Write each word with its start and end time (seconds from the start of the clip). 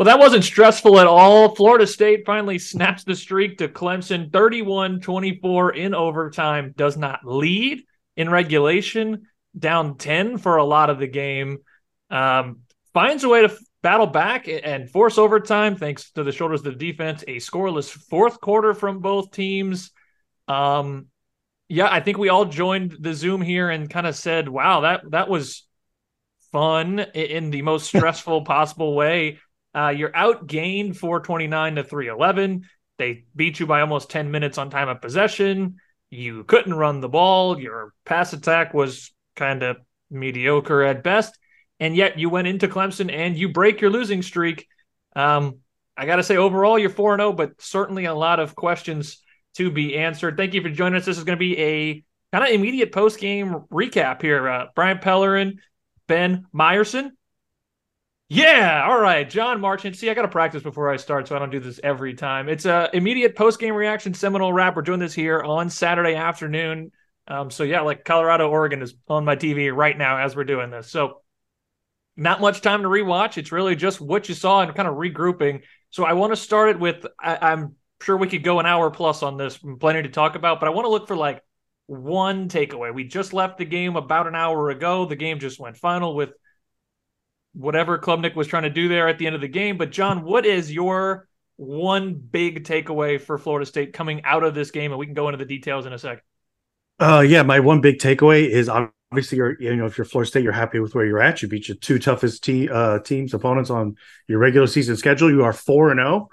Well, 0.00 0.06
that 0.06 0.18
wasn't 0.18 0.44
stressful 0.44 0.98
at 0.98 1.06
all. 1.06 1.54
Florida 1.54 1.86
State 1.86 2.24
finally 2.24 2.58
snaps 2.58 3.04
the 3.04 3.14
streak 3.14 3.58
to 3.58 3.68
Clemson 3.68 4.32
31 4.32 5.00
24 5.00 5.74
in 5.74 5.94
overtime, 5.94 6.72
does 6.74 6.96
not 6.96 7.20
lead 7.26 7.82
in 8.16 8.30
regulation, 8.30 9.26
down 9.58 9.98
10 9.98 10.38
for 10.38 10.56
a 10.56 10.64
lot 10.64 10.88
of 10.88 11.00
the 11.00 11.06
game. 11.06 11.58
Um, 12.08 12.60
finds 12.94 13.24
a 13.24 13.28
way 13.28 13.42
to 13.42 13.54
battle 13.82 14.06
back 14.06 14.48
and 14.48 14.88
force 14.88 15.18
overtime 15.18 15.76
thanks 15.76 16.10
to 16.12 16.24
the 16.24 16.32
shoulders 16.32 16.60
of 16.60 16.78
the 16.78 16.92
defense. 16.92 17.22
A 17.28 17.36
scoreless 17.36 17.90
fourth 17.90 18.40
quarter 18.40 18.72
from 18.72 19.00
both 19.00 19.32
teams. 19.32 19.90
Um, 20.48 21.08
yeah, 21.68 21.92
I 21.92 22.00
think 22.00 22.16
we 22.16 22.30
all 22.30 22.46
joined 22.46 22.96
the 23.00 23.12
Zoom 23.12 23.42
here 23.42 23.68
and 23.68 23.90
kind 23.90 24.06
of 24.06 24.16
said, 24.16 24.48
"Wow, 24.48 24.80
that 24.80 25.02
that 25.10 25.28
was 25.28 25.66
fun 26.52 27.00
in 27.00 27.50
the 27.50 27.60
most 27.60 27.86
stressful 27.94 28.46
possible 28.46 28.94
way." 28.94 29.40
Uh, 29.74 29.92
you're 29.96 30.10
outgained 30.10 30.96
429 30.96 31.76
to 31.76 31.84
311. 31.84 32.68
They 32.98 33.24
beat 33.34 33.60
you 33.60 33.66
by 33.66 33.80
almost 33.80 34.10
10 34.10 34.30
minutes 34.30 34.58
on 34.58 34.70
time 34.70 34.88
of 34.88 35.00
possession. 35.00 35.76
You 36.10 36.44
couldn't 36.44 36.74
run 36.74 37.00
the 37.00 37.08
ball. 37.08 37.58
Your 37.58 37.94
pass 38.04 38.32
attack 38.32 38.74
was 38.74 39.12
kind 39.36 39.62
of 39.62 39.78
mediocre 40.10 40.82
at 40.82 41.02
best. 41.02 41.38
And 41.78 41.96
yet 41.96 42.18
you 42.18 42.28
went 42.28 42.48
into 42.48 42.68
Clemson 42.68 43.12
and 43.12 43.36
you 43.36 43.48
break 43.48 43.80
your 43.80 43.90
losing 43.90 44.22
streak. 44.22 44.66
Um, 45.16 45.58
I 45.96 46.06
got 46.06 46.16
to 46.16 46.22
say, 46.22 46.36
overall, 46.36 46.78
you're 46.78 46.90
4 46.90 47.16
0, 47.16 47.32
but 47.32 47.60
certainly 47.60 48.04
a 48.04 48.14
lot 48.14 48.40
of 48.40 48.54
questions 48.54 49.22
to 49.54 49.70
be 49.70 49.96
answered. 49.96 50.36
Thank 50.36 50.54
you 50.54 50.62
for 50.62 50.68
joining 50.68 50.98
us. 50.98 51.06
This 51.06 51.18
is 51.18 51.24
going 51.24 51.38
to 51.38 51.40
be 51.40 51.58
a 51.58 52.04
kind 52.32 52.44
of 52.44 52.50
immediate 52.50 52.92
post 52.92 53.18
game 53.18 53.64
recap 53.72 54.22
here. 54.22 54.48
Uh, 54.48 54.66
Brian 54.74 54.98
Pellerin, 54.98 55.58
Ben 56.06 56.46
Meyerson, 56.54 57.10
yeah, 58.32 58.86
all 58.88 59.00
right, 59.00 59.28
Jon 59.28 59.60
Marchant. 59.60 59.96
See, 59.96 60.08
I 60.08 60.14
got 60.14 60.22
to 60.22 60.28
practice 60.28 60.62
before 60.62 60.88
I 60.88 60.98
start, 60.98 61.26
so 61.26 61.34
I 61.34 61.40
don't 61.40 61.50
do 61.50 61.58
this 61.58 61.80
every 61.82 62.14
time. 62.14 62.48
It's 62.48 62.64
a 62.64 62.88
immediate 62.92 63.34
post 63.34 63.58
game 63.58 63.74
reaction 63.74 64.14
Seminole 64.14 64.52
Wrap. 64.52 64.76
We're 64.76 64.82
doing 64.82 65.00
this 65.00 65.12
here 65.12 65.42
on 65.42 65.68
Saturday 65.68 66.14
afternoon. 66.14 66.92
Um, 67.26 67.50
so 67.50 67.64
yeah, 67.64 67.80
like 67.80 68.04
Colorado, 68.04 68.48
Oregon 68.48 68.82
is 68.82 68.94
on 69.08 69.24
my 69.24 69.34
TV 69.34 69.74
right 69.74 69.98
now 69.98 70.18
as 70.18 70.36
we're 70.36 70.44
doing 70.44 70.70
this. 70.70 70.88
So 70.88 71.22
not 72.16 72.40
much 72.40 72.60
time 72.60 72.82
to 72.82 72.88
rewatch. 72.88 73.36
It's 73.36 73.50
really 73.50 73.74
just 73.74 74.00
what 74.00 74.28
you 74.28 74.36
saw 74.36 74.60
and 74.60 74.72
kind 74.76 74.86
of 74.86 74.94
regrouping. 74.94 75.62
So 75.90 76.04
I 76.04 76.12
want 76.12 76.32
to 76.32 76.36
start 76.36 76.68
it 76.68 76.78
with. 76.78 77.04
I, 77.20 77.36
I'm 77.50 77.74
sure 78.00 78.16
we 78.16 78.28
could 78.28 78.44
go 78.44 78.60
an 78.60 78.66
hour 78.66 78.92
plus 78.92 79.24
on 79.24 79.38
this, 79.38 79.58
plenty 79.58 80.02
to 80.02 80.08
talk 80.08 80.36
about, 80.36 80.60
but 80.60 80.68
I 80.68 80.70
want 80.70 80.84
to 80.84 80.90
look 80.90 81.08
for 81.08 81.16
like 81.16 81.42
one 81.86 82.48
takeaway. 82.48 82.94
We 82.94 83.02
just 83.02 83.32
left 83.32 83.58
the 83.58 83.64
game 83.64 83.96
about 83.96 84.28
an 84.28 84.36
hour 84.36 84.70
ago. 84.70 85.04
The 85.04 85.16
game 85.16 85.40
just 85.40 85.58
went 85.58 85.76
final 85.76 86.14
with 86.14 86.30
whatever 87.54 87.98
Klubnik 87.98 88.34
was 88.34 88.46
trying 88.46 88.62
to 88.64 88.70
do 88.70 88.88
there 88.88 89.08
at 89.08 89.18
the 89.18 89.26
end 89.26 89.34
of 89.34 89.40
the 89.40 89.48
game. 89.48 89.76
But 89.76 89.90
Jon, 89.90 90.22
what 90.22 90.46
is 90.46 90.72
your 90.72 91.28
one 91.56 92.14
big 92.14 92.64
takeaway 92.64 93.20
for 93.20 93.38
Florida 93.38 93.66
State 93.66 93.92
coming 93.92 94.22
out 94.24 94.44
of 94.44 94.54
this 94.54 94.70
game? 94.70 94.92
And 94.92 94.98
we 94.98 95.06
can 95.06 95.14
go 95.14 95.28
into 95.28 95.38
the 95.38 95.44
details 95.44 95.86
in 95.86 95.92
a 95.92 95.98
second. 95.98 96.22
Uh, 96.98 97.24
yeah, 97.26 97.42
my 97.42 97.60
one 97.60 97.80
big 97.80 97.98
takeaway 97.98 98.48
is 98.48 98.68
obviously 98.68 99.38
you're 99.38 99.60
you 99.60 99.74
know 99.74 99.86
if 99.86 99.96
you're 99.96 100.04
Florida 100.04 100.28
State, 100.28 100.44
you're 100.44 100.52
happy 100.52 100.80
with 100.80 100.94
where 100.94 101.06
you're 101.06 101.22
at. 101.22 101.42
You 101.42 101.48
beat 101.48 101.68
your 101.68 101.76
two 101.78 101.98
toughest 101.98 102.44
te- 102.44 102.68
uh, 102.68 102.98
teams 103.00 103.32
opponents 103.32 103.70
on 103.70 103.96
your 104.28 104.38
regular 104.38 104.66
season 104.66 104.96
schedule. 104.96 105.30
You 105.30 105.44
are 105.44 105.52
four 105.52 105.90
and 105.90 105.98
zero, 105.98 106.10
oh, 106.10 106.28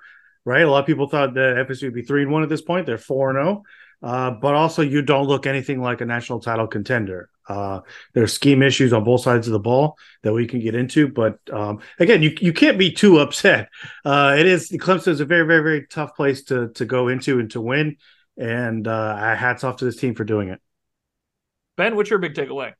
right? 0.45 0.63
A 0.63 0.69
lot 0.69 0.79
of 0.81 0.85
people 0.85 1.07
thought 1.07 1.33
that 1.35 1.65
FSU 1.67 1.83
would 1.83 1.93
be 1.93 2.01
three 2.01 2.23
and 2.23 2.31
one 2.31 2.43
at 2.43 2.49
this 2.49 2.61
point. 2.61 2.85
They're 2.85 2.97
four 2.97 3.29
and 3.29 3.37
zero. 3.37 3.63
Oh. 3.63 3.69
Uh, 4.03 4.31
but 4.31 4.53
also 4.53 4.83
you 4.83 5.01
don't 5.01 5.27
look 5.27 5.47
anything 5.47 5.81
like 5.81 6.01
a 6.01 6.05
national 6.05 6.39
title 6.39 6.67
contender. 6.67 7.29
Uh, 7.47 7.81
there's 8.13 8.33
scheme 8.33 8.61
issues 8.61 8.93
on 8.93 9.03
both 9.03 9.21
sides 9.21 9.47
of 9.47 9.53
the 9.53 9.59
ball 9.59 9.97
that 10.23 10.33
we 10.33 10.47
can 10.47 10.59
get 10.59 10.75
into, 10.75 11.07
but 11.07 11.39
um, 11.51 11.79
again, 11.99 12.21
you 12.21 12.35
you 12.41 12.53
can't 12.53 12.77
be 12.77 12.91
too 12.91 13.19
upset. 13.19 13.69
Uh, 14.05 14.35
it 14.37 14.45
is 14.45 14.69
Clemson 14.71 15.09
is 15.09 15.19
a 15.19 15.25
very 15.25 15.45
very 15.45 15.61
very 15.61 15.87
tough 15.87 16.15
place 16.15 16.43
to 16.45 16.69
to 16.69 16.85
go 16.85 17.07
into 17.07 17.39
and 17.39 17.51
to 17.51 17.61
win, 17.61 17.97
and 18.37 18.87
uh, 18.87 19.35
hats 19.35 19.63
off 19.63 19.77
to 19.77 19.85
this 19.85 19.97
team 19.97 20.15
for 20.15 20.23
doing 20.23 20.49
it. 20.49 20.61
Ben, 21.77 21.95
what's 21.95 22.09
your 22.09 22.19
big 22.19 22.33
takeaway? 22.33 22.73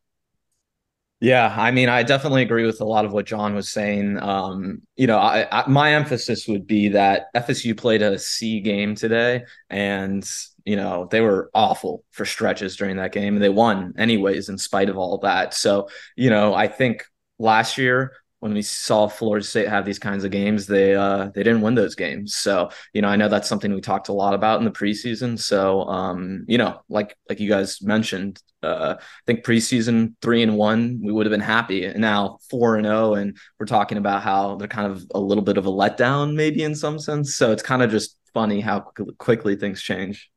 Yeah, 1.19 1.53
I 1.57 1.71
mean, 1.71 1.89
I 1.89 2.03
definitely 2.03 2.43
agree 2.43 2.65
with 2.65 2.79
a 2.79 2.85
lot 2.85 3.03
of 3.03 3.11
what 3.11 3.25
Jon 3.25 3.55
was 3.55 3.69
saying. 3.69 4.21
Um, 4.21 4.83
you 4.95 5.07
know, 5.07 5.17
I, 5.17 5.47
I, 5.51 5.67
my 5.67 5.95
emphasis 5.95 6.47
would 6.47 6.67
be 6.67 6.89
that 6.89 7.33
FSU 7.35 7.75
played 7.75 8.03
a 8.03 8.19
C 8.19 8.59
game 8.59 8.93
today, 8.93 9.45
and 9.69 10.27
you 10.67 10.75
know 10.75 11.07
they 11.09 11.21
were 11.21 11.49
awful 11.53 12.03
for 12.11 12.25
stretches 12.25 12.75
during 12.75 12.97
that 12.97 13.13
game, 13.13 13.35
and 13.35 13.43
they 13.43 13.49
won 13.49 13.93
anyways 13.97 14.49
in 14.49 14.57
spite 14.57 14.89
of 14.89 14.97
all 14.97 15.17
that. 15.19 15.53
So, 15.53 15.87
you 16.17 16.29
know, 16.29 16.53
I 16.53 16.67
think 16.67 17.05
last 17.39 17.77
year 17.77 18.11
when 18.39 18.53
we 18.53 18.61
saw 18.61 19.07
Florida 19.07 19.45
State 19.45 19.69
have 19.69 19.85
these 19.85 19.97
kinds 19.97 20.23
of 20.23 20.31
games, 20.31 20.67
they 20.67 20.93
uh, 20.93 21.29
they 21.33 21.41
didn't 21.41 21.61
win 21.61 21.75
those 21.75 21.95
games. 21.95 22.35
So 22.35 22.69
you 22.93 23.01
know, 23.01 23.07
I 23.07 23.15
know 23.15 23.29
that's 23.29 23.47
something 23.47 23.73
we 23.73 23.79
talked 23.79 24.09
a 24.09 24.13
lot 24.13 24.33
about 24.33 24.59
in 24.59 24.65
the 24.65 24.71
preseason. 24.71 25.39
So 25.39 25.83
um, 25.83 26.43
you 26.49 26.57
know, 26.57 26.81
like 26.89 27.15
like 27.29 27.39
you 27.39 27.47
guys 27.47 27.81
mentioned, 27.81 28.41
uh, 28.61 28.95
I 28.99 29.03
think 29.25 29.45
preseason 29.45 30.15
three 30.21 30.43
and 30.43 30.57
one, 30.57 30.99
we 31.01 31.13
would 31.13 31.25
have 31.25 31.31
been 31.31 31.39
happy. 31.39 31.85
And 31.85 32.01
now 32.01 32.39
four 32.49 32.75
and 32.75 32.85
oh, 32.85 33.13
and 33.13 33.37
we're 33.57 33.67
talking 33.67 33.97
about 33.97 34.21
how 34.21 34.57
they're 34.57 34.67
kind 34.67 34.91
of 34.91 35.05
a 35.15 35.19
little 35.19 35.43
bit 35.45 35.57
of 35.57 35.65
a 35.65 35.71
letdown, 35.71 36.35
maybe 36.35 36.63
in 36.63 36.75
some 36.75 36.99
sense. 36.99 37.35
So 37.35 37.53
it's 37.53 37.63
kind 37.63 37.81
of 37.81 37.89
just 37.89 38.17
funny 38.33 38.59
how 38.59 38.81
quickly 39.17 39.55
things 39.55 39.81
change. 39.81 40.29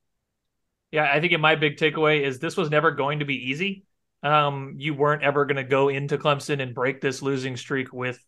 Yeah, 0.90 1.08
I 1.10 1.20
think 1.20 1.38
my 1.38 1.54
big 1.54 1.76
takeaway 1.76 2.22
is 2.22 2.38
this 2.38 2.56
was 2.56 2.70
never 2.70 2.90
going 2.90 3.20
to 3.20 3.24
be 3.24 3.50
easy 3.50 3.84
um, 4.22 4.74
you 4.76 4.94
weren't 4.94 5.22
ever 5.22 5.44
going 5.46 5.56
to 5.56 5.64
go 5.64 5.88
into 5.88 6.18
Clemson 6.18 6.60
and 6.60 6.74
break 6.74 7.00
this 7.00 7.22
losing 7.22 7.56
streak 7.56 7.92
with, 7.92 8.22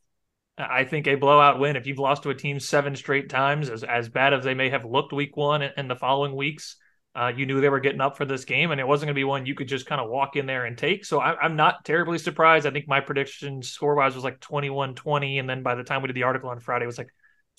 I 0.57 0.85
think, 0.85 1.07
a 1.07 1.17
blowout 1.17 1.59
win. 1.59 1.77
If 1.77 1.87
you've 1.87 1.99
lost 1.99 2.23
to 2.23 2.31
a 2.31 2.35
team 2.35 2.61
seven 2.61 2.97
straight 2.97 3.29
times, 3.29 3.69
as 3.69 3.85
as 3.85 4.09
bad 4.09 4.33
as 4.33 4.45
they 4.45 4.55
may 4.55 4.71
have 4.71 4.85
looked 4.85 5.13
week 5.13 5.37
one 5.37 5.63
and, 5.63 5.75
and 5.77 5.91
the 5.91 5.97
following 5.97 6.35
weeks, 6.35 6.77
uh, 7.15 7.31
you 7.35 7.45
knew 7.45 7.61
they 7.61 7.69
were 7.69 7.81
getting 7.81 8.01
up 8.01 8.17
for 8.17 8.25
this 8.25 8.47
game, 8.47 8.71
and 8.71 8.81
it 8.81 8.89
wasn't 8.89 9.09
going 9.09 9.15
to 9.15 9.19
be 9.19 9.25
one 9.25 9.45
you 9.45 9.55
could 9.55 9.69
just 9.69 9.87
kind 9.87 10.01
of 10.01 10.09
walk 10.09 10.37
in 10.37 10.47
there 10.47 10.65
and 10.65 10.79
take. 10.79 11.05
So 11.05 11.21
I, 11.21 11.45
am 11.45 11.57
not 11.57 11.85
terribly 11.85 12.17
surprised. 12.17 12.67
I 12.67 12.71
think 12.71 12.89
my 12.89 13.01
prediction 13.01 13.63
score 13.63 13.95
wise 13.95 14.15
was 14.15 14.25
like 14.25 14.41
21 14.41 14.95
20. 14.95 15.39
And 15.39 15.49
then 15.49 15.63
by 15.63 15.75
the 15.75 15.85
time 15.85 16.01
we 16.01 16.09
did 16.09 16.17
the 16.17 16.23
article 16.23 16.49
on 16.49 16.61
Friday, 16.61 16.85
it 16.85 16.87
was 16.87 16.99
like 16.99 17.13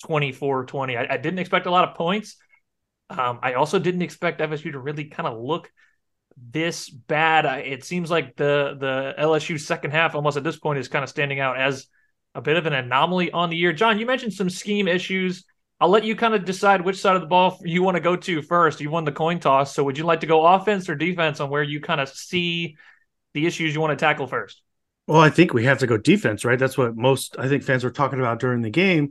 24 0.06 0.66
20. 0.66 0.96
I, 0.96 1.06
I 1.08 1.16
didn't 1.18 1.38
expect 1.38 1.66
a 1.66 1.70
lot 1.70 1.88
of 1.88 1.94
points. 1.94 2.36
Um, 3.10 3.38
I 3.42 3.54
also 3.54 3.78
didn't 3.78 4.02
expect 4.02 4.40
FSU 4.40 4.72
to 4.72 4.78
really 4.78 5.04
kind 5.04 5.28
of 5.28 5.38
look 5.38 5.70
this 6.36 6.88
bad. 6.88 7.44
It 7.66 7.84
seems 7.84 8.10
like 8.10 8.36
the 8.36 8.76
the 8.78 9.14
LSU 9.18 9.60
second 9.60 9.92
half 9.92 10.14
almost 10.14 10.36
at 10.36 10.44
this 10.44 10.58
point 10.58 10.78
is 10.78 10.88
kind 10.88 11.02
of 11.02 11.08
standing 11.08 11.40
out 11.40 11.58
as 11.60 11.86
a 12.34 12.40
bit 12.40 12.56
of 12.56 12.66
an 12.66 12.72
anomaly 12.72 13.30
on 13.30 13.50
the 13.50 13.56
year. 13.56 13.72
Jon, 13.72 13.98
you 13.98 14.06
mentioned 14.06 14.32
some 14.32 14.50
scheme 14.50 14.88
issues. 14.88 15.44
I'll 15.80 15.88
let 15.88 16.04
you 16.04 16.16
kind 16.16 16.34
of 16.34 16.44
decide 16.44 16.80
which 16.80 17.00
side 17.00 17.16
of 17.16 17.22
the 17.22 17.28
ball 17.28 17.58
you 17.62 17.82
want 17.82 17.96
to 17.96 18.00
go 18.00 18.16
to 18.16 18.42
first. 18.42 18.80
You 18.80 18.90
won 18.90 19.04
the 19.04 19.12
coin 19.12 19.38
toss, 19.38 19.74
so 19.74 19.84
would 19.84 19.98
you 19.98 20.04
like 20.04 20.20
to 20.20 20.26
go 20.26 20.46
offense 20.46 20.88
or 20.88 20.94
defense 20.94 21.40
on 21.40 21.50
where 21.50 21.62
you 21.62 21.80
kind 21.80 22.00
of 22.00 22.08
see 22.08 22.76
the 23.34 23.46
issues 23.46 23.74
you 23.74 23.80
want 23.80 23.96
to 23.96 24.02
tackle 24.02 24.26
first? 24.26 24.62
Well, 25.06 25.20
I 25.20 25.30
think 25.30 25.52
we 25.52 25.64
have 25.64 25.78
to 25.78 25.86
go 25.86 25.98
defense, 25.98 26.44
right? 26.44 26.58
That's 26.58 26.78
what 26.78 26.96
most 26.96 27.36
I 27.38 27.48
think 27.48 27.62
fans 27.62 27.84
were 27.84 27.90
talking 27.90 28.18
about 28.18 28.40
during 28.40 28.62
the 28.62 28.70
game 28.70 29.10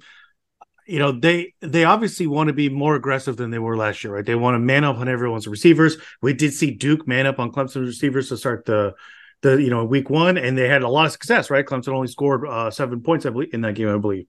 you 0.87 0.99
know 0.99 1.11
they 1.11 1.53
they 1.61 1.83
obviously 1.83 2.27
want 2.27 2.47
to 2.47 2.53
be 2.53 2.69
more 2.69 2.95
aggressive 2.95 3.37
than 3.37 3.51
they 3.51 3.59
were 3.59 3.77
last 3.77 4.03
year, 4.03 4.13
right? 4.13 4.25
They 4.25 4.35
want 4.35 4.55
to 4.55 4.59
man 4.59 4.83
up 4.83 4.97
on 4.97 5.07
everyone's 5.07 5.47
receivers. 5.47 5.97
We 6.21 6.33
did 6.33 6.53
see 6.53 6.71
Duke 6.71 7.07
man 7.07 7.25
up 7.25 7.39
on 7.39 7.51
Clemson's 7.51 7.87
receivers 7.87 8.29
to 8.29 8.37
start 8.37 8.65
the 8.65 8.93
the 9.41 9.61
you 9.61 9.69
know 9.69 9.85
week 9.85 10.09
one, 10.09 10.37
and 10.37 10.57
they 10.57 10.67
had 10.67 10.83
a 10.83 10.89
lot 10.89 11.05
of 11.05 11.11
success, 11.11 11.49
right? 11.49 11.65
Clemson 11.65 11.93
only 11.93 12.07
scored 12.07 12.47
uh, 12.47 12.71
seven 12.71 13.01
points, 13.01 13.25
I 13.25 13.29
believe, 13.29 13.53
in 13.53 13.61
that 13.61 13.75
game, 13.75 13.89
I 13.89 13.97
believe. 13.97 14.25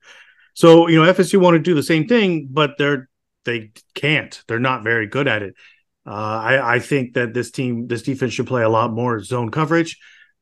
So 0.54 0.88
you 0.88 1.02
know 1.02 1.12
FSU 1.12 1.40
want 1.40 1.54
to 1.54 1.60
do 1.60 1.74
the 1.74 1.82
same 1.82 2.06
thing, 2.06 2.48
but 2.50 2.78
they're 2.78 3.08
they 3.44 3.72
can't. 3.94 4.42
They're 4.48 4.58
not 4.58 4.84
very 4.84 5.06
good 5.06 5.28
at 5.28 5.42
it. 5.42 5.54
Uh, 6.06 6.10
I, 6.10 6.74
I 6.74 6.78
think 6.80 7.14
that 7.14 7.32
this 7.32 7.50
team, 7.50 7.86
this 7.86 8.02
defense 8.02 8.32
should 8.34 8.46
play 8.46 8.62
a 8.62 8.68
lot 8.68 8.92
more 8.92 9.20
zone 9.20 9.50
coverage. 9.50 9.98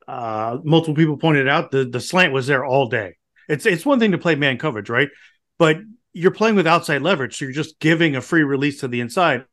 Uh, 0.07 0.57
multiple 0.63 0.95
people 0.95 1.17
pointed 1.17 1.47
out 1.47 1.71
the 1.71 1.85
the 1.85 2.01
slant 2.01 2.33
was 2.33 2.47
there 2.47 2.65
all 2.65 2.89
day. 2.89 3.15
It's 3.47 3.65
it's 3.65 3.85
one 3.85 3.99
thing 3.99 4.11
to 4.11 4.17
play 4.17 4.35
man 4.35 4.57
coverage, 4.57 4.89
right? 4.89 5.09
But 5.57 5.77
you're 6.13 6.31
playing 6.31 6.55
with 6.55 6.67
outside 6.67 7.01
leverage, 7.01 7.37
so 7.37 7.45
you're 7.45 7.53
just 7.53 7.79
giving 7.79 8.15
a 8.15 8.21
free 8.21 8.43
release 8.43 8.79
to 8.81 8.87
the 8.87 9.01
inside, 9.01 9.45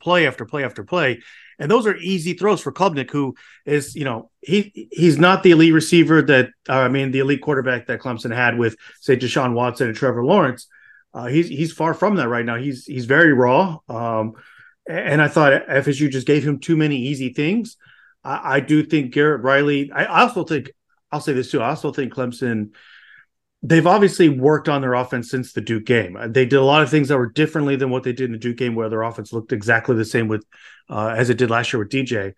play 0.00 0.26
after 0.26 0.44
play 0.44 0.64
after 0.64 0.84
play, 0.84 1.20
and 1.58 1.70
those 1.70 1.86
are 1.86 1.96
easy 1.96 2.34
throws 2.34 2.60
for 2.60 2.72
Klubnik, 2.72 3.10
who 3.10 3.34
is 3.64 3.94
you 3.94 4.04
know 4.04 4.30
he 4.40 4.88
he's 4.90 5.18
not 5.18 5.42
the 5.42 5.52
elite 5.52 5.72
receiver 5.72 6.22
that 6.22 6.50
uh, 6.68 6.72
I 6.72 6.88
mean 6.88 7.10
the 7.10 7.20
elite 7.20 7.42
quarterback 7.42 7.86
that 7.86 8.00
Clemson 8.00 8.34
had 8.34 8.58
with 8.58 8.76
say 9.00 9.16
Deshaun 9.16 9.54
Watson 9.54 9.88
and 9.88 9.96
Trevor 9.96 10.24
Lawrence. 10.24 10.66
Uh, 11.12 11.26
he's 11.26 11.48
he's 11.48 11.72
far 11.72 11.94
from 11.94 12.16
that 12.16 12.28
right 12.28 12.44
now. 12.44 12.56
He's 12.56 12.84
he's 12.86 13.04
very 13.04 13.32
raw, 13.32 13.78
um, 13.88 14.34
and 14.88 15.22
I 15.22 15.28
thought 15.28 15.66
FSU 15.68 16.10
just 16.10 16.26
gave 16.26 16.46
him 16.46 16.58
too 16.58 16.76
many 16.76 16.96
easy 16.96 17.32
things. 17.32 17.76
I, 18.24 18.56
I 18.56 18.60
do 18.60 18.82
think 18.84 19.12
Garrett 19.12 19.42
Riley. 19.42 19.92
I 19.92 20.06
also 20.06 20.44
think 20.44 20.72
I'll 21.12 21.20
say 21.20 21.32
this 21.32 21.52
too. 21.52 21.62
I 21.62 21.68
also 21.68 21.92
think 21.92 22.12
Clemson 22.12 22.70
they've 23.64 23.86
obviously 23.86 24.28
worked 24.28 24.68
on 24.68 24.82
their 24.82 24.92
offense 24.92 25.30
since 25.30 25.54
the 25.54 25.60
Duke 25.62 25.86
game. 25.86 26.18
They 26.28 26.44
did 26.44 26.58
a 26.58 26.64
lot 26.64 26.82
of 26.82 26.90
things 26.90 27.08
that 27.08 27.16
were 27.16 27.30
differently 27.30 27.76
than 27.76 27.88
what 27.88 28.02
they 28.02 28.12
did 28.12 28.26
in 28.26 28.32
the 28.32 28.38
Duke 28.38 28.58
game, 28.58 28.74
where 28.74 28.90
their 28.90 29.02
offense 29.02 29.32
looked 29.32 29.52
exactly 29.52 29.96
the 29.96 30.04
same 30.04 30.28
with 30.28 30.44
uh, 30.90 31.14
as 31.16 31.30
it 31.30 31.38
did 31.38 31.50
last 31.50 31.72
year 31.72 31.80
with 31.80 31.88
DJ. 31.88 32.34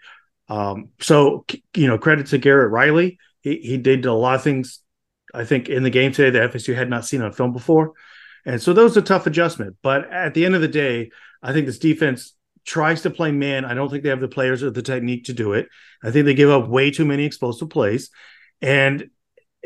Um, 0.49 0.91
so 1.01 1.45
you 1.75 1.89
know, 1.89 1.99
credit 1.99 2.29
to 2.29 2.39
Garrett 2.39 2.71
Riley. 2.71 3.19
He, 3.41 3.57
he 3.57 3.77
did 3.77 4.07
a 4.07 4.13
lot 4.13 4.37
of 4.37 4.43
things 4.43 4.81
I 5.35 5.45
think 5.45 5.69
in 5.69 5.83
the 5.83 5.91
game 5.91 6.13
today 6.13 6.31
that 6.31 6.53
FSU 6.53 6.77
had 6.77 6.89
not 6.89 7.05
seen 7.05 7.23
on 7.23 7.33
film 7.33 7.53
before. 7.53 7.93
And 8.45 8.63
so 8.63 8.73
that 8.73 8.83
was 8.83 8.97
a 8.97 9.03
tough 9.03 9.27
adjustment. 9.27 9.77
But 9.83 10.11
at 10.13 10.35
the 10.35 10.47
end 10.47 10.55
of 10.55 10.61
the 10.61 10.69
day, 10.69 11.11
I 11.43 11.53
think 11.53 11.67
this 11.67 11.81
defense 11.81 12.33
tries 12.65 13.03
to 13.03 13.11
play 13.11 13.33
man. 13.33 13.65
I 13.65 13.75
don't 13.75 13.91
think 13.91 14.05
they 14.05 14.11
have 14.11 14.21
the 14.21 14.29
players 14.29 14.63
or 14.63 14.71
the 14.71 14.83
technique 14.83 15.25
to 15.25 15.33
do 15.33 15.55
it. 15.55 15.69
I 16.05 16.13
think 16.13 16.25
they 16.25 16.35
give 16.35 16.51
up 16.51 16.69
way 16.69 16.93
too 16.93 17.05
many 17.05 17.25
explosive 17.25 17.69
plays. 17.69 18.11
And 18.63 19.11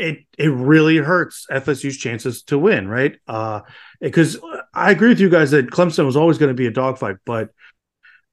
it 0.00 0.19
it 0.38 0.49
really 0.49 0.97
hurts 0.97 1.47
FSU's 1.50 1.97
chances 1.97 2.43
to 2.44 2.58
win, 2.58 2.88
right? 2.88 3.17
Uh 3.29 3.61
because 4.00 4.38
I 4.73 4.91
agree 4.91 5.08
with 5.08 5.20
you 5.20 5.29
guys 5.29 5.50
that 5.50 5.70
Clemson 5.70 6.06
was 6.06 6.17
always 6.17 6.38
going 6.38 6.49
to 6.49 6.55
be 6.55 6.67
a 6.67 6.70
dogfight, 6.70 7.17
but 7.26 7.50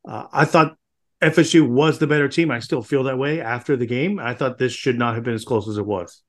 uh, 0.08 0.28
I 0.32 0.46
thought 0.46 0.78
FSU 1.22 1.68
was 1.68 2.00
the 2.00 2.08
better 2.08 2.30
team. 2.30 2.52
I 2.52 2.60
still 2.60 2.82
feel 2.82 3.04
that 3.04 3.18
way 3.18 3.42
after 3.42 3.76
the 3.76 3.86
game. 3.86 4.20
I 4.20 4.34
thought 4.34 4.58
this 4.58 4.72
should 4.72 4.98
not 4.98 5.16
have 5.16 5.24
been 5.24 5.34
as 5.34 5.46
close 5.46 5.68
as 5.68 5.78
it 5.78 5.86
was. 5.86 6.24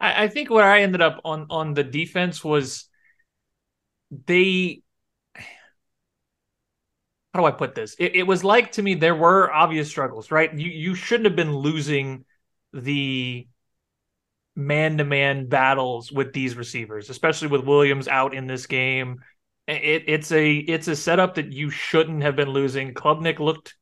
I, 0.00 0.24
I 0.24 0.28
think 0.28 0.50
where 0.50 0.64
I 0.64 0.82
ended 0.82 1.02
up 1.02 1.20
on 1.24 1.46
on 1.50 1.74
the 1.74 1.84
defense 1.84 2.42
was 2.42 2.88
they 4.26 4.82
how 7.34 7.40
do 7.40 7.46
I 7.46 7.50
put 7.50 7.74
this? 7.74 7.96
It, 7.98 8.14
it, 8.14 8.22
was 8.22 8.44
like 8.44 8.72
to 8.72 8.82
me 8.82 8.94
there 8.94 9.16
were 9.16 9.52
obvious 9.52 9.88
struggles, 9.88 10.30
right? 10.30 10.54
You 10.54 10.70
you 10.70 10.94
shouldn't 10.94 11.24
have 11.24 11.34
been 11.34 11.56
losing 11.56 12.24
the 12.74 13.46
man 14.56 14.98
to 14.98 15.04
man 15.04 15.48
battles 15.48 16.12
with 16.12 16.32
these 16.32 16.56
receivers, 16.56 17.10
especially 17.10 17.48
with 17.48 17.64
Williams 17.64 18.08
out 18.08 18.34
in 18.34 18.46
this 18.46 18.66
game. 18.66 19.22
It, 19.66 20.04
it's 20.06 20.30
a 20.32 20.56
it's 20.56 20.88
a 20.88 20.96
setup 20.96 21.36
that 21.36 21.52
you 21.52 21.70
shouldn't 21.70 22.22
have 22.22 22.36
been 22.36 22.50
losing. 22.50 22.94
Klubnik 22.94 23.38
looked 23.38 23.74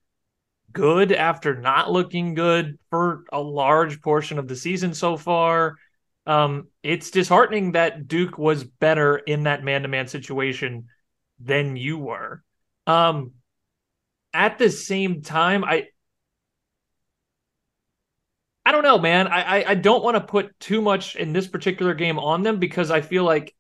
good 0.73 1.13
after 1.13 1.61
not 1.61 1.91
looking 1.91 2.35
good 2.35 2.79
for 2.91 3.25
a 3.33 3.41
large 3.41 4.01
portion 4.01 4.39
of 4.39 4.49
the 4.49 4.57
season 4.57 4.95
so 4.95 5.17
far. 5.17 5.77
Um, 6.25 6.69
it's 6.83 7.11
disheartening 7.11 7.73
that 7.73 8.07
Duke 8.07 8.39
was 8.39 8.63
better 8.65 9.17
in 9.17 9.45
that 9.45 9.65
man 9.65 9.83
to 9.83 9.89
man 9.89 10.07
situation 10.07 10.87
than 11.41 11.77
you 11.77 11.99
were. 11.99 12.43
Um, 12.87 13.33
at 14.33 14.59
the 14.59 14.71
same 14.71 15.23
time, 15.23 15.65
I 15.65 15.89
I 18.73 18.75
don't 18.75 18.85
know, 18.85 18.99
man. 18.99 19.29
I 19.29 19.43
I, 19.43 19.71
I 19.73 19.75
don't 19.75 20.03
want 20.03 20.15
to 20.15 20.23
put 20.23 20.59
too 20.59 20.81
much 20.81 21.15
in 21.15 21.35
this 21.35 21.47
particular 21.47 21.93
game 21.93 22.19
on 22.19 22.43
them 22.43 22.59
because 22.59 22.91
I 22.91 23.03
feel 23.03 23.23
like 23.23 23.55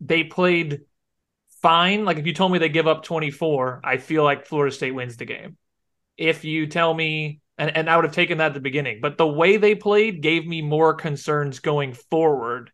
they 0.00 0.24
played 0.24 0.80
fine. 1.60 2.04
Like 2.04 2.18
if 2.18 2.26
you 2.26 2.34
told 2.34 2.50
me 2.50 2.58
they 2.58 2.68
give 2.68 2.88
up 2.88 3.04
24, 3.04 3.80
I 3.84 3.98
feel 3.98 4.24
like 4.24 4.46
Florida 4.46 4.74
State 4.74 4.90
wins 4.90 5.18
the 5.18 5.24
game. 5.24 5.56
If 6.16 6.44
you 6.44 6.66
tell 6.66 6.92
me 6.92 7.42
and, 7.56 7.76
and 7.76 7.88
I 7.88 7.94
would 7.94 8.04
have 8.04 8.12
taken 8.12 8.38
that 8.38 8.46
at 8.46 8.54
the 8.54 8.60
beginning, 8.60 8.98
but 9.00 9.18
the 9.18 9.26
way 9.28 9.56
they 9.56 9.76
played 9.76 10.20
gave 10.20 10.44
me 10.48 10.62
more 10.62 10.94
concerns 10.94 11.60
going 11.60 11.92
forward 11.92 12.72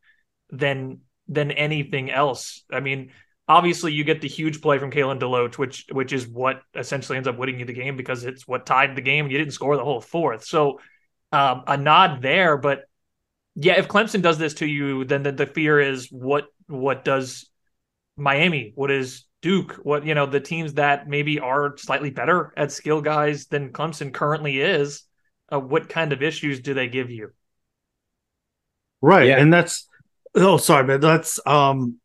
than 0.48 1.00
than 1.28 1.50
anything 1.50 2.10
else. 2.10 2.64
I 2.72 2.80
mean, 2.80 3.10
obviously 3.46 3.92
you 3.92 4.02
get 4.02 4.22
the 4.22 4.28
huge 4.28 4.62
play 4.62 4.78
from 4.78 4.90
Kalen 4.90 5.20
DeLoach, 5.20 5.58
which 5.58 5.88
which 5.92 6.14
is 6.14 6.26
what 6.26 6.62
essentially 6.74 7.18
ends 7.18 7.28
up 7.28 7.36
winning 7.36 7.58
you 7.58 7.66
the 7.66 7.74
game 7.74 7.98
because 7.98 8.24
it's 8.24 8.48
what 8.48 8.64
tied 8.64 8.96
the 8.96 9.02
game 9.02 9.30
you 9.30 9.36
didn't 9.36 9.52
score 9.52 9.76
the 9.76 9.84
whole 9.84 10.00
fourth. 10.00 10.46
So 10.46 10.80
um, 11.32 11.64
a 11.66 11.76
nod 11.76 12.22
there, 12.22 12.56
but 12.56 12.84
yeah, 13.54 13.78
if 13.78 13.88
Clemson 13.88 14.22
does 14.22 14.38
this 14.38 14.54
to 14.54 14.66
you, 14.66 15.04
then 15.04 15.22
the, 15.22 15.32
the 15.32 15.46
fear 15.46 15.80
is 15.80 16.08
what 16.10 16.46
what 16.68 17.04
does 17.04 17.50
Miami? 18.16 18.72
What 18.74 18.90
is 18.90 19.24
Duke? 19.42 19.80
What 19.82 20.06
you 20.06 20.14
know 20.14 20.26
the 20.26 20.40
teams 20.40 20.74
that 20.74 21.08
maybe 21.08 21.40
are 21.40 21.76
slightly 21.76 22.10
better 22.10 22.52
at 22.56 22.72
skill 22.72 23.00
guys 23.00 23.46
than 23.46 23.72
Clemson 23.72 24.12
currently 24.12 24.60
is. 24.60 25.04
Uh, 25.50 25.58
what 25.58 25.88
kind 25.88 26.12
of 26.12 26.22
issues 26.22 26.60
do 26.60 26.74
they 26.74 26.88
give 26.88 27.10
you? 27.10 27.30
Right, 29.00 29.28
yeah. 29.28 29.38
and 29.38 29.52
that's 29.52 29.88
oh 30.34 30.56
sorry, 30.56 30.86
but 30.86 31.00
that's 31.00 31.40
um 31.46 31.98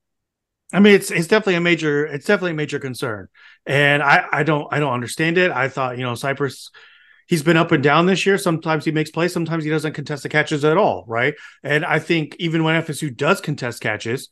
I 0.74 0.80
mean, 0.80 0.96
it's 0.96 1.12
it's 1.12 1.28
definitely 1.28 1.56
a 1.56 1.62
major 1.62 2.06
it's 2.06 2.26
definitely 2.26 2.52
a 2.52 2.56
major 2.56 2.80
concern, 2.80 3.28
and 3.66 4.02
I 4.02 4.26
I 4.32 4.44
don't 4.44 4.68
I 4.72 4.80
don't 4.80 4.94
understand 4.94 5.38
it. 5.38 5.52
I 5.52 5.70
thought 5.70 5.98
you 5.98 6.04
know 6.04 6.16
Cypress, 6.16 6.72
he's 7.28 7.44
been 7.44 7.58
up 7.58 7.72
and 7.72 7.84
down 7.84 8.06
this 8.06 8.26
year. 8.26 8.38
Sometimes 8.38 8.86
he 8.86 8.92
makes 8.92 9.12
plays, 9.12 9.34
sometimes 9.34 9.64
he 9.64 9.70
doesn't 9.70 9.94
contest 9.94 10.24
the 10.24 10.30
catches 10.30 10.64
at 10.64 10.78
all, 10.78 11.06
right? 11.08 11.34
And 11.64 11.86
I 11.86 12.00
think 12.00 12.36
even 12.40 12.64
when 12.64 12.82
FSU 12.82 13.16
does 13.16 13.42
contest 13.42 13.82
catches, 13.82 14.30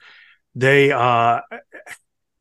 they 0.55 0.91
uh, 0.91 1.41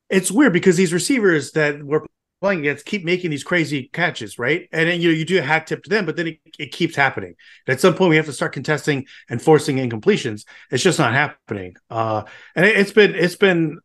it's 0.09 0.31
weird 0.31 0.53
because 0.53 0.77
these 0.77 0.93
receivers 0.93 1.53
that 1.53 1.83
we're 1.83 2.03
playing 2.41 2.61
against 2.61 2.87
keep 2.87 3.05
making 3.05 3.31
these 3.31 3.45
crazy 3.45 3.89
catches, 3.93 4.39
right? 4.39 4.69
And 4.73 4.89
then 4.89 5.01
you 5.01 5.11
know 5.11 5.15
you 5.15 5.25
do 5.25 5.39
a 5.39 5.43
hat 5.43 5.67
tip 5.67 5.83
to 5.85 5.91
them, 5.91 6.07
but 6.07 6.17
then 6.17 6.29
it, 6.29 6.39
it 6.59 6.73
keeps 6.73 6.97
happening. 6.97 7.35
At 7.69 7.81
some 7.81 7.95
point, 7.95 8.11
we 8.11 8.17
have 8.17 8.27
to 8.27 8.33
start 8.33 8.53
contesting 8.53 9.07
and 9.29 9.41
forcing 9.41 9.77
incompletions. 9.77 10.45
It's 10.71 10.83
just 10.83 10.99
not 10.99 11.13
happening. 11.13 11.77
Uh, 11.89 12.25
and 12.57 12.67
it, 12.67 12.77
it's 12.77 12.93
been 12.93 13.15
it's 13.15 13.37
been 13.37 13.79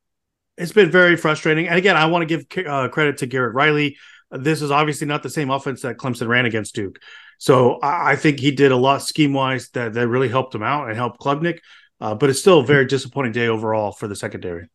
it's 0.57 0.71
been 0.71 0.89
very 0.89 1.17
frustrating. 1.17 1.67
And 1.67 1.77
again, 1.77 1.97
I 1.97 2.05
want 2.05 2.27
to 2.27 2.37
give 2.37 2.67
uh, 2.67 2.87
credit 2.89 3.17
to 3.17 3.27
Garrett 3.27 3.53
Riley. 3.53 3.97
This 4.37 4.61
is 4.61 4.71
obviously 4.71 5.07
not 5.07 5.23
the 5.23 5.29
same 5.29 5.49
offense 5.49 5.81
that 5.81 5.97
Clemson 5.97 6.27
ran 6.27 6.45
against 6.45 6.75
Duke. 6.75 6.99
So 7.37 7.79
I, 7.79 8.11
I 8.11 8.15
think 8.15 8.39
he 8.39 8.51
did 8.51 8.71
a 8.71 8.77
lot 8.77 9.01
scheme 9.01 9.33
wise 9.33 9.69
that, 9.69 9.93
that 9.93 10.07
really 10.07 10.29
helped 10.29 10.55
him 10.55 10.63
out 10.63 10.87
and 10.87 10.95
helped 10.95 11.19
Klubnik. 11.19 11.59
Uh, 12.01 12.15
but 12.15 12.29
it's 12.29 12.39
still 12.39 12.59
a 12.59 12.65
very 12.65 12.85
disappointing 12.85 13.31
day 13.31 13.47
overall 13.47 13.91
for 13.91 14.07
the 14.07 14.15
secondary. 14.15 14.67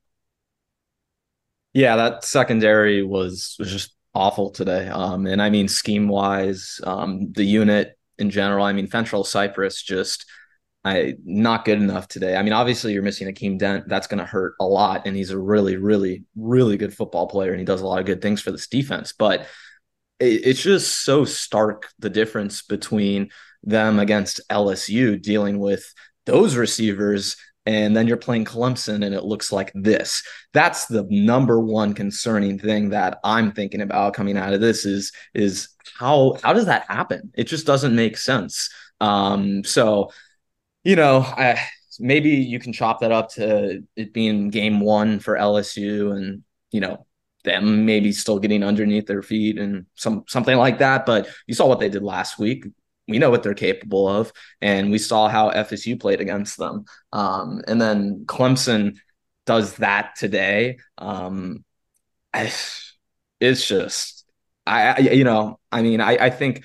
Yeah, 1.72 1.96
that 1.96 2.24
secondary 2.24 3.02
was, 3.02 3.56
was 3.58 3.70
just 3.70 3.94
awful 4.14 4.50
today. 4.50 4.88
Um, 4.88 5.26
and 5.26 5.40
I 5.40 5.50
mean, 5.50 5.68
scheme 5.68 6.08
wise, 6.08 6.80
um, 6.84 7.32
the 7.32 7.44
unit 7.44 7.96
in 8.18 8.30
general, 8.30 8.64
I 8.64 8.72
mean, 8.72 8.88
Fentrell 8.88 9.26
Cypress 9.26 9.82
just– 9.82 10.26
I 10.84 11.14
not 11.24 11.64
good 11.64 11.78
enough 11.78 12.08
today. 12.08 12.36
I 12.36 12.42
mean, 12.42 12.54
obviously 12.54 12.94
you're 12.94 13.02
missing 13.02 13.32
Akeem 13.32 13.58
Dent. 13.58 13.88
That's 13.88 14.06
going 14.06 14.18
to 14.18 14.24
hurt 14.24 14.54
a 14.60 14.64
lot. 14.64 15.06
And 15.06 15.14
he's 15.14 15.30
a 15.30 15.38
really, 15.38 15.76
really, 15.76 16.24
really 16.36 16.76
good 16.78 16.94
football 16.94 17.26
player, 17.26 17.50
and 17.50 17.60
he 17.60 17.66
does 17.66 17.82
a 17.82 17.86
lot 17.86 18.00
of 18.00 18.06
good 18.06 18.22
things 18.22 18.40
for 18.40 18.50
this 18.50 18.66
defense. 18.66 19.12
But 19.12 19.46
it, 20.18 20.46
it's 20.46 20.62
just 20.62 21.04
so 21.04 21.24
stark 21.24 21.88
the 21.98 22.10
difference 22.10 22.62
between 22.62 23.30
them 23.62 23.98
against 23.98 24.40
LSU 24.48 25.20
dealing 25.20 25.58
with 25.58 25.84
those 26.24 26.56
receivers, 26.56 27.36
and 27.66 27.94
then 27.94 28.06
you're 28.06 28.16
playing 28.16 28.46
Clemson, 28.46 29.04
and 29.04 29.14
it 29.14 29.24
looks 29.24 29.52
like 29.52 29.70
this. 29.74 30.22
That's 30.54 30.86
the 30.86 31.06
number 31.10 31.60
one 31.60 31.92
concerning 31.92 32.58
thing 32.58 32.90
that 32.90 33.18
I'm 33.22 33.52
thinking 33.52 33.82
about 33.82 34.14
coming 34.14 34.38
out 34.38 34.54
of 34.54 34.62
this 34.62 34.86
is 34.86 35.12
is 35.34 35.68
how 35.98 36.38
how 36.42 36.54
does 36.54 36.66
that 36.66 36.86
happen? 36.88 37.32
It 37.34 37.44
just 37.44 37.66
doesn't 37.66 37.94
make 37.94 38.16
sense. 38.16 38.70
Um, 39.02 39.62
so 39.64 40.10
you 40.84 40.96
know, 40.96 41.20
I, 41.20 41.60
maybe 41.98 42.30
you 42.30 42.58
can 42.58 42.72
chop 42.72 43.00
that 43.00 43.12
up 43.12 43.30
to 43.34 43.82
it 43.96 44.12
being 44.12 44.48
game 44.50 44.80
one 44.80 45.18
for 45.20 45.36
LSU 45.36 46.12
and, 46.12 46.42
you 46.72 46.80
know, 46.80 47.06
them 47.44 47.86
maybe 47.86 48.12
still 48.12 48.38
getting 48.38 48.62
underneath 48.62 49.06
their 49.06 49.22
feet 49.22 49.58
and 49.58 49.86
some 49.94 50.24
something 50.28 50.56
like 50.56 50.78
that. 50.78 51.06
But 51.06 51.28
you 51.46 51.54
saw 51.54 51.66
what 51.66 51.80
they 51.80 51.88
did 51.88 52.02
last 52.02 52.38
week. 52.38 52.66
We 53.08 53.18
know 53.18 53.30
what 53.30 53.42
they're 53.42 53.54
capable 53.54 54.06
of, 54.06 54.32
and 54.60 54.90
we 54.90 54.98
saw 54.98 55.28
how 55.28 55.50
FSU 55.50 55.96
played 55.96 56.20
against 56.20 56.58
them. 56.58 56.84
Um, 57.12 57.62
and 57.66 57.80
then 57.80 58.24
Clemson 58.26 58.98
does 59.46 59.76
that 59.76 60.14
today. 60.16 60.78
Um, 60.96 61.64
I, 62.32 62.52
it's 63.40 63.66
just, 63.66 64.24
I, 64.66 64.92
I, 64.92 64.98
you 64.98 65.24
know, 65.24 65.58
I 65.72 65.82
mean, 65.82 66.00
I, 66.00 66.26
I 66.26 66.30
think 66.30 66.62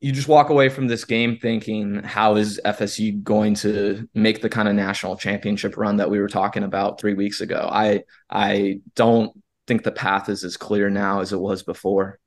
you 0.00 0.12
just 0.12 0.28
walk 0.28 0.50
away 0.50 0.68
from 0.68 0.88
this 0.88 1.04
game 1.04 1.38
thinking, 1.38 2.02
how 2.02 2.36
is 2.36 2.60
FSU 2.64 3.12
going 3.12 3.54
to 3.56 4.08
make 4.14 4.42
the 4.42 4.48
kind 4.48 4.68
of 4.68 4.74
national 4.74 5.16
championship 5.16 5.76
run 5.76 5.96
that 5.96 6.10
we 6.10 6.18
were 6.18 6.28
talking 6.28 6.62
about 6.64 7.00
three 7.00 7.14
weeks 7.14 7.40
ago? 7.40 7.68
I 7.72 8.04
I 8.28 8.80
don't 8.94 9.32
think 9.66 9.82
the 9.82 9.92
path 9.92 10.28
is 10.28 10.44
as 10.44 10.56
clear 10.56 10.90
now 10.90 11.20
as 11.20 11.32
it 11.32 11.40
was 11.40 11.62
before. 11.62 12.18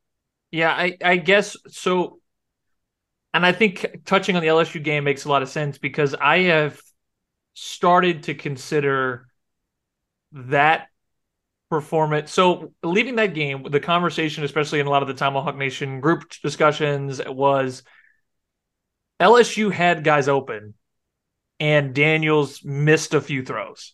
Yeah, 0.52 0.72
I, 0.72 0.98
I 1.04 1.18
guess 1.18 1.56
so. 1.68 2.20
And 3.34 3.46
I 3.46 3.52
think 3.52 3.86
touching 4.06 4.36
on 4.36 4.42
the 4.42 4.48
LSU 4.48 4.84
game 4.84 5.04
makes 5.04 5.26
a 5.26 5.30
lot 5.30 5.44
of 5.44 5.50
sense 5.50 5.78
because 5.78 6.16
I 6.16 6.40
have 6.44 6.82
started 7.54 8.24
to 8.24 8.34
consider 8.34 9.28
that 10.32 10.89
performance. 11.70 12.32
So 12.32 12.74
leaving 12.84 13.16
that 13.16 13.34
game, 13.34 13.64
the 13.70 13.80
conversation, 13.80 14.44
especially 14.44 14.80
in 14.80 14.88
a 14.88 14.90
lot 14.90 15.02
of 15.02 15.08
the 15.08 15.14
Tomahawk 15.14 15.56
Nation 15.56 16.02
group 16.02 16.24
discussions, 16.42 17.22
was 17.26 17.84
LSU 19.20 19.72
had 19.72 20.04
guys 20.04 20.28
open, 20.28 20.74
and 21.60 21.94
Daniels 21.94 22.64
missed 22.64 23.14
a 23.14 23.22
few 23.22 23.44
throws. 23.44 23.94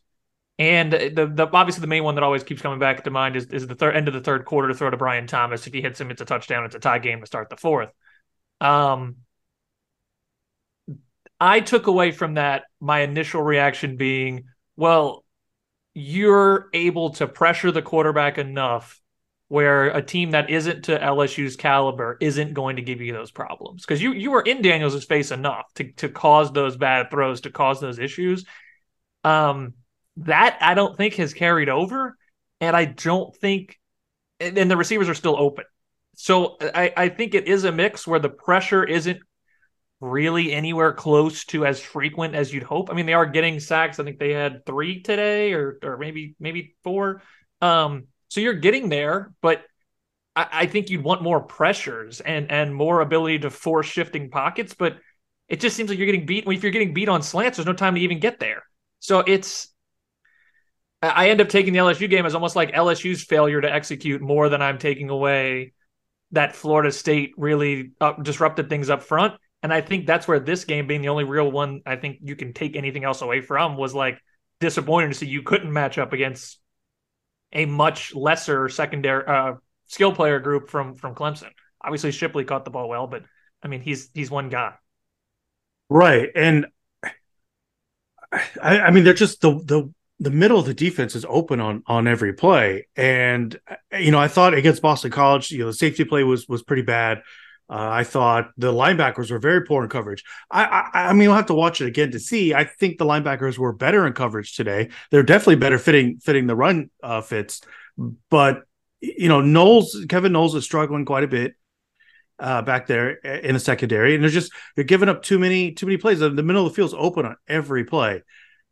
And 0.58 0.94
the, 0.94 1.30
the 1.34 1.50
obviously 1.52 1.82
the 1.82 1.88
main 1.88 2.06
one 2.06 2.16
that 2.16 2.24
always 2.24 2.44
keeps 2.44 2.62
coming 2.62 2.80
back 2.80 3.04
to 3.04 3.10
mind 3.12 3.36
is, 3.36 3.48
is 3.48 3.68
the 3.68 3.76
third 3.76 3.98
end 3.98 4.08
of 4.08 4.14
the 4.14 4.22
third 4.22 4.46
quarter 4.46 4.70
to 4.70 4.74
throw 4.74 4.90
to 4.90 4.96
Brian 4.96 5.28
Thomas. 5.28 5.68
If 5.68 5.74
he 5.74 5.82
hits 5.82 6.00
him, 6.00 6.12
it's 6.12 6.22
a 6.22 6.26
touchdown. 6.26 6.64
It's 6.64 6.76
a 6.76 6.80
tie 6.80 7.00
game 7.00 7.20
to 7.20 7.26
start 7.26 7.50
the 7.50 7.58
fourth. 7.58 7.90
Um, 8.62 9.18
I 11.42 11.60
took 11.60 11.88
away 11.88 12.12
from 12.12 12.36
that 12.36 12.64
my 12.80 13.02
initial 13.02 13.42
reaction 13.42 13.98
being, 13.98 14.46
well, 14.78 15.25
you're 15.96 16.70
able 16.74 17.12
to 17.12 17.26
pressure 17.26 17.72
the 17.72 17.82
quarterback 17.82 18.38
enough 18.38 19.02
where 19.48 19.86
a 19.86 20.02
team 20.02 20.32
that 20.32 20.50
isn't 20.50 20.84
to 20.86 21.00
LSU's 21.00 21.56
caliber 21.56 22.18
isn't 22.20 22.54
going 22.54 22.76
to 22.76 22.82
give 22.82 23.00
you 23.00 23.14
those 23.14 23.32
problems 23.32 23.84
because 23.84 24.02
you 24.02 24.12
you 24.12 24.32
were 24.32 24.42
in 24.42 24.62
Daniels' 24.62 25.06
face 25.06 25.32
enough 25.32 25.72
to 25.76 25.92
to 25.94 26.10
cause 26.10 26.52
those 26.52 26.76
bad 26.76 27.10
throws 27.10 27.42
to 27.42 27.50
cause 27.50 27.80
those 27.80 27.98
issues. 27.98 28.46
Um, 29.24 29.74
that 30.18 30.58
I 30.62 30.74
don't 30.74 30.98
think 30.98 31.16
has 31.16 31.34
carried 31.34 31.70
over, 31.70 32.18
and 32.60 32.76
I 32.76 32.86
don't 32.86 33.36
think, 33.36 33.80
and 34.40 34.70
the 34.70 34.78
receivers 34.78 35.10
are 35.10 35.16
still 35.16 35.38
open. 35.38 35.66
So 36.16 36.58
I 36.62 36.92
I 36.98 37.10
think 37.10 37.36
it 37.36 37.48
is 37.48 37.64
a 37.64 37.72
mix 37.72 38.06
where 38.06 38.20
the 38.20 38.30
pressure 38.30 38.84
isn't 38.84 39.20
really 40.12 40.52
anywhere 40.52 40.94
close 40.94 41.46
to 41.46 41.66
as 41.66 41.80
frequent 41.80 42.36
as 42.36 42.54
you'd 42.54 42.64
hope. 42.64 42.90
I 42.90 42.94
mean, 42.94 43.06
they 43.06 43.14
are 43.14 43.26
getting 43.26 43.60
sacks. 43.60 44.00
I 44.00 44.04
think 44.04 44.20
they 44.20 44.32
had 44.32 44.66
three 44.66 45.02
today, 45.02 45.54
or 45.54 45.80
or 45.84 45.98
maybe 45.98 46.36
maybe 46.40 46.76
four. 46.84 47.22
Um, 47.62 48.06
so 48.30 48.42
you're 48.42 48.54
getting 48.54 48.90
there, 48.90 49.34
but 49.42 49.64
I, 50.36 50.48
I 50.52 50.66
think 50.68 50.90
you'd 50.90 51.04
want 51.04 51.22
more 51.22 51.42
pressures 51.42 52.22
and 52.22 52.52
and 52.52 52.74
more 52.74 53.02
ability 53.02 53.40
to 53.40 53.50
force 53.50 53.88
shifting 53.88 54.30
pockets. 54.30 54.74
But 54.74 54.98
it 55.48 55.60
just 55.60 55.76
seems 55.76 55.90
like 55.90 55.98
you're 55.98 56.08
getting 56.08 56.26
beat. 56.26 56.48
If 56.48 56.64
you're 56.64 56.72
getting 56.72 56.94
beat 56.94 57.10
on 57.10 57.22
slants, 57.22 57.58
there's 57.58 57.68
no 57.68 57.74
time 57.74 57.96
to 57.96 58.02
even 58.02 58.20
get 58.20 58.40
there. 58.40 58.64
So 59.00 59.20
it's 59.20 59.70
I 61.02 61.30
end 61.30 61.42
up 61.42 61.50
taking 61.50 61.74
the 61.74 61.80
LSU 61.80 62.10
game 62.10 62.26
as 62.26 62.36
almost 62.36 62.56
like 62.56 62.72
LSU's 62.72 63.24
failure 63.24 63.62
to 63.62 63.72
execute 63.72 64.22
more 64.22 64.50
than 64.50 64.62
I'm 64.62 64.78
taking 64.78 65.10
away 65.10 65.74
that 66.32 66.56
Florida 66.56 66.92
State 66.92 67.34
really 67.38 67.92
uh, 68.02 68.14
disrupted 68.14 68.70
things 68.70 68.90
up 68.90 69.04
front. 69.04 69.36
And 69.66 69.74
I 69.74 69.82
think 69.82 70.06
that's 70.06 70.28
where 70.28 70.40
this 70.40 70.64
game 70.64 70.86
being 70.86 71.02
the 71.02 71.10
only 71.10 71.24
real 71.24 71.52
one 71.52 71.82
I 71.88 71.96
think 71.96 72.20
you 72.22 72.36
can 72.36 72.54
take 72.54 72.76
anything 72.76 73.04
else 73.04 73.24
away 73.24 73.42
from 73.42 73.78
was 73.78 73.96
like 73.96 74.22
disappointing 74.60 75.10
to 75.10 75.16
see 75.16 75.26
you 75.26 75.42
couldn't 75.42 75.74
match 75.74 75.98
up 75.98 76.14
against 76.14 76.60
a 77.52 77.66
much 77.66 78.14
lesser 78.14 78.70
secondary 78.70 79.26
uh, 79.26 79.54
skill 79.88 80.12
player 80.12 80.40
group 80.40 80.70
from 80.70 80.94
from 80.94 81.16
Clemson. 81.16 81.50
Obviously, 81.84 82.12
Shipley 82.12 82.46
caught 82.46 82.64
the 82.64 82.70
ball 82.70 82.88
well, 82.88 83.08
but 83.08 83.24
I 83.64 83.68
mean, 83.68 83.82
he's 83.82 84.12
he's 84.14 84.30
one 84.30 84.50
guy. 84.50 84.76
Right, 85.90 86.30
and 86.36 86.68
I, 88.62 88.82
I 88.82 88.92
mean, 88.92 89.04
they're 89.04 89.16
just 89.16 89.42
the 89.42 89.54
the 89.66 89.92
the 90.20 90.30
middle 90.30 90.60
of 90.60 90.68
the 90.68 90.76
defense 90.76 91.16
is 91.16 91.26
open 91.28 91.60
on 91.60 91.82
on 91.88 92.08
every 92.08 92.34
play, 92.34 92.86
and 92.96 93.60
you 93.98 94.12
know, 94.12 94.20
I 94.20 94.28
thought 94.28 94.54
against 94.54 94.84
Boston 94.84 95.10
College, 95.10 95.50
you 95.50 95.62
know, 95.62 95.66
the 95.66 95.74
safety 95.74 96.04
play 96.04 96.24
was 96.24 96.48
was 96.48 96.62
pretty 96.62 96.84
bad. 96.84 97.24
Uh, 97.68 97.90
I 97.90 98.04
thought 98.04 98.52
the 98.58 98.72
linebackers 98.72 99.32
were 99.32 99.40
very 99.40 99.66
poor 99.66 99.84
in 99.84 99.90
coverage. 99.90 100.24
I, 100.52 100.66
I, 100.66 101.10
I 101.10 101.14
mean, 101.14 101.30
we'll 101.30 101.38
have 101.38 101.48
to 101.48 101.56
watch 101.56 101.82
it 101.82 101.88
again 101.88 102.12
to 102.12 102.20
see. 102.20 102.54
I 102.54 102.64
think 102.64 102.98
the 102.98 103.06
linebackers 103.06 103.58
were 103.58 103.74
better 103.74 104.06
in 104.06 104.14
coverage 104.14 104.56
today. 104.56 104.90
They're 105.10 105.24
definitely 105.24 105.56
better 105.56 105.80
fitting 105.80 106.20
fitting 106.20 106.46
the 106.46 106.56
run 106.56 106.92
uh, 107.02 107.22
fits, 107.22 107.62
but 108.30 108.64
you 109.02 109.28
know, 109.30 109.42
Knowles, 109.42 110.06
Kevin 110.10 110.32
Knowles 110.32 110.56
is 110.56 110.64
struggling 110.64 111.06
quite 111.06 111.24
a 111.24 111.28
bit 111.28 111.56
uh, 112.40 112.62
back 112.62 112.88
there 112.88 113.14
in 113.14 113.54
the 113.54 113.60
secondary, 113.60 114.16
and 114.16 114.24
they're 114.24 114.30
just 114.30 114.52
they're 114.76 114.84
giving 114.84 115.10
up 115.10 115.24
too 115.24 115.40
many 115.40 115.72
too 115.72 115.86
many 115.86 115.98
plays. 115.98 116.20
The 116.20 116.30
middle 116.30 116.66
of 116.66 116.72
the 116.72 116.76
field's 116.76 116.94
open 116.96 117.26
on 117.26 117.36
every 117.48 117.84
play, 117.84 118.24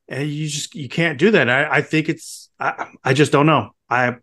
and 0.07 0.29
you 0.29 0.47
just 0.47 0.75
you 0.75 0.89
can't 0.89 1.17
do 1.17 1.31
that. 1.31 1.49
I, 1.49 1.77
I 1.77 1.81
think 1.81 2.09
it's 2.09 2.49
I, 2.59 2.91
I 3.03 3.13
just 3.13 3.31
don't 3.31 3.45
know. 3.45 3.71
I 3.89 4.17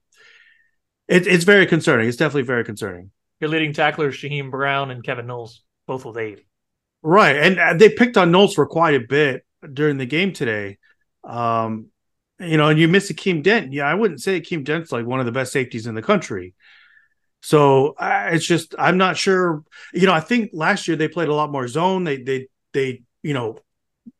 it, 1.08 1.26
it's 1.26 1.44
very 1.44 1.66
concerning. 1.66 2.08
It's 2.08 2.16
definitely 2.16 2.42
very 2.42 2.64
concerning. 2.64 3.10
Your 3.40 3.50
leading 3.50 3.72
tacklers, 3.72 4.16
Shyheim 4.16 4.50
Brown 4.50 4.90
and 4.90 5.02
Kevin 5.02 5.26
Knowles, 5.26 5.62
both 5.86 6.04
with 6.04 6.18
eight. 6.18 6.44
Right, 7.02 7.36
and 7.36 7.58
uh, 7.58 7.74
they 7.74 7.88
picked 7.88 8.16
on 8.16 8.30
Knowles 8.30 8.54
for 8.54 8.66
quite 8.66 8.94
a 8.94 9.00
bit 9.00 9.44
during 9.72 9.96
the 9.96 10.06
game 10.06 10.32
today. 10.32 10.78
Um, 11.24 11.86
you 12.38 12.56
know, 12.56 12.68
and 12.68 12.78
you 12.78 12.88
miss 12.88 13.10
Akeem 13.10 13.42
Dent. 13.42 13.72
Yeah, 13.72 13.84
I 13.84 13.94
wouldn't 13.94 14.20
say 14.20 14.40
Akeem 14.40 14.64
Dent's 14.64 14.92
like 14.92 15.06
one 15.06 15.20
of 15.20 15.26
the 15.26 15.32
best 15.32 15.52
safeties 15.52 15.86
in 15.86 15.94
the 15.94 16.02
country. 16.02 16.54
So 17.42 17.92
uh, 17.92 18.28
it's 18.32 18.46
just 18.46 18.74
I'm 18.78 18.98
not 18.98 19.16
sure. 19.16 19.64
You 19.92 20.06
know, 20.06 20.12
I 20.12 20.20
think 20.20 20.50
last 20.52 20.88
year 20.88 20.96
they 20.96 21.08
played 21.08 21.28
a 21.28 21.34
lot 21.34 21.50
more 21.50 21.68
zone. 21.68 22.04
They 22.04 22.18
they 22.18 22.48
they 22.72 23.02
you 23.22 23.34
know 23.34 23.58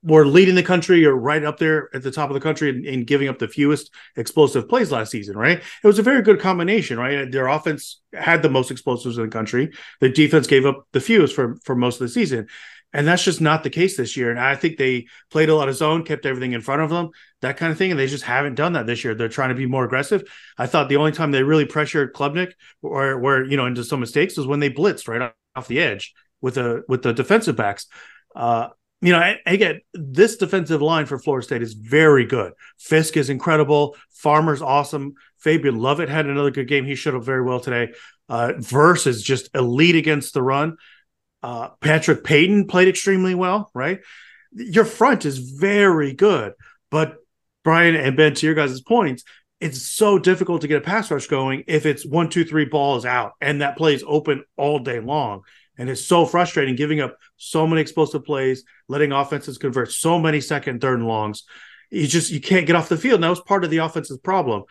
were 0.02 0.26
leading 0.26 0.54
the 0.54 0.62
country 0.62 1.04
or 1.04 1.14
right 1.14 1.44
up 1.44 1.58
there 1.58 1.88
at 1.94 2.02
the 2.02 2.10
top 2.10 2.30
of 2.30 2.34
the 2.34 2.40
country 2.40 2.70
and, 2.70 2.84
in, 2.84 3.04
giving 3.04 3.28
up 3.28 3.38
the 3.38 3.48
fewest 3.48 3.90
explosive 4.16 4.68
plays 4.68 4.90
last 4.90 5.10
season, 5.10 5.36
right? 5.36 5.58
It 5.58 5.86
was 5.86 5.98
a 5.98 6.02
very 6.02 6.22
good 6.22 6.40
combination, 6.40 6.98
right? 6.98 7.30
Their 7.30 7.48
offense 7.48 8.00
had 8.12 8.42
the 8.42 8.50
most 8.50 8.70
explosives 8.70 9.18
in 9.18 9.24
the 9.24 9.30
country. 9.30 9.72
The 10.00 10.08
defense 10.08 10.46
gave 10.46 10.66
up 10.66 10.86
the 10.92 11.00
fewest 11.00 11.34
for, 11.34 11.56
for 11.64 11.74
most 11.74 12.00
of 12.00 12.06
the 12.06 12.12
season. 12.12 12.48
And 12.92 13.06
that's 13.06 13.22
just 13.22 13.40
not 13.40 13.62
the 13.62 13.70
case 13.70 13.96
this 13.96 14.16
year. 14.16 14.30
And 14.30 14.40
I 14.40 14.56
think 14.56 14.76
they 14.76 15.06
played 15.30 15.48
a 15.48 15.54
lot 15.54 15.68
of 15.68 15.76
zone, 15.76 16.04
kept 16.04 16.26
everything 16.26 16.52
in 16.52 16.60
front 16.60 16.82
of 16.82 16.90
them, 16.90 17.10
that 17.40 17.56
kind 17.56 17.70
of 17.70 17.78
thing. 17.78 17.92
And 17.92 18.00
they 18.00 18.08
just 18.08 18.24
haven't 18.24 18.56
done 18.56 18.72
that 18.72 18.86
this 18.86 19.04
year. 19.04 19.14
They're 19.14 19.28
trying 19.28 19.50
to 19.50 19.54
be 19.54 19.66
more 19.66 19.84
aggressive. 19.84 20.24
I 20.58 20.66
thought 20.66 20.88
the 20.88 20.96
only 20.96 21.12
time 21.12 21.30
they 21.30 21.44
really 21.44 21.66
pressured 21.66 22.14
Klubnik 22.14 22.52
or 22.82 23.18
where, 23.18 23.44
you 23.44 23.56
know, 23.56 23.66
into 23.66 23.84
some 23.84 24.00
mistakes 24.00 24.36
was 24.36 24.46
when 24.46 24.60
they 24.60 24.70
blitzed 24.70 25.06
right 25.06 25.32
off 25.54 25.68
the 25.68 25.80
edge 25.80 26.12
with 26.40 26.54
the 26.54 26.82
with 26.88 27.02
the 27.02 27.12
defensive 27.12 27.54
backs. 27.54 27.86
Uh, 28.34 28.68
you 29.00 29.12
know, 29.12 29.34
again, 29.46 29.80
this 29.94 30.36
defensive 30.36 30.82
line 30.82 31.06
for 31.06 31.18
Florida 31.18 31.44
State 31.44 31.62
is 31.62 31.72
very 31.72 32.26
good. 32.26 32.52
Fiske 32.78 33.16
is 33.16 33.30
incredible. 33.30 33.96
Farmer's 34.10 34.60
awesome. 34.60 35.14
Fabian 35.38 35.78
Lovett 35.78 36.10
had 36.10 36.26
another 36.26 36.50
good 36.50 36.68
game. 36.68 36.84
He 36.84 36.94
showed 36.94 37.14
up 37.14 37.24
very 37.24 37.42
well 37.42 37.60
today. 37.60 37.92
Uh, 38.28 38.52
Verse 38.58 39.06
is 39.06 39.22
just 39.22 39.54
elite 39.54 39.96
against 39.96 40.34
the 40.34 40.42
run. 40.42 40.76
Uh, 41.42 41.70
Patrick 41.80 42.24
Payton 42.24 42.66
played 42.66 42.88
extremely 42.88 43.34
well, 43.34 43.70
right? 43.74 44.00
Your 44.52 44.84
front 44.84 45.24
is 45.24 45.38
very 45.38 46.12
good. 46.12 46.52
But 46.90 47.16
Brian 47.64 47.96
and 47.96 48.16
Ben, 48.16 48.34
to 48.34 48.46
your 48.46 48.54
guys' 48.54 48.82
points, 48.82 49.24
it's 49.60 49.82
so 49.82 50.18
difficult 50.18 50.62
to 50.62 50.68
get 50.68 50.78
a 50.78 50.84
pass 50.84 51.10
rush 51.10 51.26
going 51.26 51.64
if 51.66 51.86
it's 51.86 52.04
one, 52.04 52.28
two, 52.28 52.44
three 52.44 52.64
balls 52.64 53.04
out 53.04 53.32
and 53.40 53.60
that 53.60 53.76
plays 53.76 54.02
open 54.06 54.44
all 54.56 54.78
day 54.78 55.00
long. 55.00 55.42
And 55.80 55.88
it's 55.88 56.04
so 56.04 56.26
frustrating 56.26 56.76
giving 56.76 57.00
up 57.00 57.16
so 57.38 57.66
many 57.66 57.80
explosive 57.80 58.22
plays, 58.22 58.64
letting 58.86 59.12
offenses 59.12 59.56
convert 59.56 59.90
so 59.90 60.18
many 60.18 60.42
second, 60.42 60.82
third, 60.82 60.98
and 60.98 61.08
longs. 61.08 61.44
You 61.90 62.06
just 62.06 62.30
you 62.30 62.38
can't 62.38 62.66
get 62.66 62.76
off 62.76 62.90
the 62.90 62.98
field. 62.98 63.14
And 63.14 63.24
that 63.24 63.30
was 63.30 63.40
part 63.40 63.64
of 63.64 63.70
the 63.70 63.78
offense's 63.78 64.18
problem. 64.18 64.64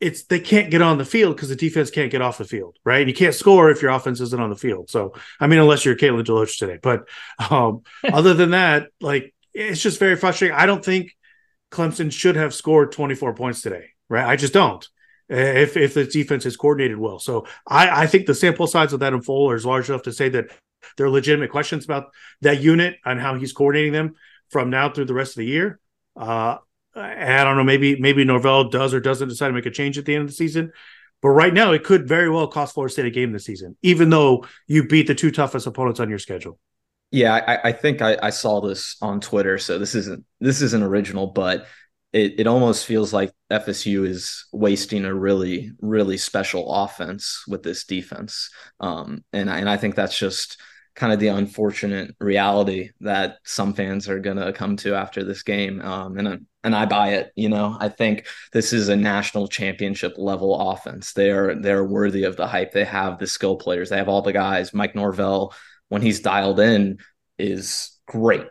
It's 0.00 0.24
they 0.24 0.38
can't 0.38 0.70
get 0.70 0.82
on 0.82 0.98
the 0.98 1.06
field 1.06 1.34
because 1.34 1.48
the 1.48 1.56
defense 1.56 1.90
can't 1.90 2.12
get 2.12 2.20
off 2.20 2.36
the 2.36 2.44
field, 2.44 2.76
right? 2.84 3.00
And 3.00 3.08
you 3.08 3.14
can't 3.14 3.34
score 3.34 3.70
if 3.70 3.80
your 3.80 3.90
offense 3.90 4.20
isn't 4.20 4.40
on 4.40 4.50
the 4.50 4.56
field. 4.56 4.90
So 4.90 5.14
I 5.40 5.46
mean, 5.46 5.60
unless 5.60 5.86
you're 5.86 5.96
Kalen 5.96 6.24
DeLoach 6.24 6.58
today. 6.58 6.78
But 6.80 7.08
um, 7.50 7.80
other 8.12 8.34
than 8.34 8.50
that, 8.50 8.88
like 9.00 9.34
it's 9.54 9.80
just 9.80 9.98
very 9.98 10.16
frustrating. 10.16 10.54
I 10.54 10.66
don't 10.66 10.84
think 10.84 11.16
Clemson 11.70 12.12
should 12.12 12.36
have 12.36 12.52
scored 12.52 12.92
24 12.92 13.32
points 13.34 13.62
today, 13.62 13.86
right? 14.10 14.26
I 14.26 14.36
just 14.36 14.52
don't 14.52 14.86
if 15.30 15.76
if 15.76 15.94
the 15.94 16.04
defense 16.04 16.44
is 16.44 16.56
coordinated 16.56 16.98
well. 16.98 17.18
So 17.18 17.46
I, 17.66 18.02
I 18.02 18.06
think 18.06 18.26
the 18.26 18.34
sample 18.34 18.66
size 18.66 18.92
of 18.92 19.00
that 19.00 19.12
in 19.12 19.22
full 19.22 19.52
is 19.52 19.64
large 19.64 19.88
enough 19.88 20.02
to 20.02 20.12
say 20.12 20.28
that 20.30 20.46
there 20.96 21.06
are 21.06 21.10
legitimate 21.10 21.50
questions 21.50 21.84
about 21.84 22.10
that 22.40 22.60
unit 22.60 22.96
and 23.04 23.20
how 23.20 23.36
he's 23.36 23.52
coordinating 23.52 23.92
them 23.92 24.14
from 24.50 24.70
now 24.70 24.90
through 24.90 25.04
the 25.04 25.14
rest 25.14 25.32
of 25.32 25.36
the 25.36 25.46
year. 25.46 25.78
Uh, 26.16 26.56
I 26.94 27.44
don't 27.44 27.56
know, 27.56 27.64
maybe 27.64 28.00
maybe 28.00 28.24
Norvell 28.24 28.68
does 28.68 28.92
or 28.92 29.00
doesn't 29.00 29.28
decide 29.28 29.48
to 29.48 29.54
make 29.54 29.66
a 29.66 29.70
change 29.70 29.96
at 29.96 30.04
the 30.04 30.14
end 30.14 30.22
of 30.22 30.28
the 30.28 30.34
season. 30.34 30.72
But 31.22 31.30
right 31.30 31.52
now, 31.52 31.72
it 31.72 31.84
could 31.84 32.08
very 32.08 32.30
well 32.30 32.48
cost 32.48 32.74
Florida 32.74 32.92
State 32.92 33.06
a 33.06 33.10
game 33.10 33.32
this 33.32 33.44
season, 33.44 33.76
even 33.82 34.10
though 34.10 34.46
you 34.66 34.86
beat 34.86 35.06
the 35.06 35.14
two 35.14 35.30
toughest 35.30 35.66
opponents 35.66 36.00
on 36.00 36.08
your 36.08 36.18
schedule. 36.18 36.58
Yeah, 37.12 37.34
I, 37.34 37.68
I 37.68 37.72
think 37.72 38.02
I, 38.02 38.16
I, 38.22 38.30
saw 38.30 38.60
this 38.60 38.96
on 39.02 39.20
Twitter, 39.20 39.58
so 39.58 39.78
this 39.78 39.96
isn't 39.96 40.24
this 40.40 40.62
isn't 40.62 40.82
original, 40.82 41.26
but 41.26 41.66
it, 42.12 42.38
it 42.38 42.46
almost 42.46 42.86
feels 42.86 43.12
like 43.12 43.32
FSU 43.50 44.06
is 44.06 44.46
wasting 44.52 45.04
a 45.04 45.14
really, 45.14 45.72
really 45.80 46.16
special 46.16 46.72
offense 46.72 47.44
with 47.48 47.62
this 47.62 47.84
defense. 47.84 48.50
Um, 48.78 49.24
and, 49.32 49.50
and 49.50 49.68
I 49.68 49.76
think 49.76 49.94
that's 49.94 50.18
just 50.18 50.60
kind 50.94 51.12
of 51.12 51.20
the 51.20 51.28
unfortunate 51.28 52.14
reality 52.20 52.90
that 53.00 53.38
some 53.44 53.74
fans 53.74 54.08
are 54.08 54.18
going 54.18 54.36
to 54.36 54.52
come 54.52 54.76
to 54.76 54.94
after 54.94 55.24
this 55.24 55.42
game. 55.42 55.80
Um, 55.80 56.18
and, 56.18 56.46
and 56.62 56.74
I 56.74 56.84
buy 56.84 57.14
it, 57.14 57.32
you 57.36 57.48
know, 57.48 57.76
I 57.80 57.88
think 57.88 58.26
this 58.52 58.72
is 58.72 58.88
a 58.88 58.96
national 58.96 59.48
championship 59.48 60.14
level 60.16 60.70
offense. 60.70 61.12
They're, 61.12 61.54
they're 61.54 61.84
worthy 61.84 62.24
of 62.24 62.36
the 62.36 62.46
hype. 62.46 62.72
They 62.72 62.84
have 62.84 63.18
the 63.18 63.26
skill 63.26 63.56
players. 63.56 63.88
They 63.88 63.96
have 63.96 64.08
all 64.08 64.22
the 64.22 64.32
guys, 64.32 64.74
Mike 64.74 64.94
Norvell, 64.94 65.54
when 65.88 66.02
he's 66.02 66.20
dialed 66.20 66.60
in 66.60 66.98
is 67.38 67.98
great. 68.06 68.46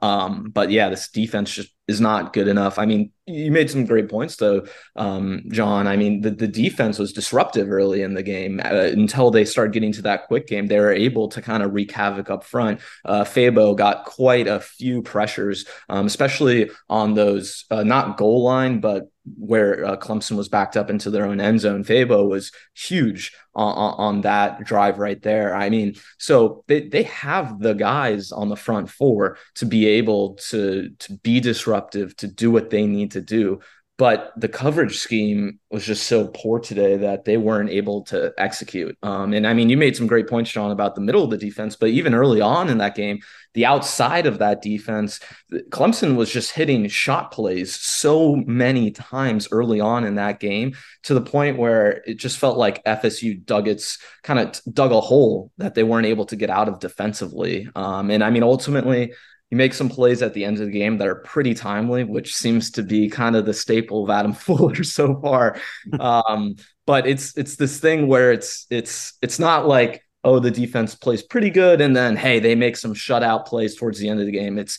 Um, 0.00 0.50
but 0.50 0.70
yeah, 0.70 0.88
this 0.88 1.10
defense 1.10 1.52
just 1.52 1.70
is 1.92 2.00
not 2.00 2.32
good 2.32 2.48
enough. 2.48 2.78
I 2.78 2.86
mean, 2.86 3.12
you 3.26 3.52
made 3.52 3.70
some 3.70 3.86
great 3.86 4.08
points 4.08 4.36
though, 4.36 4.66
um, 4.96 5.44
Jon. 5.50 5.86
I 5.86 5.96
mean, 5.96 6.22
the, 6.22 6.30
the 6.30 6.48
defense 6.48 6.98
was 6.98 7.12
disruptive 7.12 7.70
early 7.70 8.02
in 8.02 8.14
the 8.14 8.22
game 8.22 8.60
uh, 8.64 8.90
until 8.92 9.30
they 9.30 9.44
started 9.44 9.72
getting 9.72 9.92
to 9.92 10.02
that 10.02 10.26
quick 10.26 10.48
game. 10.48 10.66
They 10.66 10.80
were 10.80 10.92
able 10.92 11.28
to 11.28 11.40
kind 11.40 11.62
of 11.62 11.72
wreak 11.72 11.92
havoc 11.92 12.30
up 12.30 12.42
front. 12.42 12.80
Uh, 13.04 13.22
Fabo 13.22 13.76
got 13.76 14.06
quite 14.06 14.48
a 14.48 14.58
few 14.58 15.02
pressures, 15.02 15.66
um, 15.88 16.06
especially 16.06 16.70
on 16.88 17.14
those 17.14 17.64
uh, 17.70 17.84
not 17.84 18.16
goal 18.16 18.42
line, 18.42 18.80
but 18.80 19.11
where 19.38 19.84
uh, 19.84 19.96
Clemson 19.96 20.36
was 20.36 20.48
backed 20.48 20.76
up 20.76 20.90
into 20.90 21.10
their 21.10 21.26
own 21.26 21.40
end 21.40 21.60
zone. 21.60 21.84
Fabo 21.84 22.28
was 22.28 22.50
huge 22.74 23.32
on, 23.54 23.94
on, 23.98 24.20
that 24.22 24.64
drive 24.64 24.98
right 24.98 25.20
there. 25.22 25.54
I 25.54 25.70
mean, 25.70 25.94
so 26.18 26.64
they, 26.66 26.88
they 26.88 27.04
have 27.04 27.60
the 27.60 27.74
guys 27.74 28.32
on 28.32 28.48
the 28.48 28.56
front 28.56 28.90
four 28.90 29.38
to 29.56 29.66
be 29.66 29.86
able 29.86 30.34
to 30.48 30.90
to 30.98 31.16
be 31.18 31.38
disruptive, 31.40 32.16
to 32.16 32.26
do 32.26 32.50
what 32.50 32.70
they 32.70 32.86
need 32.86 33.12
to 33.12 33.20
do. 33.20 33.60
But 33.98 34.32
the 34.36 34.48
coverage 34.48 34.98
scheme 34.98 35.60
was 35.70 35.84
just 35.84 36.06
so 36.06 36.28
poor 36.28 36.58
today 36.58 36.96
that 36.96 37.24
they 37.24 37.36
weren't 37.36 37.70
able 37.70 38.02
to 38.02 38.32
execute. 38.38 38.96
Um, 39.02 39.32
and 39.34 39.46
I 39.46 39.52
mean, 39.52 39.68
you 39.68 39.76
made 39.76 39.96
some 39.96 40.06
great 40.06 40.28
points, 40.28 40.50
Sean, 40.50 40.70
about 40.70 40.94
the 40.94 41.02
middle 41.02 41.22
of 41.22 41.30
the 41.30 41.36
defense, 41.36 41.76
but 41.76 41.90
even 41.90 42.14
early 42.14 42.40
on 42.40 42.68
in 42.68 42.78
that 42.78 42.94
game, 42.94 43.20
the 43.54 43.66
outside 43.66 44.26
of 44.26 44.38
that 44.38 44.62
defense, 44.62 45.20
Clemson 45.68 46.16
was 46.16 46.32
just 46.32 46.52
hitting 46.52 46.88
shot 46.88 47.32
plays 47.32 47.78
so 47.78 48.36
many 48.36 48.90
times 48.90 49.48
early 49.52 49.80
on 49.80 50.04
in 50.04 50.14
that 50.14 50.40
game 50.40 50.74
to 51.02 51.14
the 51.14 51.20
point 51.20 51.58
where 51.58 52.02
it 52.06 52.14
just 52.14 52.38
felt 52.38 52.56
like 52.56 52.84
FSU 52.84 53.44
dug 53.44 53.68
its 53.68 53.98
kind 54.22 54.38
of 54.40 54.60
dug 54.72 54.92
a 54.92 55.00
hole 55.00 55.52
that 55.58 55.74
they 55.74 55.82
weren't 55.82 56.06
able 56.06 56.24
to 56.26 56.36
get 56.36 56.48
out 56.48 56.68
of 56.68 56.78
defensively. 56.78 57.68
Um, 57.74 58.10
and 58.10 58.24
I 58.24 58.30
mean, 58.30 58.42
ultimately, 58.42 59.12
you 59.52 59.58
makes 59.58 59.76
some 59.76 59.90
plays 59.90 60.22
at 60.22 60.32
the 60.32 60.46
end 60.46 60.58
of 60.58 60.64
the 60.64 60.72
game 60.72 60.96
that 60.96 61.06
are 61.06 61.16
pretty 61.16 61.52
timely, 61.52 62.04
which 62.04 62.34
seems 62.34 62.70
to 62.70 62.82
be 62.82 63.10
kind 63.10 63.36
of 63.36 63.44
the 63.44 63.52
staple 63.52 64.02
of 64.02 64.08
Adam 64.08 64.32
Fuller 64.32 64.82
so 64.82 65.20
far. 65.20 65.60
um, 66.00 66.56
but 66.86 67.06
it's 67.06 67.36
it's 67.36 67.56
this 67.56 67.78
thing 67.78 68.06
where 68.06 68.32
it's 68.32 68.66
it's 68.70 69.12
it's 69.20 69.38
not 69.38 69.68
like 69.68 70.02
oh 70.24 70.38
the 70.38 70.50
defense 70.50 70.94
plays 70.94 71.22
pretty 71.22 71.50
good 71.50 71.82
and 71.82 71.94
then 71.94 72.16
hey 72.16 72.40
they 72.40 72.54
make 72.54 72.78
some 72.78 72.94
shutout 72.94 73.44
plays 73.44 73.76
towards 73.76 73.98
the 73.98 74.08
end 74.08 74.20
of 74.20 74.26
the 74.26 74.32
game. 74.32 74.58
It's 74.58 74.78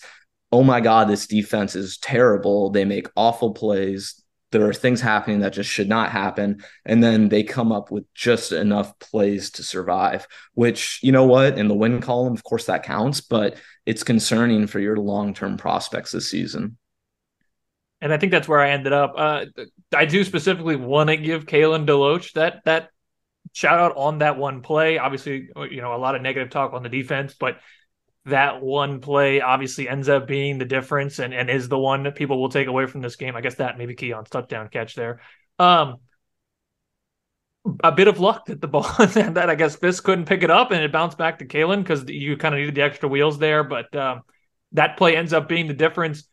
oh 0.52 0.64
my 0.64 0.82
god 0.82 1.08
this 1.08 1.28
defense 1.28 1.76
is 1.76 2.00
terrible. 2.00 2.72
They 2.72 2.84
make 2.84 3.08
awful 3.16 3.54
plays 3.54 4.23
there 4.54 4.70
are 4.70 4.74
things 4.74 5.02
happening 5.02 5.40
that 5.40 5.52
just 5.52 5.70
should 5.70 5.90
not 5.90 6.10
happen 6.10 6.64
and 6.86 7.04
then 7.04 7.28
they 7.28 7.44
come 7.44 7.74
up 7.74 7.92
with 7.92 8.06
just 8.14 8.54
enough 8.54 8.98
plays 9.00 9.52
to 9.52 9.64
survive 9.64 10.26
which 10.54 11.00
you 11.04 11.12
know 11.12 11.26
what 11.26 11.58
in 11.58 11.68
the 11.68 11.76
win 11.76 12.00
column 12.00 12.34
of 12.34 12.44
course 12.44 12.68
that 12.68 12.84
counts 12.84 13.20
but 13.20 13.58
it's 13.86 14.04
concerning 14.04 14.68
for 14.68 14.80
your 14.80 14.96
long-term 14.96 15.58
prospects 15.58 16.12
this 16.12 16.30
season. 16.30 16.78
And 18.00 18.14
i 18.14 18.18
think 18.18 18.32
that's 18.32 18.48
where 18.48 18.62
i 18.62 18.70
ended 18.70 18.94
up. 18.94 19.14
Uh, 19.18 19.46
i 19.94 20.06
do 20.06 20.24
specifically 20.24 20.76
want 20.76 21.10
to 21.10 21.18
give 21.18 21.46
Kalen 21.46 21.86
DeLoach 21.86 22.34
that 22.34 22.64
that 22.66 22.90
shout 23.52 23.80
out 23.80 23.98
on 23.98 24.20
that 24.20 24.38
one 24.38 24.62
play. 24.62 24.98
Obviously 24.98 25.50
you 25.70 25.82
know 25.82 25.96
a 25.96 25.98
lot 25.98 26.16
of 26.16 26.22
negative 26.22 26.50
talk 26.50 26.74
on 26.74 26.84
the 26.84 26.90
defense 26.90 27.36
but 27.38 27.58
that 28.26 28.62
one 28.62 29.02
play 29.02 29.42
obviously 29.42 29.90
ends 29.90 30.08
up 30.08 30.28
being 30.28 30.58
the 30.58 30.66
difference 30.66 31.20
and, 31.20 31.34
and 31.34 31.50
is 31.50 31.68
the 31.68 31.78
one 31.78 32.04
that 32.04 32.16
people 32.16 32.40
will 32.40 32.50
take 32.50 32.68
away 32.68 32.86
from 32.86 33.02
this 33.02 33.16
game. 33.18 33.36
I 33.36 33.42
guess 33.42 33.56
that 33.56 33.78
maybe 33.78 33.96
Keon's 33.96 34.30
touchdown 34.30 34.70
catch 34.70 34.96
there. 34.96 35.20
Um, 35.60 35.98
a 37.84 37.92
bit 37.92 38.08
of 38.08 38.20
luck 38.20 38.46
that 38.48 38.62
the 38.62 38.68
ball 38.68 38.84
that 39.00 39.50
I 39.50 39.56
guess 39.56 39.76
Fiske 39.76 40.04
couldn't 40.04 40.26
pick 40.26 40.44
it 40.44 40.52
up 40.52 40.72
and 40.72 40.82
it 40.82 40.92
bounced 40.92 41.18
back 41.18 41.40
to 41.40 41.46
Kalen 41.46 41.80
because 41.80 42.10
you 42.10 42.38
kind 42.38 42.54
of 42.54 42.60
needed 42.60 42.76
the 42.76 42.82
extra 42.82 43.10
wheels 43.10 43.40
there. 43.40 43.64
But 43.64 43.94
um, 43.96 44.22
that 44.74 44.98
play 44.98 45.16
ends 45.16 45.34
up 45.34 45.48
being 45.50 45.68
the 45.68 45.74
difference. 45.74 46.24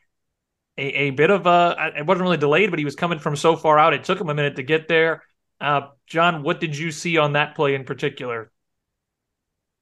A, 0.78 0.82
a 0.82 1.10
bit 1.10 1.30
of 1.30 1.46
a 1.46 1.92
it 1.96 2.06
wasn't 2.06 2.22
really 2.22 2.36
delayed, 2.36 2.70
but 2.70 2.78
he 2.78 2.84
was 2.84 2.94
coming 2.94 3.18
from 3.18 3.36
so 3.36 3.56
far 3.56 3.78
out. 3.78 3.94
It 3.94 4.04
took 4.04 4.20
him 4.20 4.30
a 4.30 4.34
minute 4.34 4.56
to 4.56 4.62
get 4.62 4.88
there. 4.88 5.22
Uh, 5.60 5.88
Jon, 6.06 6.42
what 6.42 6.58
did 6.60 6.76
you 6.76 6.90
see 6.90 7.18
on 7.18 7.32
that 7.32 7.54
play 7.54 7.74
in 7.74 7.84
particular? 7.84 8.50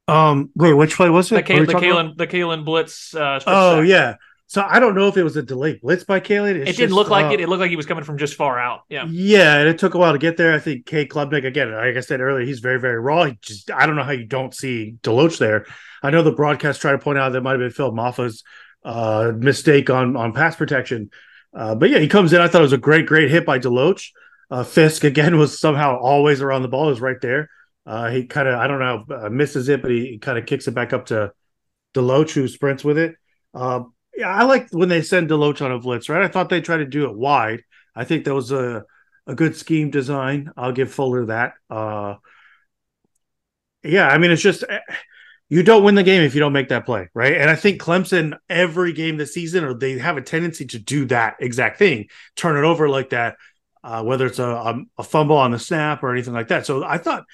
Um, 0.08 0.50
wait, 0.54 0.72
which 0.72 0.96
play 0.96 1.10
was 1.10 1.30
it? 1.30 1.46
The, 1.46 1.54
Kalen, 1.54 1.66
the 1.66 1.74
Kalen, 1.74 2.16
the 2.16 2.26
Kalen 2.26 2.64
blitz. 2.64 3.14
Uh, 3.14 3.40
oh 3.46 3.80
sack. 3.80 3.88
yeah. 3.88 4.14
So 4.46 4.64
I 4.66 4.80
don't 4.80 4.94
know 4.94 5.08
if 5.08 5.16
it 5.18 5.22
was 5.22 5.36
a 5.36 5.42
delayed 5.42 5.82
blitz 5.82 6.04
by 6.04 6.20
Kalen. 6.20 6.54
It's 6.54 6.70
it 6.70 6.76
didn't 6.78 6.94
look 6.94 7.10
like 7.10 7.26
uh, 7.26 7.32
it. 7.32 7.40
It 7.40 7.50
looked 7.50 7.60
like 7.60 7.68
he 7.68 7.76
was 7.76 7.84
coming 7.84 8.02
from 8.02 8.16
just 8.16 8.34
far 8.34 8.58
out. 8.58 8.80
Yeah. 8.88 9.04
Yeah, 9.06 9.58
and 9.58 9.68
it 9.68 9.78
took 9.78 9.92
a 9.92 9.98
while 9.98 10.12
to 10.12 10.18
get 10.18 10.38
there. 10.38 10.54
I 10.54 10.58
think 10.58 10.86
Cade 10.86 11.10
Klubnik 11.10 11.44
again, 11.44 11.70
like 11.70 11.96
I 11.96 12.00
said 12.00 12.22
earlier, 12.22 12.46
he's 12.46 12.60
very, 12.60 12.80
very 12.80 12.98
raw. 12.98 13.24
He 13.24 13.38
just 13.42 13.70
I 13.70 13.84
don't 13.84 13.96
know 13.96 14.02
how 14.02 14.12
you 14.12 14.24
don't 14.24 14.54
see 14.54 14.96
DeLoach 15.02 15.36
there. 15.36 15.66
I 16.02 16.10
know 16.10 16.22
the 16.22 16.32
broadcast 16.32 16.80
tried 16.80 16.92
to 16.92 16.98
point 16.98 17.18
out 17.18 17.32
that 17.32 17.42
might 17.42 17.52
have 17.52 17.60
been 17.60 17.70
Phil 17.70 17.92
Mafah's 17.92 18.42
uh, 18.84 19.32
mistake 19.36 19.90
on 19.90 20.16
on 20.16 20.32
pass 20.32 20.56
protection. 20.56 21.10
Uh, 21.52 21.74
but 21.74 21.90
yeah, 21.90 21.98
he 21.98 22.08
comes 22.08 22.32
in. 22.32 22.40
I 22.40 22.48
thought 22.48 22.62
it 22.62 22.62
was 22.62 22.72
a 22.72 22.78
great, 22.78 23.04
great 23.04 23.30
hit 23.30 23.44
by 23.44 23.58
DeLoach. 23.58 24.12
Uh, 24.50 24.64
Fiske 24.64 25.04
again 25.04 25.36
was 25.36 25.60
somehow 25.60 25.98
always 25.98 26.40
around 26.40 26.62
the 26.62 26.68
ball. 26.68 26.88
Is 26.88 27.02
right 27.02 27.20
there. 27.20 27.50
Uh, 27.88 28.10
he 28.10 28.26
kind 28.26 28.46
of, 28.46 28.60
I 28.60 28.66
don't 28.66 28.80
know, 28.80 29.04
uh, 29.16 29.30
misses 29.30 29.70
it, 29.70 29.80
but 29.80 29.90
he 29.90 30.18
kind 30.18 30.36
of 30.36 30.44
kicks 30.44 30.68
it 30.68 30.74
back 30.74 30.92
up 30.92 31.06
to 31.06 31.32
DeLoach, 31.94 32.32
who 32.32 32.46
sprints 32.46 32.84
with 32.84 32.98
it. 32.98 33.16
Uh, 33.54 33.84
yeah, 34.14 34.28
I 34.28 34.44
like 34.44 34.68
when 34.72 34.90
they 34.90 35.00
send 35.00 35.30
DeLoach 35.30 35.64
on 35.64 35.72
a 35.72 35.78
blitz, 35.78 36.10
right? 36.10 36.22
I 36.22 36.28
thought 36.28 36.50
they 36.50 36.60
tried 36.60 36.78
to 36.78 36.84
do 36.84 37.08
it 37.08 37.16
wide. 37.16 37.62
I 37.96 38.04
think 38.04 38.26
that 38.26 38.34
was 38.34 38.52
a, 38.52 38.84
a 39.26 39.34
good 39.34 39.56
scheme 39.56 39.90
design. 39.90 40.50
I'll 40.54 40.72
give 40.72 40.92
Fuller 40.92 41.26
that. 41.26 41.54
Uh, 41.70 42.16
yeah, 43.82 44.08
I 44.08 44.18
mean, 44.18 44.32
it's 44.32 44.42
just 44.42 44.64
eh, 44.68 44.80
you 45.48 45.62
don't 45.62 45.82
win 45.82 45.94
the 45.94 46.02
game 46.02 46.22
if 46.22 46.34
you 46.34 46.40
don't 46.40 46.52
make 46.52 46.68
that 46.68 46.84
play, 46.84 47.08
right? 47.14 47.38
And 47.38 47.48
I 47.48 47.56
think 47.56 47.80
Clemson 47.80 48.36
every 48.50 48.92
game 48.92 49.16
this 49.16 49.32
season, 49.32 49.64
or 49.64 49.72
they 49.72 49.96
have 49.96 50.18
a 50.18 50.22
tendency 50.22 50.66
to 50.66 50.78
do 50.78 51.06
that 51.06 51.36
exact 51.40 51.78
thing, 51.78 52.08
turn 52.36 52.62
it 52.62 52.68
over 52.68 52.86
like 52.90 53.10
that, 53.10 53.36
uh, 53.82 54.02
whether 54.02 54.26
it's 54.26 54.40
a, 54.40 54.46
a, 54.46 54.82
a 54.98 55.02
fumble 55.02 55.38
on 55.38 55.52
the 55.52 55.58
snap 55.58 56.02
or 56.02 56.12
anything 56.12 56.34
like 56.34 56.48
that. 56.48 56.66
So 56.66 56.84
I 56.84 56.98
thought 56.98 57.24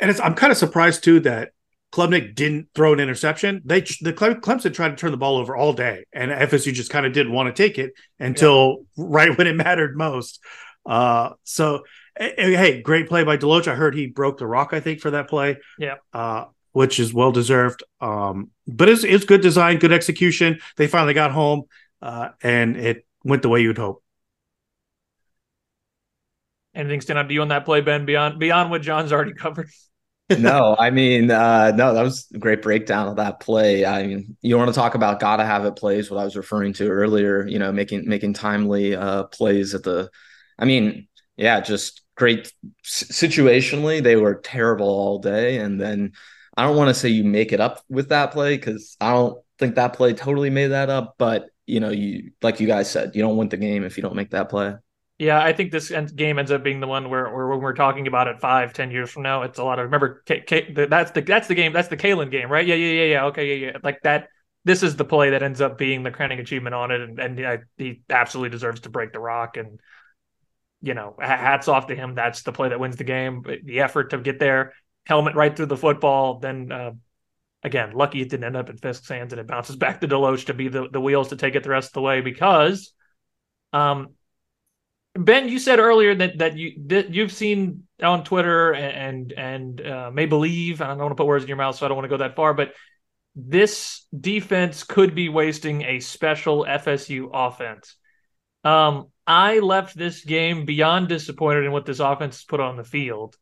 and 0.00 0.10
it's 0.10 0.20
I'm 0.20 0.34
kind 0.34 0.50
of 0.50 0.58
surprised 0.58 1.04
too 1.04 1.20
that 1.20 1.50
Klubnik 1.92 2.34
didn't 2.34 2.68
throw 2.74 2.92
an 2.92 3.00
interception. 3.00 3.62
They 3.64 3.80
the 3.80 4.12
Clemson 4.12 4.74
tried 4.74 4.90
to 4.90 4.96
turn 4.96 5.12
the 5.12 5.16
ball 5.16 5.36
over 5.36 5.56
all 5.56 5.72
day, 5.72 6.04
and 6.12 6.30
FSU 6.30 6.72
just 6.72 6.90
kind 6.90 7.06
of 7.06 7.12
didn't 7.12 7.32
want 7.32 7.54
to 7.54 7.62
take 7.62 7.78
it 7.78 7.92
until 8.18 8.84
yeah. 8.96 9.04
right 9.08 9.38
when 9.38 9.46
it 9.46 9.56
mattered 9.56 9.96
most. 9.96 10.40
Uh, 10.86 11.30
so 11.44 11.84
hey, 12.16 12.82
great 12.82 13.08
play 13.08 13.24
by 13.24 13.36
DeLoach. 13.36 13.66
I 13.66 13.74
heard 13.74 13.94
he 13.94 14.06
broke 14.06 14.38
the 14.38 14.46
rock. 14.46 14.72
I 14.72 14.80
think 14.80 15.00
for 15.00 15.12
that 15.12 15.28
play. 15.28 15.56
Yeah. 15.78 15.96
Uh, 16.12 16.46
which 16.72 16.98
is 16.98 17.14
well 17.14 17.32
deserved. 17.32 17.82
Um, 18.00 18.50
but 18.66 18.88
it's 18.88 19.04
it's 19.04 19.24
good 19.24 19.40
design, 19.40 19.78
good 19.78 19.92
execution. 19.92 20.58
They 20.76 20.88
finally 20.88 21.14
got 21.14 21.30
home, 21.30 21.62
uh, 22.02 22.30
and 22.42 22.76
it 22.76 23.06
went 23.24 23.42
the 23.42 23.48
way 23.48 23.62
you'd 23.62 23.78
hope. 23.78 24.03
Anything 26.74 27.00
stand 27.00 27.18
out 27.18 27.28
to 27.28 27.34
you 27.34 27.42
on 27.42 27.48
that 27.48 27.64
play, 27.64 27.80
Ben? 27.80 28.04
Beyond 28.04 28.38
beyond 28.38 28.70
what 28.70 28.82
Jon's 28.82 29.12
already 29.12 29.34
covered. 29.34 29.68
no, 30.38 30.74
I 30.78 30.90
mean, 30.90 31.30
uh, 31.30 31.72
no, 31.72 31.92
that 31.92 32.02
was 32.02 32.26
a 32.34 32.38
great 32.38 32.62
breakdown 32.62 33.08
of 33.08 33.16
that 33.16 33.40
play. 33.40 33.84
I 33.84 34.06
mean, 34.06 34.36
you 34.40 34.56
want 34.56 34.68
to 34.68 34.74
talk 34.74 34.94
about 34.94 35.20
gotta 35.20 35.44
have 35.44 35.64
it 35.66 35.76
plays, 35.76 36.10
what 36.10 36.18
I 36.18 36.24
was 36.24 36.36
referring 36.36 36.72
to 36.74 36.88
earlier, 36.88 37.46
you 37.46 37.58
know, 37.58 37.72
making 37.72 38.08
making 38.08 38.32
timely 38.32 38.96
uh, 38.96 39.24
plays 39.24 39.74
at 39.74 39.82
the 39.82 40.10
I 40.58 40.64
mean, 40.64 41.08
yeah, 41.36 41.60
just 41.60 42.02
great 42.16 42.52
situationally. 42.84 44.02
They 44.02 44.16
were 44.16 44.36
terrible 44.36 44.88
all 44.88 45.18
day. 45.18 45.58
And 45.58 45.80
then 45.80 46.12
I 46.56 46.64
don't 46.64 46.76
want 46.76 46.88
to 46.88 46.94
say 46.94 47.08
you 47.08 47.24
make 47.24 47.52
it 47.52 47.60
up 47.60 47.82
with 47.88 48.10
that 48.10 48.32
play 48.32 48.56
because 48.56 48.96
I 49.00 49.12
don't 49.12 49.38
think 49.58 49.74
that 49.74 49.94
play 49.94 50.12
totally 50.14 50.50
made 50.50 50.68
that 50.68 50.90
up, 50.90 51.14
but 51.18 51.48
you 51.66 51.80
know, 51.80 51.90
you 51.90 52.32
like 52.42 52.60
you 52.60 52.66
guys 52.66 52.90
said, 52.90 53.14
you 53.14 53.22
don't 53.22 53.36
win 53.36 53.48
the 53.48 53.56
game 53.56 53.84
if 53.84 53.96
you 53.96 54.02
don't 54.02 54.16
make 54.16 54.30
that 54.30 54.48
play. 54.50 54.74
Yeah, 55.18 55.40
I 55.40 55.52
think 55.52 55.70
this 55.70 55.92
game 56.16 56.40
ends 56.40 56.50
up 56.50 56.64
being 56.64 56.80
the 56.80 56.88
one 56.88 57.08
where, 57.08 57.32
where 57.32 57.46
when 57.46 57.60
we're 57.60 57.74
talking 57.74 58.08
about 58.08 58.26
it 58.26 58.40
five, 58.40 58.72
ten 58.72 58.90
years 58.90 59.10
from 59.10 59.22
now, 59.22 59.42
it's 59.42 59.58
a 59.60 59.64
lot 59.64 59.78
of 59.78 59.84
remember. 59.84 60.22
K, 60.26 60.40
K, 60.40 60.72
that's 60.72 61.12
the 61.12 61.20
that's 61.20 61.46
the 61.46 61.54
game. 61.54 61.72
That's 61.72 61.88
the 61.88 61.96
Kalen 61.96 62.32
game, 62.32 62.50
right? 62.50 62.66
Yeah, 62.66 62.74
yeah, 62.74 62.92
yeah, 62.92 63.04
yeah. 63.04 63.24
Okay, 63.26 63.56
yeah, 63.56 63.66
yeah. 63.72 63.78
Like 63.82 64.02
that. 64.02 64.28
This 64.66 64.82
is 64.82 64.96
the 64.96 65.04
play 65.04 65.30
that 65.30 65.42
ends 65.42 65.60
up 65.60 65.76
being 65.76 66.02
the 66.02 66.10
crowning 66.10 66.40
achievement 66.40 66.74
on 66.74 66.90
it, 66.90 67.00
and, 67.02 67.18
and 67.20 67.64
he 67.76 68.00
absolutely 68.08 68.48
deserves 68.48 68.80
to 68.80 68.88
break 68.88 69.12
the 69.12 69.20
rock. 69.20 69.58
And 69.58 69.78
you 70.82 70.94
know, 70.94 71.14
hats 71.18 71.68
off 71.68 71.86
to 71.86 71.94
him. 71.96 72.14
That's 72.14 72.42
the 72.42 72.52
play 72.52 72.68
that 72.68 72.80
wins 72.80 72.96
the 72.96 73.04
game. 73.04 73.42
The 73.64 73.80
effort 73.80 74.10
to 74.10 74.18
get 74.18 74.38
there, 74.38 74.74
helmet 75.06 75.34
right 75.34 75.54
through 75.56 75.66
the 75.66 75.76
football. 75.76 76.38
Then 76.40 76.70
uh, 76.70 76.92
again, 77.62 77.92
lucky 77.92 78.22
it 78.22 78.30
didn't 78.30 78.44
end 78.44 78.56
up 78.56 78.70
in 78.70 78.78
Fiske's 78.78 79.08
hands, 79.08 79.32
and 79.32 79.40
it 79.40 79.46
bounces 79.46 79.76
back 79.78 80.00
to 80.02 80.08
DeLoach 80.08 80.46
to 80.46 80.54
be 80.54 80.68
the 80.68 80.88
the 80.90 81.00
wheels 81.00 81.28
to 81.30 81.36
take 81.36 81.54
it 81.54 81.62
the 81.62 81.70
rest 81.70 81.90
of 81.90 81.94
the 81.94 82.02
way 82.02 82.20
because. 82.20 82.92
Um, 83.72 84.10
Ben, 85.16 85.48
you 85.48 85.58
said 85.58 85.78
earlier 85.78 86.14
that 86.14 86.38
that 86.38 86.56
you 86.56 86.72
that 86.86 87.14
you've 87.14 87.32
seen 87.32 87.84
on 88.02 88.24
Twitter 88.24 88.74
and 88.74 89.32
and, 89.32 89.80
uh, 89.80 90.10
may 90.12 90.26
believe. 90.26 90.80
I 90.82 90.88
don't 90.88 90.98
want 90.98 91.12
to 91.12 91.14
put 91.14 91.26
words 91.26 91.44
in 91.44 91.48
your 91.48 91.56
mouth, 91.56 91.76
so 91.76 91.86
I 91.86 91.88
don't 91.88 91.96
want 91.96 92.06
to 92.06 92.16
go 92.16 92.16
that 92.18 92.34
far. 92.34 92.52
But 92.52 92.72
this 93.36 94.06
defense 94.18 94.82
could 94.82 95.14
be 95.14 95.28
wasting 95.28 95.82
a 95.82 96.00
special 96.00 96.64
FSU 96.64 97.30
offense. 97.32 97.96
Um, 98.64 99.08
I 99.26 99.60
left 99.60 99.96
this 99.96 100.24
game 100.24 100.64
beyond 100.64 101.08
disappointed 101.08 101.64
in 101.64 101.72
what 101.72 101.86
this 101.86 102.00
offense 102.00 102.36
has 102.36 102.44
put 102.44 102.60
on 102.60 102.76
the 102.76 102.84
field. 102.84 103.36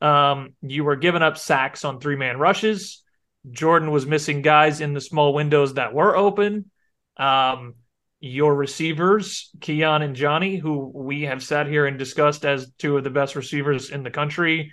Um, 0.00 0.54
you 0.62 0.84
were 0.84 0.96
giving 0.96 1.22
up 1.22 1.36
sacks 1.36 1.84
on 1.84 1.98
three 1.98 2.16
man 2.16 2.38
rushes. 2.38 3.02
Jordan 3.50 3.90
was 3.90 4.06
missing 4.06 4.42
guys 4.42 4.80
in 4.80 4.94
the 4.94 5.00
small 5.00 5.34
windows 5.34 5.74
that 5.74 5.94
were 5.94 6.16
open. 6.16 6.70
Um, 7.16 7.74
your 8.20 8.54
receivers, 8.54 9.50
Keon 9.60 10.02
and 10.02 10.16
Johnny, 10.16 10.56
who 10.56 10.90
we 10.94 11.22
have 11.22 11.42
sat 11.42 11.66
here 11.66 11.86
and 11.86 11.98
discussed 11.98 12.44
as 12.44 12.70
two 12.78 12.96
of 12.96 13.04
the 13.04 13.10
best 13.10 13.36
receivers 13.36 13.90
in 13.90 14.02
the 14.02 14.10
country, 14.10 14.72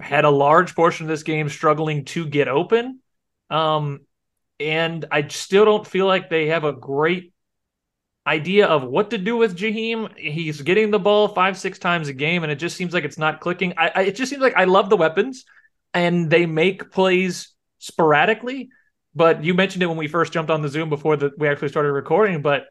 had 0.00 0.24
a 0.24 0.30
large 0.30 0.74
portion 0.74 1.06
of 1.06 1.08
this 1.08 1.22
game 1.22 1.48
struggling 1.48 2.04
to 2.06 2.26
get 2.26 2.48
open. 2.48 3.00
Um, 3.48 4.00
and 4.58 5.04
I 5.10 5.28
still 5.28 5.64
don't 5.64 5.86
feel 5.86 6.06
like 6.06 6.28
they 6.28 6.48
have 6.48 6.64
a 6.64 6.72
great 6.72 7.32
idea 8.26 8.66
of 8.66 8.82
what 8.82 9.10
to 9.10 9.18
do 9.18 9.36
with 9.36 9.56
Jaheim. 9.56 10.16
He's 10.18 10.62
getting 10.62 10.90
the 10.90 10.98
ball 10.98 11.28
five, 11.28 11.56
six 11.58 11.78
times 11.78 12.08
a 12.08 12.12
game, 12.12 12.42
and 12.42 12.50
it 12.50 12.56
just 12.56 12.76
seems 12.76 12.92
like 12.92 13.04
it's 13.04 13.18
not 13.18 13.40
clicking. 13.40 13.74
I, 13.76 13.92
I, 13.94 14.02
it 14.02 14.16
just 14.16 14.30
seems 14.30 14.42
like 14.42 14.56
I 14.56 14.64
love 14.64 14.90
the 14.90 14.96
weapons, 14.96 15.44
and 15.92 16.30
they 16.30 16.46
make 16.46 16.90
plays 16.90 17.54
sporadically 17.78 18.70
but 19.14 19.44
you 19.44 19.54
mentioned 19.54 19.82
it 19.82 19.86
when 19.86 19.96
we 19.96 20.08
first 20.08 20.32
jumped 20.32 20.50
on 20.50 20.62
the 20.62 20.68
Zoom 20.68 20.88
before 20.88 21.16
the, 21.16 21.30
we 21.38 21.48
actually 21.48 21.68
started 21.68 21.92
recording. 21.92 22.42
But 22.42 22.64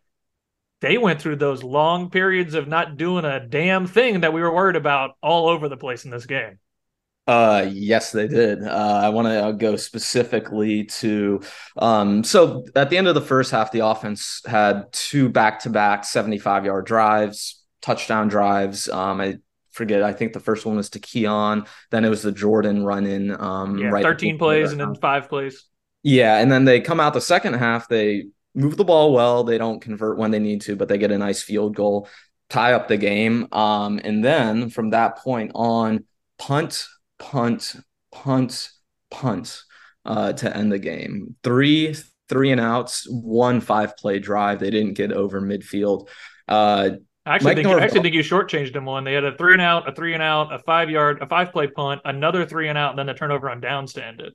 they 0.81 0.97
went 0.97 1.21
through 1.21 1.37
those 1.37 1.63
long 1.63 2.09
periods 2.09 2.55
of 2.55 2.67
not 2.67 2.97
doing 2.97 3.25
a 3.25 3.39
damn 3.39 3.87
thing 3.87 4.21
that 4.21 4.33
we 4.33 4.41
were 4.41 4.53
worried 4.53 4.75
about 4.75 5.11
all 5.21 5.47
over 5.47 5.69
the 5.69 5.77
place 5.77 6.05
in 6.05 6.11
this 6.11 6.25
game. 6.25 6.59
Uh, 7.25 7.65
yes, 7.71 8.11
they 8.11 8.27
did. 8.27 8.61
Uh, 8.61 8.99
I 9.01 9.07
want 9.07 9.27
to 9.27 9.53
go 9.57 9.77
specifically 9.77 10.83
to, 10.85 11.41
um, 11.77 12.21
so 12.25 12.65
at 12.75 12.89
the 12.89 12.97
end 12.97 13.07
of 13.07 13.15
the 13.15 13.21
first 13.21 13.51
half, 13.51 13.71
the 13.71 13.85
offense 13.85 14.41
had 14.45 14.91
two 14.91 15.29
back-to-back 15.29 16.03
75-yard 16.03 16.85
drives, 16.85 17.63
touchdown 17.81 18.27
drives. 18.27 18.89
Um, 18.89 19.21
I 19.21 19.37
forget. 19.71 20.03
I 20.03 20.11
think 20.11 20.33
the 20.33 20.41
first 20.41 20.65
one 20.65 20.75
was 20.75 20.89
to 20.91 20.99
Keon. 20.99 21.65
Then 21.91 22.03
it 22.03 22.09
was 22.09 22.23
the 22.23 22.33
Jordan 22.33 22.83
run 22.83 23.05
in. 23.05 23.39
Um, 23.39 23.77
yeah, 23.77 23.87
right 23.87 24.03
13 24.03 24.37
plays 24.37 24.73
and 24.73 24.81
then 24.81 24.95
five 24.95 25.29
plays. 25.29 25.63
Yeah, 26.03 26.37
and 26.37 26.51
then 26.51 26.65
they 26.65 26.81
come 26.81 26.99
out 26.99 27.13
the 27.13 27.21
second 27.21 27.53
half. 27.53 27.87
They 27.87 28.25
move 28.53 28.77
the 28.77 28.83
ball 28.83 29.13
well. 29.13 29.43
They 29.43 29.57
don't 29.57 29.81
convert 29.81 30.17
when 30.17 30.31
they 30.31 30.39
need 30.39 30.61
to, 30.61 30.75
but 30.75 30.87
they 30.87 30.97
get 30.97 31.11
a 31.11 31.17
nice 31.17 31.41
field 31.41 31.75
goal, 31.75 32.07
tie 32.49 32.73
up 32.73 32.87
the 32.87 32.97
game. 32.97 33.47
Um, 33.51 33.99
and 34.03 34.23
then 34.23 34.69
from 34.69 34.91
that 34.91 35.17
point 35.17 35.51
on, 35.55 36.05
punt, 36.37 36.85
punt, 37.19 37.75
punt, 38.11 38.69
punt 39.09 39.63
uh, 40.05 40.33
to 40.33 40.55
end 40.55 40.71
the 40.71 40.79
game. 40.79 41.35
Three 41.43 41.95
three 42.29 42.51
and 42.51 42.61
outs, 42.61 43.07
one 43.09 43.61
five 43.61 43.95
play 43.97 44.19
drive. 44.19 44.59
They 44.59 44.71
didn't 44.71 44.93
get 44.93 45.11
over 45.11 45.41
midfield. 45.41 46.07
Uh, 46.47 46.91
I 47.25 47.35
actually, 47.35 47.55
think, 47.55 47.67
I 47.67 47.79
actually 47.79 48.01
think 48.01 48.15
you 48.15 48.21
shortchanged 48.23 48.73
them 48.73 48.85
one. 48.85 49.05
They 49.05 49.13
had 49.13 49.23
a 49.23 49.37
three 49.37 49.53
and 49.53 49.61
out, 49.61 49.87
a 49.87 49.93
three 49.93 50.13
and 50.13 50.21
out, 50.21 50.53
a 50.53 50.59
five 50.59 50.89
yard, 50.89 51.21
a 51.21 51.27
five 51.27 51.53
play 51.53 51.67
punt, 51.67 52.01
another 52.03 52.45
three 52.45 52.67
and 52.67 52.77
out, 52.77 52.89
and 52.89 52.99
then 52.99 53.05
the 53.05 53.13
turnover 53.13 53.49
on 53.49 53.61
downs 53.61 53.93
to 53.93 54.05
end 54.05 54.19
it. 54.19 54.33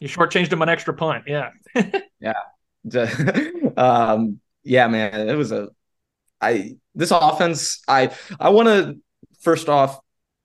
You 0.00 0.08
shortchanged 0.08 0.52
him 0.52 0.62
an 0.62 0.68
extra 0.68 0.94
punt. 0.94 1.24
Yeah. 1.26 1.50
yeah. 2.20 2.34
um, 3.76 4.40
yeah, 4.62 4.86
man, 4.88 5.28
it 5.28 5.34
was 5.34 5.52
a. 5.52 5.68
I 6.40 6.76
this 6.94 7.10
offense. 7.10 7.82
I 7.88 8.14
I 8.38 8.50
want 8.50 8.68
to 8.68 8.98
first 9.40 9.68
off 9.68 9.98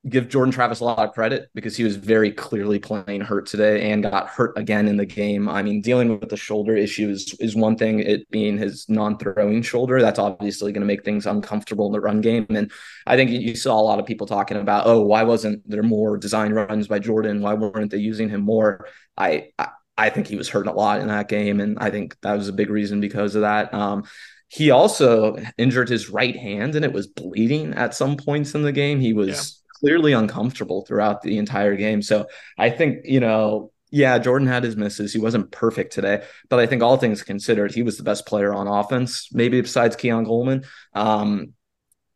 give 0.08 0.28
Jordan 0.28 0.52
Travis 0.52 0.82
a 0.82 0.84
lot 0.84 1.00
of 1.00 1.14
credit 1.14 1.50
because 1.54 1.78
he 1.78 1.84
was 1.84 1.96
very 1.96 2.32
clearly 2.32 2.78
playing 2.78 3.22
hurt 3.22 3.46
today 3.46 3.90
and 3.92 4.04
got 4.04 4.28
hurt 4.28 4.58
again 4.58 4.88
in 4.88 4.98
the 4.98 5.06
game. 5.06 5.48
I 5.48 5.64
mean, 5.64 5.82
dealing 5.82 6.20
with 6.20 6.30
the 6.30 6.36
shoulder 6.36 6.76
issues 6.76 7.34
is, 7.40 7.56
one 7.56 7.78
thing, 7.78 8.00
it 8.00 8.30
being 8.30 8.58
his 8.58 8.90
non 8.90 9.18
throwing 9.18 9.62
shoulder. 9.62 10.02
That's 10.02 10.20
obviously 10.20 10.74
going 10.74 10.82
to 10.82 10.88
make 10.88 11.06
things 11.06 11.26
uncomfortable 11.26 11.88
in 11.88 11.94
the 11.94 12.02
run 12.02 12.20
game. 12.20 12.46
And 12.50 12.72
I 13.08 13.16
think 13.16 13.32
you 13.32 13.56
saw 13.56 13.80
a 13.80 13.82
lot 13.82 14.00
of 14.00 14.06
people 14.06 14.28
talking 14.28 14.58
about, 14.58 14.88
oh, 14.88 15.02
why 15.02 15.24
wasn't 15.24 15.68
there 15.70 15.84
more 15.84 16.18
design 16.18 16.52
runs 16.52 16.88
by 16.88 17.00
Jordan? 17.00 17.42
Why 17.42 17.54
weren't 17.54 17.92
they 17.92 17.98
using 17.98 18.28
him 18.28 18.42
more? 18.42 18.88
I, 19.18 19.52
I 19.58 19.70
I 19.96 20.10
think 20.10 20.28
he 20.28 20.36
was 20.36 20.50
hurting 20.50 20.72
a 20.72 20.76
lot 20.76 21.02
in 21.02 21.08
that 21.10 21.30
game, 21.30 21.60
and 21.60 21.78
I 21.78 21.92
think 21.92 22.20
that 22.22 22.34
was 22.34 22.48
a 22.48 22.54
big 22.54 22.72
reason 22.72 23.00
because 23.00 23.36
of 23.36 23.42
that. 23.42 23.72
Um, 23.74 24.06
he 24.48 24.72
also 24.72 25.38
injured 25.58 25.90
his 25.90 26.10
right 26.10 26.36
hand, 26.36 26.76
and 26.76 26.84
it 26.84 26.94
was 26.94 27.08
bleeding 27.08 27.74
at 27.74 27.96
some 27.96 28.18
points 28.18 28.56
in 28.56 28.64
the 28.64 28.72
game. 28.72 29.00
He 29.00 29.14
was 29.14 29.30
yeah. 29.30 29.63
Clearly 29.84 30.14
uncomfortable 30.14 30.86
throughout 30.86 31.22
the 31.22 31.38
entire 31.38 31.76
game. 31.76 32.02
So 32.02 32.28
I 32.58 32.70
think 32.70 33.06
you 33.06 33.20
know, 33.20 33.72
yeah, 33.92 34.18
Jordan 34.18 34.48
had 34.48 34.64
his 34.64 34.76
misses. 34.76 35.14
He 35.14 35.20
wasn't 35.20 35.52
perfect 35.52 35.94
today, 35.94 36.24
but 36.50 36.60
I 36.60 36.66
think 36.66 36.82
all 36.82 36.98
things 36.98 37.22
considered, 37.22 37.74
he 37.74 37.84
was 37.84 37.98
the 37.98 38.04
best 38.04 38.26
player 38.26 38.54
on 38.54 38.68
offense, 38.68 39.30
maybe 39.32 39.62
besides 39.62 39.96
Keon 39.96 40.26
Coleman. 40.26 40.64
Um, 40.94 41.54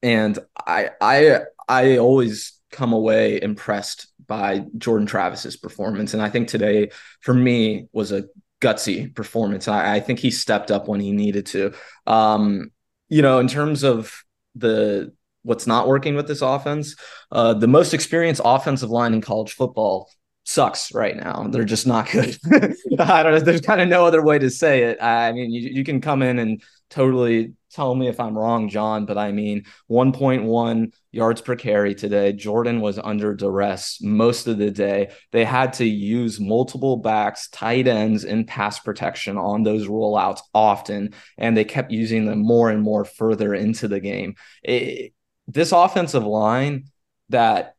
and 0.01 0.39
I, 0.57 0.89
I, 0.99 1.41
I 1.67 1.97
always 1.97 2.59
come 2.71 2.93
away 2.93 3.39
impressed 3.41 4.07
by 4.25 4.65
Jordan 4.77 5.05
Travis's 5.07 5.55
performance. 5.55 6.13
And 6.13 6.23
I 6.23 6.29
think 6.29 6.47
today, 6.47 6.89
for 7.21 7.33
me, 7.33 7.87
was 7.91 8.11
a 8.11 8.25
gutsy 8.59 9.13
performance. 9.13 9.67
I, 9.67 9.97
I 9.97 9.99
think 9.99 10.19
he 10.19 10.31
stepped 10.31 10.71
up 10.71 10.87
when 10.87 10.99
he 10.99 11.11
needed 11.11 11.45
to. 11.47 11.73
Um, 12.07 12.71
you 13.07 13.21
know, 13.21 13.39
in 13.39 13.47
terms 13.47 13.83
of 13.83 14.23
the 14.55 15.13
what's 15.47 15.65
not 15.65 15.87
working 15.87 16.15
with 16.15 16.27
this 16.27 16.41
offense, 16.41 16.95
uh, 17.31 17.53
the 17.53 17.67
most 17.67 17.93
experienced 17.93 18.41
offensive 18.43 18.89
line 18.89 19.13
in 19.13 19.21
college 19.21 19.53
football 19.53 20.09
sucks 20.43 20.93
right 20.93 21.15
now. 21.15 21.47
They're 21.49 21.63
just 21.63 21.87
not 21.87 22.09
good. 22.11 22.37
I 22.99 23.23
don't 23.23 23.33
know. 23.33 23.39
There's 23.39 23.61
kind 23.61 23.81
of 23.81 23.87
no 23.87 24.05
other 24.05 24.23
way 24.23 24.39
to 24.39 24.49
say 24.49 24.83
it. 24.83 25.01
I 25.01 25.31
mean, 25.31 25.51
you, 25.51 25.69
you 25.69 25.83
can 25.83 26.01
come 26.01 26.21
in 26.21 26.37
and 26.37 26.61
totally 26.89 27.53
tell 27.71 27.95
me 27.95 28.07
if 28.07 28.19
I'm 28.19 28.37
wrong, 28.37 28.69
Jon, 28.69 29.05
but 29.05 29.17
I 29.17 29.31
mean, 29.31 29.65
1.1 29.89 30.93
yards 31.11 31.41
per 31.41 31.55
carry 31.55 31.93
today. 31.95 32.33
Jordan 32.33 32.81
was 32.81 32.97
under 32.97 33.35
duress 33.35 33.99
most 34.01 34.47
of 34.47 34.57
the 34.57 34.71
day. 34.71 35.11
They 35.31 35.45
had 35.45 35.73
to 35.73 35.85
use 35.85 36.39
multiple 36.39 36.97
backs, 36.97 37.49
tight 37.49 37.87
ends, 37.87 38.23
and 38.23 38.47
pass 38.47 38.79
protection 38.79 39.37
on 39.37 39.63
those 39.63 39.87
rollouts 39.87 40.41
often, 40.53 41.13
and 41.37 41.55
they 41.55 41.65
kept 41.65 41.91
using 41.91 42.25
them 42.25 42.39
more 42.39 42.69
and 42.69 42.81
more 42.81 43.05
further 43.05 43.53
into 43.53 43.87
the 43.87 43.99
game. 43.99 44.35
It, 44.63 45.13
this 45.47 45.71
offensive 45.71 46.25
line 46.25 46.85
that 47.29 47.75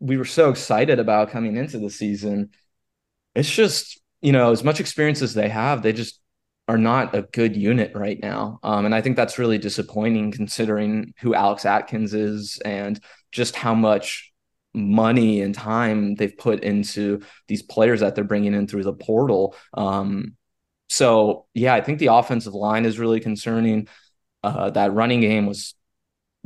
we 0.00 0.16
were 0.16 0.24
so 0.24 0.50
excited 0.50 0.98
about 0.98 1.30
coming 1.30 1.56
into 1.56 1.78
the 1.78 1.90
season, 1.90 2.50
it's 3.34 3.50
just, 3.50 4.00
you 4.20 4.32
know, 4.32 4.50
as 4.52 4.64
much 4.64 4.80
experience 4.80 5.22
as 5.22 5.34
they 5.34 5.48
have, 5.48 5.82
they 5.82 5.92
just 5.92 6.20
are 6.68 6.78
not 6.78 7.14
a 7.14 7.22
good 7.22 7.56
unit 7.56 7.92
right 7.94 8.18
now. 8.20 8.58
Um, 8.62 8.86
and 8.86 8.94
I 8.94 9.00
think 9.00 9.16
that's 9.16 9.38
really 9.38 9.58
disappointing 9.58 10.32
considering 10.32 11.14
who 11.20 11.34
Alex 11.34 11.64
Atkins 11.64 12.12
is 12.12 12.58
and 12.64 13.00
just 13.30 13.54
how 13.54 13.74
much 13.74 14.32
money 14.74 15.40
and 15.40 15.54
time 15.54 16.16
they've 16.16 16.36
put 16.36 16.62
into 16.62 17.22
these 17.46 17.62
players 17.62 18.00
that 18.00 18.14
they're 18.14 18.24
bringing 18.24 18.52
in 18.52 18.66
through 18.66 18.82
the 18.84 18.92
portal. 18.92 19.54
Um, 19.74 20.36
so, 20.88 21.46
yeah, 21.54 21.74
I 21.74 21.80
think 21.80 21.98
the 21.98 22.12
offensive 22.12 22.54
line 22.54 22.84
is 22.84 22.98
really 22.98 23.20
concerning. 23.20 23.88
Uh, 24.42 24.70
that 24.70 24.92
running 24.92 25.20
game 25.20 25.46
was 25.46 25.74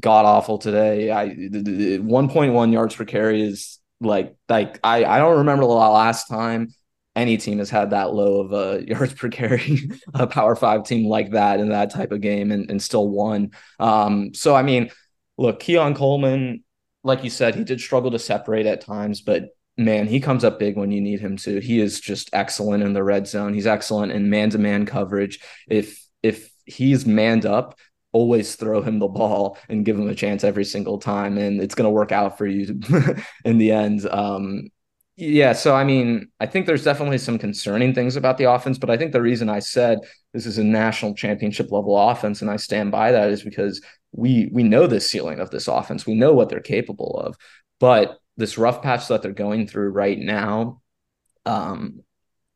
god 0.00 0.24
awful 0.24 0.58
today. 0.58 1.10
I 1.10 1.28
1.1 1.28 2.72
yards 2.72 2.94
per 2.94 3.04
carry 3.04 3.42
is 3.42 3.78
like 4.00 4.34
like 4.48 4.80
I 4.82 5.04
I 5.04 5.18
don't 5.18 5.38
remember 5.38 5.62
the 5.62 5.72
last 5.72 6.28
time 6.28 6.74
any 7.16 7.36
team 7.36 7.58
has 7.58 7.70
had 7.70 7.90
that 7.90 8.12
low 8.12 8.40
of 8.40 8.52
a 8.52 8.84
yards 8.86 9.14
per 9.14 9.28
carry, 9.28 9.90
a 10.14 10.26
power 10.26 10.54
five 10.56 10.84
team 10.84 11.06
like 11.06 11.32
that 11.32 11.60
in 11.60 11.70
that 11.70 11.90
type 11.90 12.12
of 12.12 12.20
game 12.20 12.50
and, 12.52 12.70
and 12.70 12.82
still 12.82 13.08
won. 13.08 13.50
Um, 13.78 14.34
so, 14.34 14.54
I 14.54 14.62
mean, 14.62 14.90
look, 15.36 15.60
Keon 15.60 15.94
Coleman, 15.94 16.64
like 17.02 17.24
you 17.24 17.30
said, 17.30 17.54
he 17.54 17.64
did 17.64 17.80
struggle 17.80 18.10
to 18.12 18.18
separate 18.18 18.66
at 18.66 18.80
times, 18.80 19.20
but 19.22 19.48
man, 19.76 20.06
he 20.06 20.20
comes 20.20 20.44
up 20.44 20.58
big 20.58 20.76
when 20.76 20.92
you 20.92 21.00
need 21.00 21.20
him 21.20 21.36
to. 21.38 21.60
He 21.60 21.80
is 21.80 22.00
just 22.00 22.30
excellent 22.32 22.82
in 22.82 22.92
the 22.92 23.02
red 23.02 23.26
zone. 23.26 23.54
He's 23.54 23.66
excellent 23.66 24.12
in 24.12 24.30
man 24.30 24.50
to 24.50 24.58
man 24.58 24.86
coverage. 24.86 25.40
If, 25.68 26.04
if 26.22 26.50
he's 26.64 27.06
manned 27.06 27.46
up, 27.46 27.78
always 28.12 28.56
throw 28.56 28.82
him 28.82 28.98
the 28.98 29.08
ball 29.08 29.56
and 29.68 29.84
give 29.84 29.98
him 29.98 30.08
a 30.08 30.14
chance 30.14 30.42
every 30.44 30.64
single 30.64 30.98
time 30.98 31.38
and 31.38 31.60
it's 31.60 31.74
going 31.74 31.86
to 31.86 31.90
work 31.90 32.12
out 32.12 32.36
for 32.36 32.46
you 32.46 32.80
in 33.44 33.58
the 33.58 33.70
end. 33.70 34.06
Um, 34.10 34.68
yeah, 35.16 35.52
so 35.52 35.74
I 35.74 35.84
mean, 35.84 36.28
I 36.40 36.46
think 36.46 36.64
there's 36.64 36.82
definitely 36.82 37.18
some 37.18 37.38
concerning 37.38 37.94
things 37.94 38.16
about 38.16 38.38
the 38.38 38.50
offense, 38.50 38.78
but 38.78 38.88
I 38.88 38.96
think 38.96 39.12
the 39.12 39.20
reason 39.20 39.50
I 39.50 39.58
said 39.58 39.98
this 40.32 40.46
is 40.46 40.56
a 40.56 40.64
national 40.64 41.14
championship 41.14 41.70
level 41.70 41.98
offense, 41.98 42.40
and 42.40 42.50
I 42.50 42.56
stand 42.56 42.90
by 42.90 43.12
that, 43.12 43.28
is 43.28 43.42
because 43.42 43.82
we 44.12 44.48
we 44.50 44.62
know 44.62 44.86
the 44.86 44.98
ceiling 44.98 45.38
of 45.38 45.50
this 45.50 45.68
offense, 45.68 46.06
we 46.06 46.14
know 46.14 46.32
what 46.32 46.48
they're 46.48 46.60
capable 46.60 47.20
of, 47.20 47.36
but 47.80 48.18
this 48.38 48.56
rough 48.56 48.80
patch 48.80 49.08
that 49.08 49.20
they're 49.20 49.32
going 49.32 49.66
through 49.66 49.90
right 49.90 50.18
now, 50.18 50.80
um, 51.44 52.00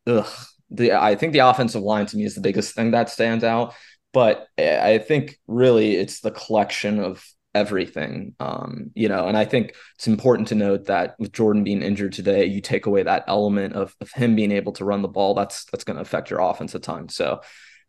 ugh, 0.07 0.27
the 0.71 0.93
I 0.93 1.17
think 1.17 1.35
the 1.35 1.41
offensive 1.41 1.83
line 1.83 2.07
to 2.07 2.17
me 2.17 2.25
is 2.25 2.35
the 2.35 2.41
biggest 2.41 2.75
thing 2.75 2.93
that 2.93 3.11
stands 3.11 3.45
out, 3.45 3.75
but 4.15 4.49
I 4.57 4.99
think 4.99 5.39
really 5.47 5.97
it's 5.97 6.21
the 6.21 6.31
collection 6.31 7.01
of 7.01 7.23
everything. 7.55 8.35
Um, 8.41 8.93
you 8.95 9.09
know, 9.09 9.27
and 9.27 9.37
I 9.37 9.45
think 9.45 9.75
it's 9.97 10.07
important 10.07 10.49
to 10.49 10.55
note 10.55 10.87
that 10.87 11.17
with 11.19 11.33
Jordan 11.33 11.65
being 11.65 11.83
injured 11.83 12.13
today, 12.13 12.47
you 12.47 12.61
take 12.61 12.87
away 12.87 13.03
that 13.03 13.25
element 13.27 13.75
of, 13.75 13.95
of 14.01 14.11
him 14.13 14.37
being 14.37 14.53
able 14.53 14.73
to 14.75 14.85
run 14.85 15.03
the 15.03 15.09
ball. 15.09 15.35
That's 15.35 15.65
that's 15.67 15.85
going 15.85 15.97
to 15.97 16.03
affect 16.03 16.31
your 16.31 16.41
offense 16.41 16.75
a 16.75 16.79
ton. 16.79 17.09
So, 17.09 17.41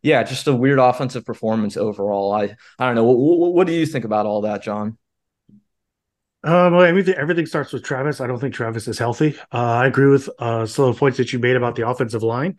yeah, 0.02 0.22
just 0.24 0.48
a 0.48 0.54
weird 0.54 0.80
offensive 0.80 1.24
performance 1.24 1.76
overall. 1.76 2.32
I 2.32 2.56
I 2.78 2.86
don't 2.86 2.96
know. 2.96 3.04
What, 3.04 3.54
what 3.54 3.66
do 3.68 3.72
you 3.72 3.86
think 3.86 4.04
about 4.04 4.26
all 4.26 4.42
that, 4.42 4.62
Jon? 4.62 4.98
Um, 6.42 6.74
everything, 6.74 7.14
everything 7.14 7.46
starts 7.46 7.72
with 7.72 7.82
Travis. 7.82 8.20
I 8.20 8.26
don't 8.28 8.38
think 8.38 8.54
Travis 8.54 8.86
is 8.86 8.98
healthy. 8.98 9.36
Uh, 9.52 9.56
I 9.82 9.86
agree 9.86 10.08
with 10.08 10.28
uh, 10.38 10.66
some 10.66 10.84
of 10.84 10.94
the 10.94 10.98
points 10.98 11.18
that 11.18 11.32
you 11.32 11.40
made 11.40 11.56
about 11.56 11.74
the 11.74 11.88
offensive 11.88 12.22
line. 12.22 12.56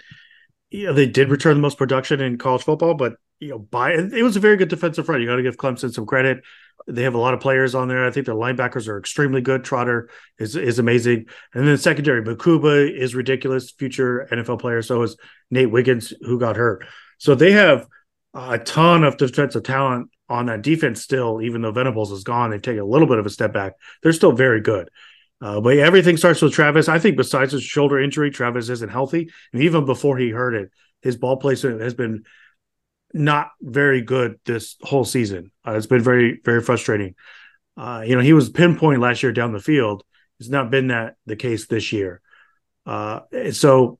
Yeah, 0.69 0.91
they 0.91 1.07
did 1.07 1.29
return 1.29 1.55
the 1.55 1.61
most 1.61 1.77
production 1.77 2.19
in 2.19 2.37
college 2.37 2.63
football, 2.63 2.93
but 2.93 3.15
you 3.39 3.49
know, 3.49 3.59
by 3.59 3.91
it 3.93 4.23
was 4.23 4.35
a 4.35 4.41
very 4.41 4.57
good 4.57 4.69
defensive 4.69 5.05
front. 5.05 5.21
You 5.21 5.27
got 5.27 5.35
to 5.35 5.43
give 5.43 5.57
Clemson 5.57 5.93
some 5.93 6.05
credit. 6.05 6.43
They 6.87 7.03
have 7.03 7.15
a 7.15 7.19
lot 7.19 7.33
of 7.33 7.39
players 7.39 7.75
on 7.75 7.87
there. 7.87 8.05
I 8.05 8.11
think 8.11 8.25
their 8.25 8.35
linebackers 8.35 8.87
are 8.87 8.97
extremely 8.97 9.41
good. 9.41 9.63
Trotter 9.63 10.09
is 10.39 10.55
is 10.55 10.79
amazing, 10.79 11.25
and 11.53 11.67
then 11.67 11.77
secondary, 11.77 12.23
Mukuba 12.23 12.91
is 12.91 13.15
ridiculous, 13.15 13.71
future 13.71 14.27
NFL 14.31 14.59
player. 14.59 14.81
So 14.81 15.03
is 15.03 15.17
Nate 15.51 15.71
Wiggins, 15.71 16.13
who 16.21 16.39
got 16.39 16.57
hurt. 16.57 16.85
So 17.19 17.35
they 17.35 17.51
have 17.51 17.87
a 18.33 18.59
ton 18.59 19.03
of 19.03 19.17
defensive 19.17 19.63
talent 19.63 20.09
on 20.29 20.47
that 20.47 20.61
defense 20.61 21.01
still. 21.01 21.41
Even 21.41 21.61
though 21.61 21.71
Venables 21.71 22.11
is 22.11 22.23
gone, 22.23 22.49
they've 22.49 22.61
taken 22.61 22.81
a 22.81 22.85
little 22.85 23.07
bit 23.07 23.19
of 23.19 23.25
a 23.25 23.29
step 23.29 23.53
back. 23.53 23.73
They're 24.01 24.13
still 24.13 24.31
very 24.33 24.61
good. 24.61 24.89
Uh, 25.39 25.61
but 25.61 25.77
everything 25.77 26.17
starts 26.17 26.41
with 26.41 26.53
Travis. 26.53 26.89
I 26.89 26.99
think 26.99 27.15
besides 27.15 27.51
his 27.51 27.63
shoulder 27.63 27.99
injury, 27.99 28.31
Travis 28.31 28.69
isn't 28.69 28.89
healthy, 28.91 29.29
and 29.53 29.61
even 29.61 29.85
before 29.85 30.17
he 30.17 30.29
hurt 30.29 30.55
it, 30.55 30.71
his 31.01 31.15
ball 31.15 31.37
placement 31.37 31.81
has 31.81 31.93
been 31.93 32.23
not 33.13 33.51
very 33.61 34.01
good 34.01 34.39
this 34.45 34.75
whole 34.81 35.05
season. 35.05 35.51
Uh, 35.65 35.73
it's 35.73 35.85
been 35.85 36.01
very, 36.01 36.41
very 36.43 36.61
frustrating. 36.61 37.15
Uh, 37.77 38.03
you 38.05 38.15
know, 38.15 38.21
he 38.21 38.33
was 38.33 38.49
pinpoint 38.49 38.99
last 38.99 39.21
year 39.21 39.31
down 39.31 39.53
the 39.53 39.59
field. 39.59 40.03
It's 40.39 40.49
not 40.49 40.71
been 40.71 40.87
that 40.87 41.15
the 41.25 41.35
case 41.35 41.67
this 41.67 41.93
year. 41.93 42.21
Uh, 42.85 43.21
so, 43.51 43.99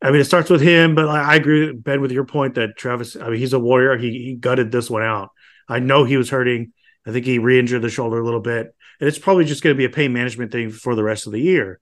I 0.00 0.10
mean, 0.10 0.20
it 0.20 0.24
starts 0.24 0.50
with 0.50 0.60
him, 0.60 0.94
but 0.94 1.08
I, 1.08 1.32
I 1.32 1.34
agree, 1.36 1.72
Ben, 1.72 2.00
with 2.00 2.12
your 2.12 2.24
point 2.24 2.54
that 2.54 2.76
Travis. 2.76 3.16
I 3.16 3.28
mean, 3.28 3.38
he's 3.38 3.52
a 3.52 3.58
warrior. 3.58 3.96
He, 3.96 4.10
he 4.24 4.34
gutted 4.34 4.72
this 4.72 4.90
one 4.90 5.02
out. 5.02 5.30
I 5.68 5.78
know 5.78 6.04
he 6.04 6.16
was 6.16 6.30
hurting. 6.30 6.72
I 7.06 7.12
think 7.12 7.26
he 7.26 7.38
re-injured 7.38 7.82
the 7.82 7.90
shoulder 7.90 8.18
a 8.18 8.24
little 8.24 8.40
bit, 8.40 8.74
and 9.02 9.08
it's 9.08 9.18
probably 9.18 9.44
just 9.44 9.64
going 9.64 9.74
to 9.74 9.78
be 9.78 9.84
a 9.84 9.90
pain 9.90 10.12
management 10.12 10.52
thing 10.52 10.70
for 10.70 10.94
the 10.94 11.02
rest 11.02 11.26
of 11.26 11.32
the 11.32 11.40
year. 11.40 11.80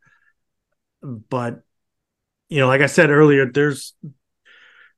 But 1.02 1.60
you 2.48 2.60
know, 2.60 2.66
like 2.66 2.80
I 2.80 2.86
said 2.86 3.10
earlier, 3.10 3.44
there's 3.44 3.92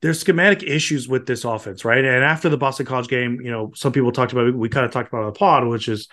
there's 0.03 0.21
schematic 0.21 0.63
issues 0.63 1.09
with 1.09 1.27
this 1.27 1.45
offense, 1.45 1.85
right? 1.85 2.05
And 2.05 2.23
after 2.23 2.49
the 2.49 2.57
Boston 2.57 2.87
College 2.87 3.09
game, 3.09 3.41
you 3.41 3.51
know, 3.51 3.73
some 3.75 3.91
people 3.91 4.13
talked 4.13 4.31
about 4.31 4.55
we 4.55 4.69
kind 4.69 4.87
of 4.87 4.93
talked 4.93 5.09
about 5.09 5.25
on 5.25 5.33
the 5.33 5.39
pod, 5.39 5.67
which 5.67 5.89
is, 5.89 6.07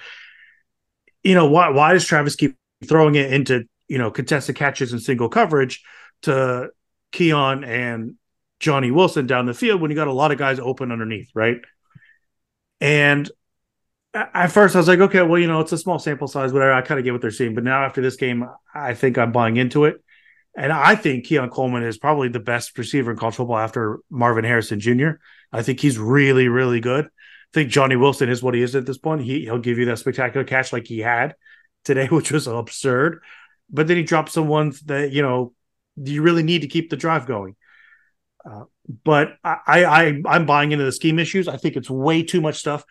you 1.21 1.35
know, 1.35 1.45
why 1.45 1.69
why 1.69 1.93
does 1.93 2.05
Travis 2.05 2.35
keep 2.35 2.57
throwing 2.85 3.13
it 3.13 3.31
into 3.31 3.65
you 3.87 3.99
know 3.99 4.09
contested 4.09 4.55
catches 4.55 4.91
and 4.91 5.03
single 5.03 5.29
coverage 5.29 5.83
to 6.23 6.71
Keon 7.11 7.63
and 7.63 8.15
Johnny 8.59 8.89
Wilson 8.89 9.27
down 9.27 9.45
the 9.45 9.53
field 9.53 9.79
when 9.79 9.91
you 9.91 9.95
got 9.95 10.07
a 10.07 10.11
lot 10.11 10.31
of 10.31 10.39
guys 10.39 10.57
open 10.59 10.91
underneath, 10.91 11.29
right? 11.35 11.57
And 12.81 13.29
at 14.13 14.47
first 14.47 14.75
I 14.75 14.79
was 14.79 14.87
like, 14.87 14.99
okay, 14.99 15.21
well, 15.21 15.39
you 15.39 15.47
know, 15.47 15.59
it's 15.59 15.71
a 15.71 15.77
small 15.77 15.99
sample 15.99 16.27
size, 16.27 16.51
whatever. 16.51 16.73
I 16.73 16.81
kind 16.81 16.99
of 16.99 17.03
get 17.03 17.11
what 17.11 17.21
they're 17.21 17.31
seeing, 17.31 17.55
but 17.55 17.63
now 17.63 17.83
after 17.83 18.01
this 18.01 18.15
game, 18.15 18.47
I 18.73 18.93
think 18.93 19.17
I'm 19.17 19.31
buying 19.31 19.57
into 19.57 19.85
it. 19.85 20.03
And 20.57 20.71
I 20.73 20.95
think 20.95 21.25
Keon 21.25 21.49
Coleman 21.49 21.83
is 21.83 21.97
probably 21.97 22.27
the 22.27 22.39
best 22.39 22.77
receiver 22.77 23.11
in 23.11 23.17
college 23.17 23.35
football 23.35 23.57
after 23.57 23.99
Marvin 24.09 24.43
Harrison 24.43 24.79
Jr. 24.79 25.11
I 25.53 25.61
think 25.61 25.79
he's 25.79 25.97
really, 25.97 26.47
really 26.47 26.79
good. 26.79 27.05
I 27.05 27.53
think 27.53 27.69
Johnny 27.69 27.95
Wilson 27.95 28.29
is 28.29 28.43
what 28.43 28.55
he 28.55 28.61
is 28.61 28.75
at 28.75 28.85
this 28.85 28.97
point. 28.97 29.21
He 29.21 29.41
he'll 29.41 29.59
give 29.59 29.77
you 29.77 29.85
that 29.85 29.99
spectacular 29.99 30.43
catch 30.43 30.73
like 30.73 30.87
he 30.87 30.99
had 30.99 31.35
today, 31.85 32.07
which 32.11 32.31
was 32.31 32.47
absurd. 32.47 33.21
But 33.69 33.87
then 33.87 33.97
he 33.97 34.03
dropped 34.03 34.31
some 34.31 34.47
ones 34.47 34.81
that 34.81 35.11
you 35.11 35.21
know 35.21 35.53
you 35.95 36.21
really 36.21 36.43
need 36.43 36.61
to 36.61 36.67
keep 36.67 36.89
the 36.89 36.97
drive 36.97 37.25
going. 37.25 37.55
Uh, 38.49 38.63
but 39.03 39.33
I, 39.43 39.59
I 39.85 40.21
I'm 40.25 40.45
buying 40.45 40.71
into 40.71 40.85
the 40.85 40.91
scheme 40.91 41.19
issues. 41.19 41.47
I 41.47 41.57
think 41.57 41.75
it's 41.75 41.89
way 41.89 42.23
too 42.23 42.41
much 42.41 42.57
stuff. 42.57 42.85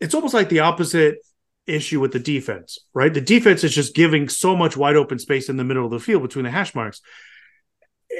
It's 0.00 0.14
almost 0.14 0.34
like 0.34 0.48
the 0.48 0.60
opposite 0.60 1.18
issue 1.66 2.00
with 2.00 2.12
the 2.12 2.18
defense, 2.18 2.78
right? 2.94 3.12
The 3.12 3.20
defense 3.20 3.62
is 3.62 3.74
just 3.74 3.94
giving 3.94 4.28
so 4.28 4.56
much 4.56 4.76
wide 4.76 4.96
open 4.96 5.18
space 5.18 5.48
in 5.48 5.56
the 5.56 5.64
middle 5.64 5.84
of 5.84 5.90
the 5.90 6.00
field 6.00 6.22
between 6.22 6.44
the 6.44 6.50
hash 6.50 6.74
marks. 6.74 7.00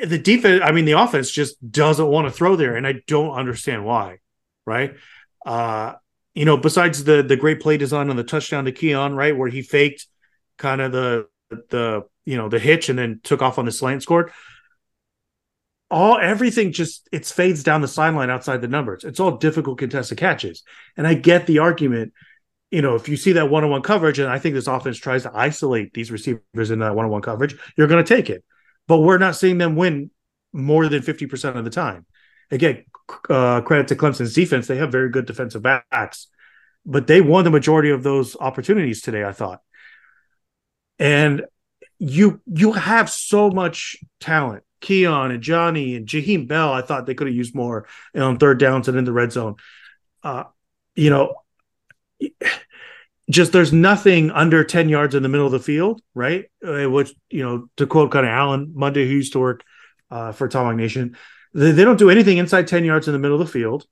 The 0.03 0.19
defense, 0.19 0.62
I 0.64 0.73
mean, 0.73 0.85
the 0.85 0.93
offense 0.93 1.31
just 1.31 1.57
doesn't 1.71 2.07
want 2.07 2.27
to 2.27 2.31
throw 2.31 2.57
there, 2.57 2.77
and 2.77 2.87
I 2.87 3.01
don't 3.07 3.33
understand 3.33 3.85
why, 3.85 4.19
right? 4.67 4.95
Uh, 5.47 5.95
you 6.35 6.45
know, 6.45 6.57
besides 6.57 7.03
the 7.05 7.23
the 7.23 7.37
great 7.37 7.61
play 7.61 7.79
design 7.79 8.11
on 8.11 8.17
the 8.17 8.23
touchdown 8.23 8.67
to 8.67 8.73
Keon, 8.73 9.14
right, 9.14 9.37
where 9.37 9.49
he 9.49 9.62
faked 9.62 10.07
kind 10.57 10.81
of 10.81 10.93
the 10.93 11.27
the 11.71 12.03
you 12.27 12.37
know 12.37 12.49
the 12.49 12.59
hitch 12.59 12.88
and 12.88 12.99
then 12.99 13.21
took 13.25 13.43
off 13.43 13.59
on 13.59 13.64
the 13.64 13.73
slant 13.73 14.03
scored. 14.03 14.31
All 15.90 16.18
everything 16.18 16.72
just 16.72 17.09
it 17.12 17.24
fades 17.24 17.62
down 17.62 17.81
the 17.81 17.88
sideline 17.88 18.31
outside 18.31 18.61
the 18.61 18.68
numbers. 18.68 19.05
It's 19.05 19.20
all 19.20 19.38
difficult 19.38 19.79
contested 19.79 20.18
catches, 20.18 20.62
and 20.96 21.07
I 21.07 21.14
get 21.14 21.46
the 21.46 21.61
argument 21.61 22.12
you 22.70 22.83
know, 22.83 22.94
if 22.94 23.09
you 23.09 23.16
see 23.16 23.33
that 23.33 23.51
one 23.51 23.64
on 23.64 23.70
one 23.70 23.83
coverage, 23.83 24.18
and 24.18 24.29
I 24.29 24.38
think 24.38 24.55
this 24.55 24.66
offense 24.66 24.98
tries 24.98 25.22
to 25.22 25.31
isolate 25.35 25.94
these 25.94 26.11
receivers 26.11 26.70
in 26.70 26.81
that 26.81 26.94
one 26.94 27.07
on 27.07 27.11
one 27.11 27.22
coverage, 27.22 27.57
you're 27.77 27.87
going 27.87 28.05
to 28.05 28.16
take 28.16 28.29
it. 28.29 28.44
But 28.87 28.98
we're 28.98 29.18
not 29.18 29.37
seeing 29.37 29.59
them 29.59 29.77
win 29.77 30.11
more 30.53 30.88
than 30.88 31.03
50% 31.03 31.57
of 31.57 31.64
the 31.64 31.70
time. 31.70 32.05
Again, 32.51 32.85
uh, 33.29 33.62
credit 33.62 33.88
to 33.88 33.96
Clemson's 33.96 34.35
defense. 34.35 34.66
They 34.66 34.77
have 34.77 34.92
very 34.92 35.11
good 35.11 35.27
defensive 35.27 35.62
backs, 35.62 36.29
but 36.85 37.07
they 37.07 37.20
won 37.20 37.44
the 37.44 37.51
majority 37.51 37.90
of 37.90 38.03
those 38.03 38.37
opportunities 38.38 39.01
today, 39.01 39.24
I 39.24 39.33
thought. 39.33 39.61
And 40.98 41.44
you 41.98 42.40
you 42.46 42.72
have 42.72 43.11
so 43.11 43.51
much 43.51 43.96
talent. 44.20 44.62
Keon 44.81 45.31
and 45.31 45.43
Johnny 45.43 45.97
and 45.97 46.07
Jaheim 46.07 46.47
Bell, 46.47 46.73
I 46.73 46.83
thought 46.83 47.07
they 47.07 47.14
could 47.14 47.27
have 47.27 47.37
used 47.37 47.55
more 47.55 47.87
on 48.14 48.38
third 48.38 48.59
downs 48.59 48.88
and 48.88 48.97
in 48.97 49.05
the 49.05 49.12
red 49.12 49.33
zone. 49.33 49.57
Uh, 50.23 50.45
you 50.95 51.11
know, 51.11 51.35
just 53.31 53.53
there's 53.53 53.73
nothing 53.73 54.31
under 54.31 54.64
10 54.64 54.88
yards 54.88 55.14
in 55.14 55.23
the 55.23 55.29
middle 55.29 55.47
of 55.47 55.53
the 55.53 55.59
field, 55.59 56.01
right? 56.14 56.47
Uh, 56.67 56.88
which, 56.91 57.12
you 57.31 57.43
know, 57.43 57.69
to 57.77 57.87
quote 57.87 58.11
kind 58.11 58.27
of 58.27 58.31
Alan 58.31 58.73
Monday, 58.75 59.07
who 59.07 59.14
used 59.14 59.33
to 59.35 59.41
work 59.41 59.64
uh, 60.11 60.33
for 60.33 60.49
Tomahawk 60.49 60.77
Nation, 60.77 61.17
they, 61.53 61.73
they, 61.73 61.85
don't 61.85 61.99
do 61.99 62.11
anything 62.11 62.38
inside 62.38 62.67
10 62.67 62.85
yards 62.85 63.07
in 63.07 63.12
the 63.12 63.19
middle 63.19 63.41
of 63.41 63.47
the 63.47 63.53
field. 63.53 63.87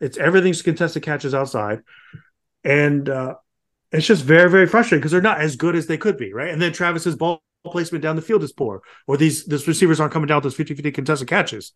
It's 0.00 0.18
everything's 0.18 0.62
contested 0.62 1.02
catches 1.02 1.34
outside. 1.34 1.82
And 2.64 3.08
uh, 3.08 3.36
it's 3.92 4.06
just 4.06 4.24
very, 4.24 4.50
very 4.50 4.66
frustrating 4.66 5.00
because 5.00 5.12
they're 5.12 5.20
not 5.20 5.40
as 5.40 5.56
good 5.56 5.76
as 5.76 5.86
they 5.86 5.98
could 5.98 6.16
be, 6.16 6.32
right? 6.32 6.50
And 6.50 6.60
then 6.60 6.72
Travis's 6.72 7.16
ball 7.16 7.42
placement 7.64 8.02
down 8.02 8.16
the 8.16 8.22
field 8.22 8.42
is 8.42 8.52
poor, 8.52 8.82
or 9.06 9.16
these, 9.16 9.44
these 9.46 9.68
receivers 9.68 10.00
aren't 10.00 10.12
coming 10.12 10.26
down 10.26 10.38
with 10.38 10.44
those 10.44 10.56
50 10.56 10.74
50 10.74 10.92
contested 10.92 11.28
catches. 11.28 11.72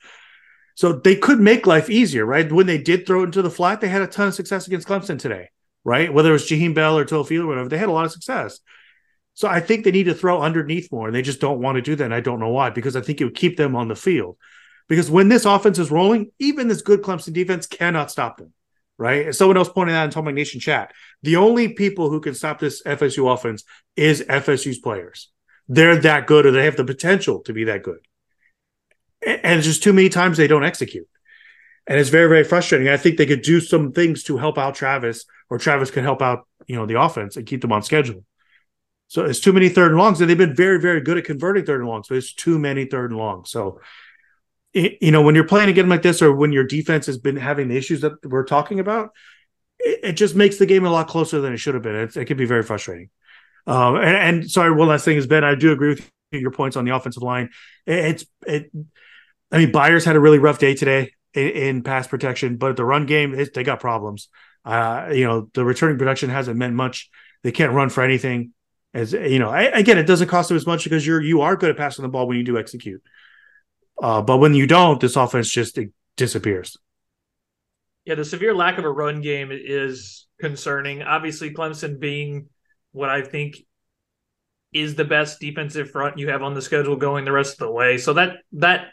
So 0.76 0.92
they 0.92 1.16
could 1.16 1.40
make 1.40 1.66
life 1.66 1.88
easier, 1.88 2.24
right? 2.24 2.50
When 2.50 2.66
they 2.66 2.78
did 2.78 3.06
throw 3.06 3.22
it 3.22 3.26
into 3.26 3.42
the 3.42 3.50
flat, 3.50 3.80
they 3.80 3.88
had 3.88 4.02
a 4.02 4.06
ton 4.06 4.28
of 4.28 4.34
success 4.34 4.66
against 4.66 4.88
Clemson 4.88 5.18
today 5.18 5.50
right? 5.84 6.12
Whether 6.12 6.30
it 6.30 6.32
was 6.32 6.48
Jaheim 6.48 6.74
Bell 6.74 6.98
or 6.98 7.04
Toafili 7.04 7.40
or 7.40 7.46
whatever, 7.46 7.68
they 7.68 7.78
had 7.78 7.88
a 7.88 7.92
lot 7.92 8.06
of 8.06 8.12
success. 8.12 8.60
So 9.34 9.48
I 9.48 9.60
think 9.60 9.84
they 9.84 9.90
need 9.90 10.04
to 10.04 10.14
throw 10.14 10.40
underneath 10.40 10.90
more, 10.90 11.06
and 11.06 11.14
they 11.14 11.22
just 11.22 11.40
don't 11.40 11.60
want 11.60 11.76
to 11.76 11.82
do 11.82 11.94
that. 11.96 12.04
And 12.04 12.14
I 12.14 12.20
don't 12.20 12.40
know 12.40 12.50
why, 12.50 12.70
because 12.70 12.96
I 12.96 13.00
think 13.00 13.20
it 13.20 13.24
would 13.24 13.34
keep 13.34 13.56
them 13.56 13.76
on 13.76 13.88
the 13.88 13.96
field. 13.96 14.36
Because 14.88 15.10
when 15.10 15.28
this 15.28 15.44
offense 15.44 15.78
is 15.78 15.90
rolling, 15.90 16.30
even 16.38 16.68
this 16.68 16.82
good 16.82 17.02
Clemson 17.02 17.32
defense 17.32 17.66
cannot 17.66 18.10
stop 18.10 18.38
them, 18.38 18.52
right? 18.96 19.34
Someone 19.34 19.56
else 19.56 19.68
pointed 19.68 19.94
out 19.94 20.04
in 20.04 20.10
Tomahawk 20.10 20.34
Nation 20.34 20.60
chat, 20.60 20.92
the 21.22 21.36
only 21.36 21.68
people 21.68 22.10
who 22.10 22.20
can 22.20 22.34
stop 22.34 22.60
this 22.60 22.82
FSU 22.82 23.32
offense 23.32 23.64
is 23.96 24.22
FSU's 24.22 24.78
players. 24.78 25.30
They're 25.68 25.96
that 25.96 26.26
good, 26.26 26.46
or 26.46 26.50
they 26.50 26.64
have 26.64 26.76
the 26.76 26.84
potential 26.84 27.40
to 27.40 27.52
be 27.52 27.64
that 27.64 27.82
good. 27.82 28.00
And 29.26 29.58
it's 29.58 29.66
just 29.66 29.82
too 29.82 29.92
many 29.92 30.10
times 30.10 30.36
they 30.36 30.46
don't 30.46 30.64
execute 30.64 31.08
and 31.86 31.98
it's 31.98 32.10
very 32.10 32.28
very 32.28 32.44
frustrating. 32.44 32.88
I 32.88 32.96
think 32.96 33.16
they 33.16 33.26
could 33.26 33.42
do 33.42 33.60
some 33.60 33.92
things 33.92 34.22
to 34.24 34.36
help 34.36 34.58
out 34.58 34.74
Travis, 34.74 35.26
or 35.50 35.58
Travis 35.58 35.90
could 35.90 36.04
help 36.04 36.22
out 36.22 36.46
you 36.66 36.76
know 36.76 36.86
the 36.86 37.00
offense 37.00 37.36
and 37.36 37.46
keep 37.46 37.60
them 37.60 37.72
on 37.72 37.82
schedule. 37.82 38.24
So 39.08 39.24
it's 39.24 39.40
too 39.40 39.52
many 39.52 39.68
third 39.68 39.92
and 39.92 40.00
longs, 40.00 40.20
and 40.20 40.28
they've 40.28 40.38
been 40.38 40.56
very 40.56 40.80
very 40.80 41.00
good 41.00 41.18
at 41.18 41.24
converting 41.24 41.64
third 41.64 41.80
and 41.80 41.88
longs, 41.88 42.08
but 42.08 42.18
it's 42.18 42.32
too 42.32 42.58
many 42.58 42.86
third 42.86 43.10
and 43.10 43.18
longs. 43.18 43.50
So 43.50 43.80
you 44.72 45.10
know 45.10 45.22
when 45.22 45.34
you're 45.34 45.44
playing 45.44 45.68
a 45.68 45.72
game 45.72 45.88
like 45.88 46.02
this, 46.02 46.22
or 46.22 46.34
when 46.34 46.52
your 46.52 46.64
defense 46.64 47.06
has 47.06 47.18
been 47.18 47.36
having 47.36 47.68
the 47.68 47.76
issues 47.76 48.00
that 48.00 48.24
we're 48.24 48.44
talking 48.44 48.80
about, 48.80 49.10
it, 49.78 50.12
just 50.12 50.34
makes 50.34 50.56
the 50.56 50.66
game 50.66 50.86
a 50.86 50.90
lot 50.90 51.08
closer 51.08 51.40
than 51.40 51.52
it 51.52 51.58
should 51.58 51.74
have 51.74 51.82
been. 51.82 51.96
It, 51.96 52.16
it 52.16 52.24
can 52.24 52.36
be 52.36 52.46
very 52.46 52.62
frustrating. 52.62 53.10
Um, 53.66 53.96
and, 53.96 54.16
and, 54.16 54.50
sorry, 54.50 54.72
one 54.72 54.88
last 54.88 55.04
thing 55.04 55.16
is 55.16 55.26
Ben. 55.26 55.44
I 55.44 55.54
do 55.54 55.72
agree 55.72 55.90
with 55.90 56.10
your 56.32 56.50
points 56.50 56.76
on 56.76 56.84
the 56.84 56.94
offensive 56.94 57.22
line. 57.22 57.50
It, 57.86 57.98
it's 57.98 58.26
it. 58.46 58.70
I 59.50 59.58
mean, 59.58 59.72
Byers 59.72 60.04
had 60.04 60.16
a 60.16 60.20
really 60.20 60.38
rough 60.38 60.58
day 60.58 60.74
today 60.74 61.12
in, 61.32 61.48
in 61.48 61.82
pass 61.82 62.06
protection, 62.06 62.56
but 62.56 62.76
the 62.76 62.84
run 62.84 63.06
game, 63.06 63.36
they 63.54 63.62
got 63.62 63.80
problems. 63.80 64.28
Uh, 64.64 65.10
you 65.12 65.24
know, 65.24 65.48
the 65.54 65.64
returning 65.64 65.98
production 65.98 66.30
hasn't 66.30 66.56
meant 66.56 66.74
much. 66.74 67.10
They 67.42 67.52
can't 67.52 67.72
run 67.72 67.90
for 67.90 68.02
anything. 68.02 68.52
As 68.92 69.12
you 69.12 69.38
know, 69.38 69.50
I, 69.50 69.62
again, 69.62 69.98
it 69.98 70.04
doesn't 70.04 70.28
cost 70.28 70.48
them 70.48 70.56
as 70.56 70.66
much 70.66 70.84
because 70.84 71.06
you're 71.06 71.20
you 71.20 71.40
are 71.40 71.56
good 71.56 71.70
at 71.70 71.76
passing 71.76 72.04
the 72.04 72.08
ball 72.08 72.28
when 72.28 72.36
you 72.36 72.44
do 72.44 72.58
execute. 72.58 73.02
Uh, 74.00 74.22
but 74.22 74.38
when 74.38 74.54
you 74.54 74.66
don't, 74.66 75.00
this 75.00 75.16
offense 75.16 75.50
just 75.50 75.78
disappears. 76.16 76.76
Yeah, 78.04 78.16
the 78.16 78.24
severe 78.24 78.54
lack 78.54 78.78
of 78.78 78.84
a 78.84 78.90
run 78.90 79.20
game 79.20 79.50
is 79.50 80.26
concerning. 80.40 81.02
Obviously, 81.02 81.52
Clemson 81.52 81.98
being 81.98 82.48
what 82.94 83.10
I 83.10 83.22
think 83.22 83.56
is 84.72 84.94
the 84.94 85.04
best 85.04 85.40
defensive 85.40 85.90
front 85.90 86.18
you 86.18 86.30
have 86.30 86.42
on 86.42 86.54
the 86.54 86.62
schedule 86.62 86.96
going 86.96 87.24
the 87.24 87.32
rest 87.32 87.54
of 87.54 87.58
the 87.58 87.70
way. 87.70 87.98
So 87.98 88.14
that 88.14 88.38
that 88.52 88.86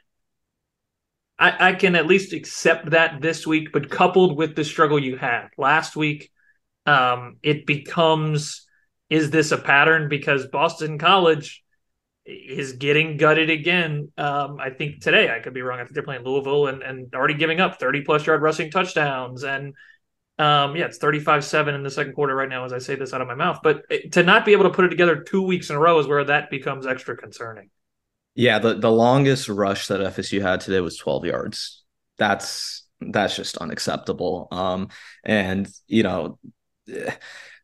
I, 1.39 1.69
I 1.69 1.73
can 1.73 1.95
at 1.95 2.05
least 2.05 2.33
accept 2.33 2.91
that 2.91 3.21
this 3.21 3.47
week, 3.47 3.69
but 3.71 3.89
coupled 3.89 4.37
with 4.37 4.55
the 4.55 4.63
struggle 4.63 4.99
you 4.99 5.17
had 5.17 5.47
last 5.57 5.95
week, 5.95 6.29
um, 6.85 7.37
it 7.41 7.65
becomes 7.65 8.67
is 9.09 9.29
this 9.29 9.51
a 9.51 9.57
pattern? 9.57 10.07
Because 10.07 10.47
Boston 10.47 10.97
College 10.97 11.63
is 12.25 12.73
getting 12.73 13.17
gutted 13.17 13.49
again. 13.49 14.09
Um, 14.17 14.57
I 14.59 14.69
think 14.69 15.01
today, 15.01 15.29
I 15.29 15.39
could 15.39 15.53
be 15.53 15.61
wrong. 15.61 15.79
I 15.79 15.83
think 15.83 15.95
they're 15.95 16.03
playing 16.03 16.23
Louisville 16.23 16.67
and, 16.67 16.81
and 16.81 17.13
already 17.13 17.33
giving 17.33 17.59
up 17.59 17.77
30 17.77 18.01
plus 18.01 18.25
yard 18.25 18.41
rushing 18.41 18.71
touchdowns. 18.71 19.43
And 19.43 19.73
um, 20.41 20.75
yeah, 20.75 20.85
it's 20.85 20.97
35 20.97 21.45
7 21.45 21.75
in 21.75 21.83
the 21.83 21.91
second 21.91 22.13
quarter 22.13 22.35
right 22.35 22.49
now 22.49 22.65
as 22.65 22.73
I 22.73 22.79
say 22.79 22.95
this 22.95 23.13
out 23.13 23.21
of 23.21 23.27
my 23.27 23.35
mouth. 23.35 23.59
But 23.61 23.83
to 24.13 24.23
not 24.23 24.45
be 24.45 24.53
able 24.53 24.63
to 24.63 24.71
put 24.71 24.85
it 24.85 24.89
together 24.89 25.21
two 25.21 25.43
weeks 25.43 25.69
in 25.69 25.75
a 25.75 25.79
row 25.79 25.99
is 25.99 26.07
where 26.07 26.23
that 26.23 26.49
becomes 26.49 26.87
extra 26.87 27.15
concerning. 27.15 27.69
Yeah, 28.33 28.59
the, 28.59 28.75
the 28.75 28.91
longest 28.91 29.49
rush 29.49 29.87
that 29.87 29.99
FSU 29.99 30.41
had 30.41 30.61
today 30.61 30.79
was 30.79 30.97
12 30.97 31.25
yards. 31.25 31.83
That's 32.17 32.87
that's 32.99 33.35
just 33.35 33.57
unacceptable. 33.57 34.47
Um, 34.51 34.89
and 35.23 35.69
you 35.87 36.03
know, 36.03 36.39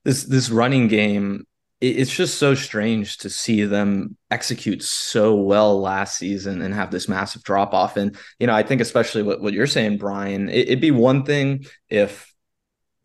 this 0.03 0.23
this 0.23 0.49
running 0.49 0.87
game, 0.87 1.47
it's 1.79 2.13
just 2.13 2.37
so 2.37 2.55
strange 2.55 3.17
to 3.19 3.29
see 3.29 3.63
them 3.65 4.17
execute 4.31 4.83
so 4.83 5.35
well 5.35 5.79
last 5.79 6.17
season 6.17 6.61
and 6.61 6.73
have 6.73 6.91
this 6.91 7.07
massive 7.07 7.43
drop 7.43 7.73
off. 7.73 7.97
And, 7.97 8.17
you 8.39 8.47
know, 8.47 8.53
I 8.53 8.63
think 8.63 8.81
especially 8.81 9.21
what, 9.21 9.41
what 9.41 9.53
you're 9.53 9.67
saying, 9.67 9.97
Brian, 9.97 10.49
it, 10.49 10.67
it'd 10.67 10.81
be 10.81 10.91
one 10.91 11.23
thing 11.23 11.65
if, 11.89 12.33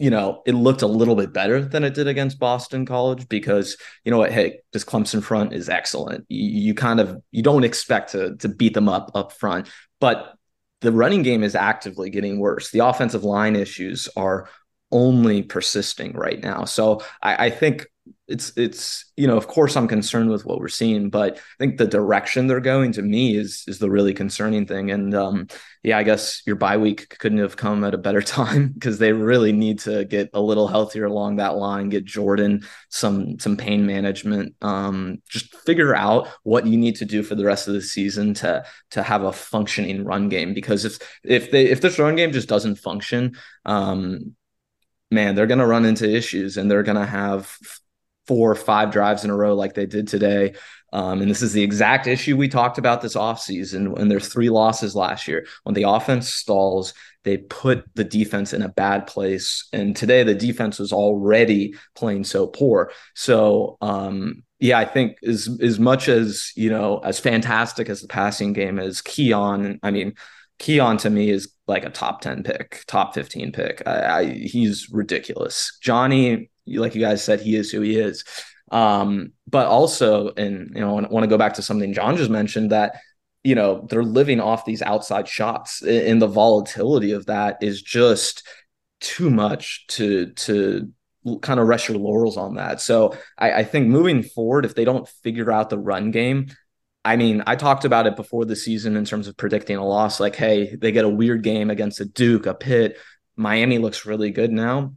you 0.02 0.10
know, 0.10 0.42
it 0.46 0.54
looked 0.56 0.82
a 0.82 0.86
little 0.88 1.14
bit 1.14 1.32
better 1.32 1.64
than 1.64 1.84
it 1.84 1.94
did 1.94 2.08
against 2.08 2.40
Boston 2.40 2.84
College 2.84 3.28
because, 3.28 3.76
you 4.04 4.10
know 4.10 4.18
what, 4.18 4.32
hey, 4.32 4.58
this 4.72 4.84
Clemson 4.84 5.22
front 5.22 5.52
is 5.52 5.68
excellent. 5.68 6.26
You, 6.28 6.70
you 6.70 6.74
kind 6.74 6.98
of 6.98 7.22
you 7.30 7.40
don't 7.40 7.62
expect 7.62 8.10
to 8.10 8.34
to 8.38 8.48
beat 8.48 8.74
them 8.74 8.88
up 8.88 9.12
up 9.14 9.30
front, 9.30 9.68
but 10.00 10.34
the 10.80 10.90
running 10.90 11.22
game 11.22 11.44
is 11.44 11.54
actively 11.54 12.10
getting 12.10 12.40
worse. 12.40 12.72
The 12.72 12.80
offensive 12.80 13.22
line 13.22 13.54
issues 13.54 14.08
are 14.16 14.48
only 14.90 15.40
persisting 15.40 16.14
right 16.14 16.42
now. 16.42 16.64
So 16.64 17.04
I, 17.22 17.46
I 17.46 17.50
think 17.50 17.86
it's 18.28 18.56
it's 18.56 19.10
you 19.16 19.26
know 19.26 19.36
of 19.36 19.48
course 19.48 19.76
i'm 19.76 19.88
concerned 19.88 20.30
with 20.30 20.46
what 20.46 20.60
we're 20.60 20.68
seeing 20.68 21.10
but 21.10 21.36
i 21.36 21.40
think 21.58 21.76
the 21.76 21.86
direction 21.86 22.46
they're 22.46 22.60
going 22.60 22.92
to 22.92 23.02
me 23.02 23.36
is 23.36 23.64
is 23.66 23.78
the 23.78 23.90
really 23.90 24.14
concerning 24.14 24.64
thing. 24.64 24.90
And 24.90 25.12
um 25.14 25.48
yeah 25.82 25.98
i 25.98 26.04
guess 26.04 26.42
your 26.46 26.54
bye 26.54 26.76
week 26.76 27.16
couldn't 27.18 27.38
have 27.38 27.56
come 27.56 27.82
at 27.82 27.94
a 27.94 27.98
better 27.98 28.22
time 28.40 28.68
because 28.68 28.98
they 28.98 29.12
really 29.12 29.52
need 29.52 29.80
to 29.80 30.04
get 30.04 30.30
a 30.34 30.40
little 30.40 30.68
healthier 30.68 31.06
along 31.06 31.36
that 31.36 31.56
line 31.56 31.88
get 31.88 32.04
jordan 32.04 32.64
some 32.90 33.38
some 33.40 33.56
pain 33.56 33.86
management 33.86 34.54
um 34.62 35.20
just 35.28 35.54
figure 35.66 35.94
out 35.94 36.28
what 36.44 36.66
you 36.66 36.76
need 36.76 36.96
to 36.96 37.04
do 37.04 37.22
for 37.22 37.34
the 37.34 37.44
rest 37.44 37.66
of 37.66 37.74
the 37.74 37.82
season 37.82 38.34
to 38.34 38.64
to 38.90 39.02
have 39.02 39.24
a 39.24 39.32
functioning 39.32 40.04
run 40.04 40.28
game. 40.28 40.54
Because 40.54 40.84
if 40.84 40.98
if 41.24 41.50
they 41.50 41.66
if 41.66 41.80
this 41.80 41.98
run 41.98 42.16
game 42.16 42.32
just 42.32 42.48
doesn't 42.48 42.76
function 42.76 43.36
um 43.64 44.34
man, 45.10 45.34
they're 45.34 45.46
going 45.46 45.58
to 45.58 45.66
run 45.66 45.84
into 45.84 46.08
issues 46.10 46.56
and 46.56 46.70
they're 46.70 46.82
going 46.82 46.96
to 46.96 47.04
have 47.04 47.54
four 48.26 48.50
or 48.50 48.54
five 48.54 48.90
drives 48.90 49.24
in 49.24 49.30
a 49.30 49.36
row 49.36 49.54
like 49.54 49.74
they 49.74 49.86
did 49.86 50.08
today. 50.08 50.54
Um, 50.92 51.22
and 51.22 51.30
this 51.30 51.42
is 51.42 51.52
the 51.52 51.62
exact 51.62 52.06
issue 52.06 52.36
we 52.36 52.48
talked 52.48 52.78
about 52.78 53.00
this 53.00 53.16
offseason 53.16 53.96
when 53.96 54.08
there's 54.08 54.28
three 54.28 54.50
losses 54.50 54.94
last 54.94 55.26
year. 55.26 55.46
When 55.62 55.74
the 55.74 55.88
offense 55.88 56.28
stalls, 56.28 56.92
they 57.24 57.38
put 57.38 57.84
the 57.94 58.04
defense 58.04 58.52
in 58.52 58.62
a 58.62 58.68
bad 58.68 59.06
place. 59.06 59.68
And 59.72 59.96
today 59.96 60.22
the 60.22 60.34
defense 60.34 60.78
was 60.78 60.92
already 60.92 61.74
playing 61.94 62.24
so 62.24 62.46
poor. 62.46 62.92
So 63.14 63.78
um, 63.80 64.42
yeah, 64.58 64.78
I 64.78 64.84
think 64.84 65.16
as 65.26 65.48
as 65.60 65.80
much 65.80 66.08
as 66.08 66.52
you 66.56 66.70
know, 66.70 66.98
as 66.98 67.18
fantastic 67.18 67.88
as 67.88 68.02
the 68.02 68.08
passing 68.08 68.52
game 68.52 68.78
is, 68.78 69.00
Keon, 69.00 69.80
I 69.82 69.90
mean, 69.90 70.14
Keon 70.58 70.98
to 70.98 71.10
me 71.10 71.30
is 71.30 71.52
like 71.66 71.84
a 71.84 71.90
top 71.90 72.20
10 72.20 72.44
pick, 72.44 72.84
top 72.86 73.14
15 73.14 73.50
pick. 73.50 73.82
I, 73.86 74.18
I, 74.18 74.24
he's 74.26 74.88
ridiculous. 74.90 75.76
Johnny, 75.82 76.51
like 76.66 76.94
you 76.94 77.00
guys 77.00 77.22
said, 77.22 77.40
he 77.40 77.56
is 77.56 77.70
who 77.70 77.80
he 77.80 77.98
is. 77.98 78.24
Um, 78.70 79.32
but 79.46 79.66
also, 79.66 80.32
and 80.36 80.70
you 80.74 80.80
know, 80.80 80.98
I 80.98 81.06
want 81.08 81.24
to 81.24 81.28
go 81.28 81.38
back 81.38 81.54
to 81.54 81.62
something 81.62 81.92
Jon 81.92 82.16
just 82.16 82.30
mentioned 82.30 82.70
that 82.70 82.96
you 83.44 83.54
know 83.54 83.86
they're 83.90 84.02
living 84.02 84.40
off 84.40 84.64
these 84.64 84.82
outside 84.82 85.28
shots, 85.28 85.82
and 85.82 86.20
the 86.20 86.26
volatility 86.26 87.12
of 87.12 87.26
that 87.26 87.58
is 87.62 87.82
just 87.82 88.46
too 89.00 89.30
much 89.30 89.86
to 89.88 90.32
to 90.32 90.90
kind 91.42 91.60
of 91.60 91.68
rest 91.68 91.88
your 91.88 91.98
laurels 91.98 92.36
on 92.36 92.54
that. 92.54 92.80
So 92.80 93.14
I, 93.38 93.52
I 93.52 93.64
think 93.64 93.88
moving 93.88 94.22
forward, 94.22 94.64
if 94.64 94.74
they 94.74 94.84
don't 94.84 95.08
figure 95.22 95.52
out 95.52 95.70
the 95.70 95.78
run 95.78 96.10
game, 96.10 96.48
I 97.04 97.16
mean, 97.16 97.42
I 97.46 97.56
talked 97.56 97.84
about 97.84 98.06
it 98.06 98.16
before 98.16 98.44
the 98.44 98.56
season 98.56 98.96
in 98.96 99.04
terms 99.04 99.28
of 99.28 99.36
predicting 99.36 99.76
a 99.76 99.86
loss. 99.86 100.18
Like, 100.18 100.34
hey, 100.34 100.74
they 100.74 100.92
get 100.92 101.04
a 101.04 101.08
weird 101.08 101.42
game 101.42 101.70
against 101.70 102.00
a 102.00 102.04
Duke, 102.06 102.46
a 102.46 102.54
Pitt. 102.54 102.98
Miami 103.36 103.78
looks 103.78 104.06
really 104.06 104.30
good 104.30 104.50
now 104.50 104.94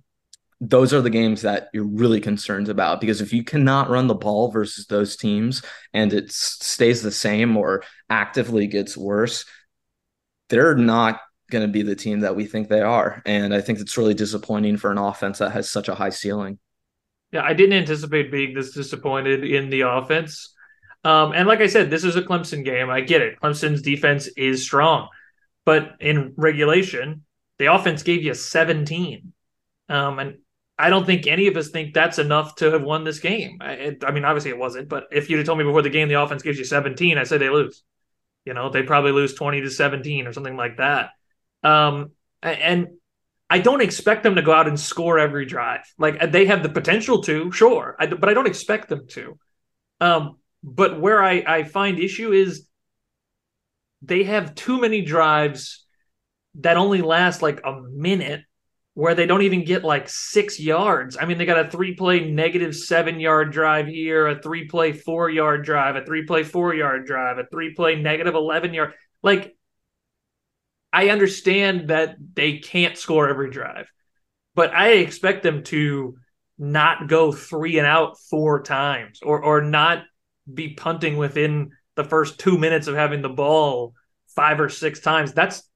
those 0.62 0.94
are 0.94 1.02
the 1.02 1.10
games 1.10 1.42
that 1.42 1.70
you're 1.74 1.84
really 1.84 2.22
concerned 2.22 2.70
about 2.70 3.02
because 3.02 3.22
if 3.22 3.34
you 3.34 3.44
cannot 3.44 3.90
run 3.90 4.08
the 4.08 4.16
ball 4.16 4.52
versus 4.52 4.86
those 4.88 5.18
teams 5.18 5.62
and 5.94 6.14
it 6.14 6.32
stays 6.32 7.02
the 7.02 7.12
same 7.12 7.58
or 7.58 7.84
actively 8.10 8.66
gets 8.68 8.96
worse, 8.96 9.46
they're 10.50 10.76
not 10.76 11.20
going 11.52 11.66
to 11.66 11.72
be 11.72 11.82
the 11.82 11.96
team 11.96 12.22
that 12.22 12.36
we 12.36 12.46
think 12.46 12.70
they 12.70 12.82
are. 12.82 13.22
And 13.26 13.54
I 13.54 13.62
think 13.62 13.80
it's 13.80 13.98
really 13.98 14.14
disappointing 14.14 14.78
for 14.78 14.92
an 14.92 14.98
offense 14.98 15.40
that 15.40 15.52
has 15.52 15.70
such 15.70 15.90
a 15.90 15.96
high 15.96 16.10
ceiling. 16.10 16.58
Yeah, 17.32 17.44
I 17.44 17.54
didn't 17.54 17.78
anticipate 17.78 18.32
being 18.32 18.54
this 18.54 18.74
disappointed 18.74 19.44
in 19.44 19.70
the 19.70 19.82
offense. 19.82 20.54
Um, 21.04 21.34
and 21.34 21.48
like 21.48 21.60
I 21.60 21.68
said, 21.68 21.90
this 21.90 22.04
is 22.04 22.16
a 22.16 22.22
Clemson 22.22 22.64
game. 22.64 22.90
I 22.90 23.02
get 23.02 23.22
it. 23.22 23.40
Clemson's 23.40 23.82
defense 23.82 24.28
is 24.38 24.64
strong, 24.64 25.10
but 25.66 25.96
in 26.00 26.34
regulation, 26.36 27.24
the 27.60 27.74
offense 27.74 28.04
gave 28.04 28.24
you 28.24 28.34
17. 28.34 29.34
Um, 29.88 30.20
and 30.20 30.38
I 30.78 30.90
don't 30.90 31.06
think 31.06 31.26
any 31.26 31.48
of 31.48 31.56
us 31.56 31.70
think 31.70 31.94
that's 31.94 32.20
enough 32.20 32.56
to 32.56 32.72
have 32.72 32.84
won 32.84 33.04
this 33.04 33.20
game. 33.20 33.60
I, 33.62 33.72
it, 33.74 34.04
I 34.06 34.12
mean, 34.12 34.26
obviously 34.26 34.52
it 34.52 34.58
wasn't, 34.58 34.90
but 34.90 35.06
if 35.12 35.30
you'd 35.30 35.38
have 35.38 35.46
told 35.46 35.58
me 35.58 35.64
before 35.64 35.82
the 35.82 35.90
game 35.90 36.10
the 36.10 36.22
offense 36.22 36.42
gives 36.44 36.58
you 36.58 36.66
17, 36.66 37.18
I 37.18 37.24
say 37.24 37.38
they 37.38 37.50
lose. 37.50 37.84
You 38.46 38.54
know, 38.54 38.70
they 38.70 38.84
probably 38.84 39.12
lose 39.12 39.34
20 39.34 39.62
to 39.62 39.70
17 39.70 40.28
or 40.28 40.34
something 40.34 40.58
like 40.58 40.78
that. 40.78 41.12
Um, 41.64 42.12
and 42.44 42.90
I 43.50 43.60
don't 43.60 43.82
expect 43.82 44.24
them 44.24 44.36
to 44.36 44.42
go 44.42 44.52
out 44.52 44.68
and 44.68 44.80
score 44.80 45.18
every 45.18 45.46
drive. 45.46 45.82
Like 45.98 46.32
they 46.32 46.46
have 46.46 46.62
the 46.62 46.70
potential 46.70 47.22
to, 47.24 47.52
sure, 47.52 47.96
I, 47.98 48.08
but 48.08 48.28
I 48.28 48.34
don't 48.34 48.48
expect 48.48 48.90
them 48.90 49.08
to. 49.10 49.40
Um, 50.02 50.38
but 50.62 51.00
where 51.00 51.24
I, 51.24 51.44
I 51.48 51.64
find 51.64 52.00
issue 52.00 52.34
is 52.34 52.68
they 54.02 54.24
have 54.24 54.56
too 54.56 54.82
many 54.82 55.02
drives 55.02 55.86
that 56.56 56.78
only 56.78 57.02
last 57.02 57.42
like 57.42 57.62
a 57.66 57.82
minute 57.82 58.42
where 58.96 59.14
they 59.14 59.26
don't 59.26 59.42
even 59.42 59.66
get 59.66 59.84
like 59.84 60.08
six 60.08 60.58
yards. 60.58 61.18
I 61.20 61.26
mean, 61.26 61.38
they 61.38 61.46
got 61.46 61.66
a 61.66 61.70
three 61.70 61.94
play 61.94 62.32
negative 62.32 62.74
seven 62.74 63.20
yard 63.20 63.52
drive 63.52 63.88
here, 63.88 64.28
a 64.28 64.42
three 64.42 64.68
play 64.68 64.94
four 64.94 65.30
yard 65.30 65.66
drive, 65.66 65.98
a 65.98 66.06
three 66.06 66.26
play 66.26 66.44
four 66.44 66.74
yard 66.74 67.06
drive, 67.06 67.38
a 67.38 67.46
three 67.46 67.74
play 67.76 68.02
negative 68.02 68.36
11 68.36 68.74
yard. 68.74 68.94
Like, 69.22 69.56
I 70.94 71.10
understand 71.10 71.90
that 71.90 72.16
they 72.36 72.60
can't 72.60 72.98
score 72.98 73.28
every 73.28 73.52
drive, 73.52 73.92
but 74.56 74.74
I 74.74 74.94
expect 74.94 75.44
them 75.44 75.64
to 75.64 76.16
not 76.58 77.10
go 77.10 77.34
three 77.34 77.78
and 77.78 77.86
out 77.86 78.18
four 78.30 78.64
times 78.64 79.20
or, 79.22 79.44
or 79.44 79.62
not 79.62 80.04
be 80.52 80.74
punting 80.74 81.18
within 81.18 81.72
the 81.96 82.06
first 82.06 82.40
two 82.40 82.58
minutes 82.58 82.88
of 82.88 82.96
having 82.96 83.22
the 83.22 83.28
ball 83.28 83.94
five 84.38 84.62
or 84.62 84.70
six 84.70 85.02
times. 85.02 85.34
That's 85.34 85.70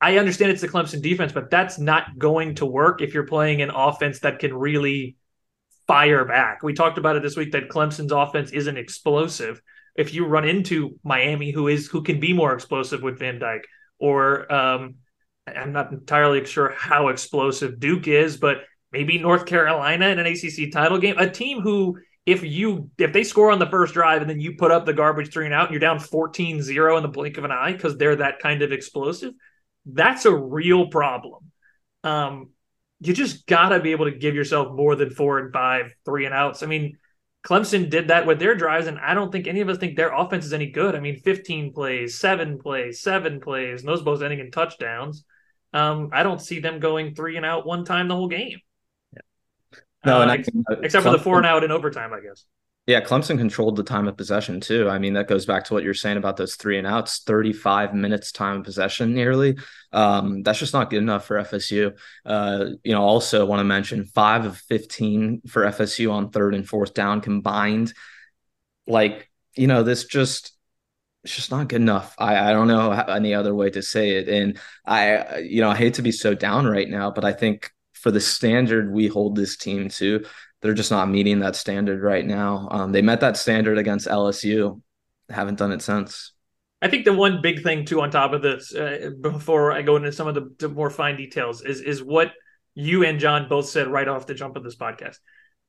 I 0.00 0.18
understand 0.18 0.50
it's 0.50 0.62
the 0.62 0.68
Clemson 0.68 1.02
defense, 1.02 1.32
but 1.32 1.50
that's 1.50 1.78
not 1.78 2.18
going 2.18 2.54
to 2.56 2.66
work 2.66 3.02
if 3.02 3.12
you're 3.12 3.26
playing 3.26 3.60
an 3.60 3.70
offense 3.70 4.20
that 4.20 4.38
can 4.38 4.54
really 4.54 5.16
fire 5.86 6.24
back. 6.24 6.62
We 6.62 6.72
talked 6.72 6.98
about 6.98 7.16
it 7.16 7.22
this 7.22 7.36
week 7.36 7.52
that 7.52 7.68
Clemson's 7.68 8.12
offense 8.12 8.50
isn't 8.52 8.78
explosive. 8.78 9.60
If 9.96 10.14
you 10.14 10.24
run 10.24 10.48
into 10.48 10.98
Miami, 11.04 11.50
who 11.50 11.68
is 11.68 11.88
who 11.88 12.02
can 12.02 12.18
be 12.18 12.32
more 12.32 12.54
explosive 12.54 13.02
with 13.02 13.18
Van 13.18 13.38
Dyck, 13.38 13.66
or 13.98 14.50
um, 14.50 14.94
I'm 15.46 15.72
not 15.72 15.92
entirely 15.92 16.44
sure 16.46 16.72
how 16.76 17.08
explosive 17.08 17.78
Duke 17.78 18.08
is, 18.08 18.38
but 18.38 18.58
maybe 18.92 19.18
North 19.18 19.44
Carolina 19.44 20.06
in 20.06 20.18
an 20.18 20.26
ACC 20.26 20.72
title 20.72 20.98
game, 20.98 21.18
a 21.18 21.28
team 21.28 21.60
who 21.60 21.98
if 22.24 22.42
you 22.42 22.90
if 22.96 23.12
they 23.12 23.24
score 23.24 23.50
on 23.50 23.58
the 23.58 23.66
first 23.66 23.92
drive 23.92 24.22
and 24.22 24.30
then 24.30 24.40
you 24.40 24.56
put 24.56 24.70
up 24.70 24.86
the 24.86 24.92
garbage 24.94 25.32
three 25.32 25.46
and 25.46 25.54
out 25.54 25.66
and 25.66 25.72
you're 25.72 25.80
down 25.80 25.98
14-0 25.98 26.96
in 26.96 27.02
the 27.02 27.08
blink 27.08 27.36
of 27.36 27.44
an 27.44 27.50
eye 27.50 27.72
because 27.72 27.96
they're 27.96 28.16
that 28.16 28.38
kind 28.38 28.62
of 28.62 28.72
explosive 28.72 29.32
that's 29.86 30.24
a 30.24 30.34
real 30.34 30.88
problem. 30.88 31.50
Um, 32.04 32.50
you 33.00 33.14
just 33.14 33.46
got 33.46 33.70
to 33.70 33.80
be 33.80 33.92
able 33.92 34.06
to 34.06 34.16
give 34.16 34.34
yourself 34.34 34.74
more 34.74 34.94
than 34.94 35.10
four 35.10 35.38
and 35.38 35.52
five, 35.52 35.94
three 36.04 36.26
and 36.26 36.34
outs. 36.34 36.62
I 36.62 36.66
mean, 36.66 36.98
Clemson 37.44 37.88
did 37.88 38.08
that 38.08 38.26
with 38.26 38.38
their 38.38 38.54
drives, 38.54 38.86
and 38.86 38.98
I 38.98 39.14
don't 39.14 39.32
think 39.32 39.46
any 39.46 39.60
of 39.60 39.68
us 39.68 39.78
think 39.78 39.96
their 39.96 40.12
offense 40.12 40.44
is 40.44 40.52
any 40.52 40.70
good. 40.70 40.94
I 40.94 41.00
mean, 41.00 41.16
15 41.16 41.72
plays, 41.72 42.18
seven 42.18 42.58
plays, 42.58 43.00
seven 43.00 43.40
plays, 43.40 43.80
and 43.80 43.88
those 43.88 44.02
both 44.02 44.20
ending 44.20 44.40
in 44.40 44.50
touchdowns. 44.50 45.24
Um, 45.72 46.10
I 46.12 46.22
don't 46.22 46.40
see 46.40 46.60
them 46.60 46.80
going 46.80 47.14
three 47.14 47.36
and 47.36 47.46
out 47.46 47.64
one 47.64 47.84
time 47.84 48.08
the 48.08 48.16
whole 48.16 48.28
game. 48.28 48.58
Yeah. 49.14 49.20
No, 50.04 50.18
uh, 50.18 50.22
and 50.22 50.30
I, 50.30 50.34
except 50.82 51.04
Clemson, 51.06 51.12
for 51.12 51.16
the 51.16 51.22
four 51.22 51.36
and 51.38 51.46
out 51.46 51.64
in 51.64 51.70
overtime, 51.70 52.12
I 52.12 52.20
guess. 52.20 52.44
Yeah, 52.90 53.00
Clemson 53.00 53.38
controlled 53.38 53.76
the 53.76 53.84
time 53.84 54.08
of 54.08 54.16
possession 54.16 54.60
too. 54.60 54.88
I 54.88 54.98
mean, 54.98 55.12
that 55.12 55.28
goes 55.28 55.46
back 55.46 55.62
to 55.66 55.74
what 55.74 55.84
you're 55.84 55.94
saying 55.94 56.16
about 56.16 56.36
those 56.36 56.56
three 56.56 56.76
and 56.76 56.88
outs, 56.88 57.20
35 57.20 57.94
minutes 57.94 58.32
time 58.32 58.58
of 58.58 58.64
possession 58.64 59.14
nearly. 59.14 59.56
Um, 59.92 60.42
that's 60.42 60.58
just 60.58 60.72
not 60.72 60.90
good 60.90 60.98
enough 60.98 61.24
for 61.24 61.38
FSU. 61.38 61.96
Uh, 62.26 62.70
you 62.82 62.92
know, 62.92 63.00
also 63.00 63.46
want 63.46 63.60
to 63.60 63.64
mention 63.64 64.02
five 64.06 64.44
of 64.44 64.58
15 64.58 65.42
for 65.46 65.66
FSU 65.66 66.10
on 66.10 66.30
third 66.30 66.52
and 66.52 66.68
fourth 66.68 66.92
down 66.92 67.20
combined. 67.20 67.94
Like, 68.88 69.30
you 69.54 69.68
know, 69.68 69.84
this 69.84 70.06
just 70.06 70.52
it's 71.22 71.36
just 71.36 71.52
not 71.52 71.68
good 71.68 71.82
enough. 71.82 72.16
I, 72.18 72.50
I 72.50 72.52
don't 72.52 72.66
know 72.66 72.90
any 72.90 73.34
other 73.34 73.54
way 73.54 73.70
to 73.70 73.82
say 73.82 74.16
it. 74.16 74.28
And 74.28 74.58
I, 74.84 75.38
you 75.38 75.60
know, 75.60 75.70
I 75.70 75.76
hate 75.76 75.94
to 75.94 76.02
be 76.02 76.10
so 76.10 76.34
down 76.34 76.66
right 76.66 76.88
now, 76.88 77.12
but 77.12 77.24
I 77.24 77.34
think 77.34 77.70
for 77.92 78.10
the 78.10 78.20
standard 78.20 78.90
we 78.90 79.06
hold 79.06 79.36
this 79.36 79.56
team 79.56 79.90
to, 79.90 80.24
they're 80.60 80.74
just 80.74 80.90
not 80.90 81.08
meeting 81.08 81.40
that 81.40 81.56
standard 81.56 82.02
right 82.02 82.26
now. 82.26 82.68
Um, 82.70 82.92
they 82.92 83.02
met 83.02 83.20
that 83.20 83.36
standard 83.36 83.78
against 83.78 84.06
LSU, 84.06 84.80
haven't 85.28 85.58
done 85.58 85.72
it 85.72 85.82
since. 85.82 86.32
I 86.82 86.88
think 86.88 87.04
the 87.04 87.12
one 87.12 87.42
big 87.42 87.62
thing 87.62 87.84
too, 87.84 88.00
on 88.00 88.10
top 88.10 88.32
of 88.32 88.42
this, 88.42 88.74
uh, 88.74 89.10
before 89.20 89.72
I 89.72 89.82
go 89.82 89.96
into 89.96 90.12
some 90.12 90.28
of 90.28 90.34
the, 90.34 90.54
the, 90.58 90.68
more 90.68 90.90
fine 90.90 91.16
details, 91.16 91.62
is 91.62 91.80
is 91.80 92.02
what 92.02 92.32
you 92.74 93.04
and 93.04 93.20
Jon 93.20 93.48
both 93.48 93.68
said 93.68 93.88
right 93.88 94.08
off 94.08 94.26
the 94.26 94.34
jump 94.34 94.56
of 94.56 94.64
this 94.64 94.76
podcast. 94.76 95.16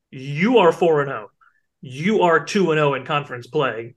You 0.09 0.59
are 0.59 0.71
four 0.71 1.01
and 1.01 1.09
zero. 1.09 1.27
Oh. 1.27 1.31
you 1.81 2.21
are 2.21 2.45
2 2.45 2.71
and 2.71 2.77
0 2.77 2.93
in 2.93 3.05
conference 3.05 3.47
play. 3.47 3.95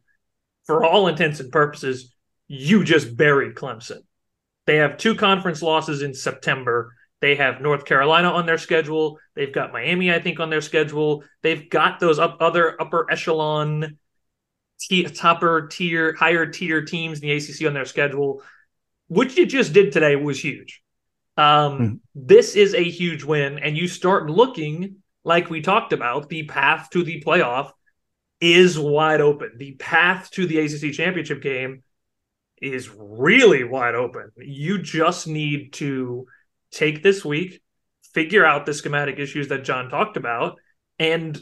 For 0.65 0.85
all 0.85 1.09
intents 1.09 1.41
and 1.41 1.53
purposes, 1.53 2.13
you 2.49 2.85
just 2.85 3.17
buried 3.17 3.55
Clemson. 3.55 3.99
They 4.67 4.77
have 4.77 4.97
two 4.97 5.15
conference 5.15 5.63
losses 5.63 6.03
in 6.03 6.15
September. 6.15 6.95
They 7.25 7.37
have 7.37 7.63
North 7.63 7.87
Carolina 7.87 8.31
on 8.31 8.45
their 8.45 8.59
schedule. 8.59 9.19
They've 9.35 9.51
got 9.51 9.73
Miami, 9.73 10.13
I 10.13 10.21
think, 10.21 10.41
on 10.41 10.51
their 10.51 10.61
schedule. 10.61 11.25
They've 11.41 11.71
got 11.71 11.99
those 11.99 12.19
up 12.19 12.37
other 12.39 12.79
upper 12.79 13.11
echelon, 13.11 13.97
t- 14.79 15.05
topper 15.05 15.69
tier, 15.69 16.13
higher 16.13 16.45
tier 16.45 16.85
teams 16.85 17.21
in 17.21 17.29
the 17.29 17.35
ACC 17.35 17.67
on 17.67 17.73
their 17.73 17.87
schedule. 17.87 18.43
What 19.09 19.35
you 19.39 19.47
just 19.47 19.73
did 19.73 19.91
today 19.91 20.17
was 20.17 20.39
huge. 20.39 20.83
Um, 21.39 21.79
hmm. 21.79 21.95
This 22.15 22.57
is 22.57 22.75
a 22.75 22.85
huge 22.85 23.25
win, 23.25 23.59
and 23.59 23.75
you 23.75 23.89
start 23.89 24.29
looking 24.29 24.97
like 25.25 25.49
we 25.49 25.63
talked 25.63 25.95
about. 25.95 26.29
The 26.29 26.43
path 26.43 26.91
to 26.91 27.05
the 27.05 27.23
playoff 27.23 27.71
is 28.39 28.79
wide 28.79 29.23
open. 29.23 29.53
The 29.57 29.77
path 29.77 30.31
to 30.33 30.47
the 30.47 30.59
ACC 30.59 30.93
championship 30.93 31.41
game 31.41 31.85
is 32.61 32.91
really 32.91 33.65
wide 33.65 33.95
open. 33.95 34.31
You 34.37 34.77
just 34.77 35.27
need 35.27 35.73
to 35.75 36.27
take 36.75 37.03
this 37.03 37.25
week, 37.25 37.61
figure 38.13 38.45
out 38.45 38.67
the 38.67 38.75
schematic 38.75 39.19
issues 39.19 39.49
that 39.49 39.65
Jon 39.65 39.89
talked 39.89 40.17
about, 40.17 40.59
and 40.99 41.37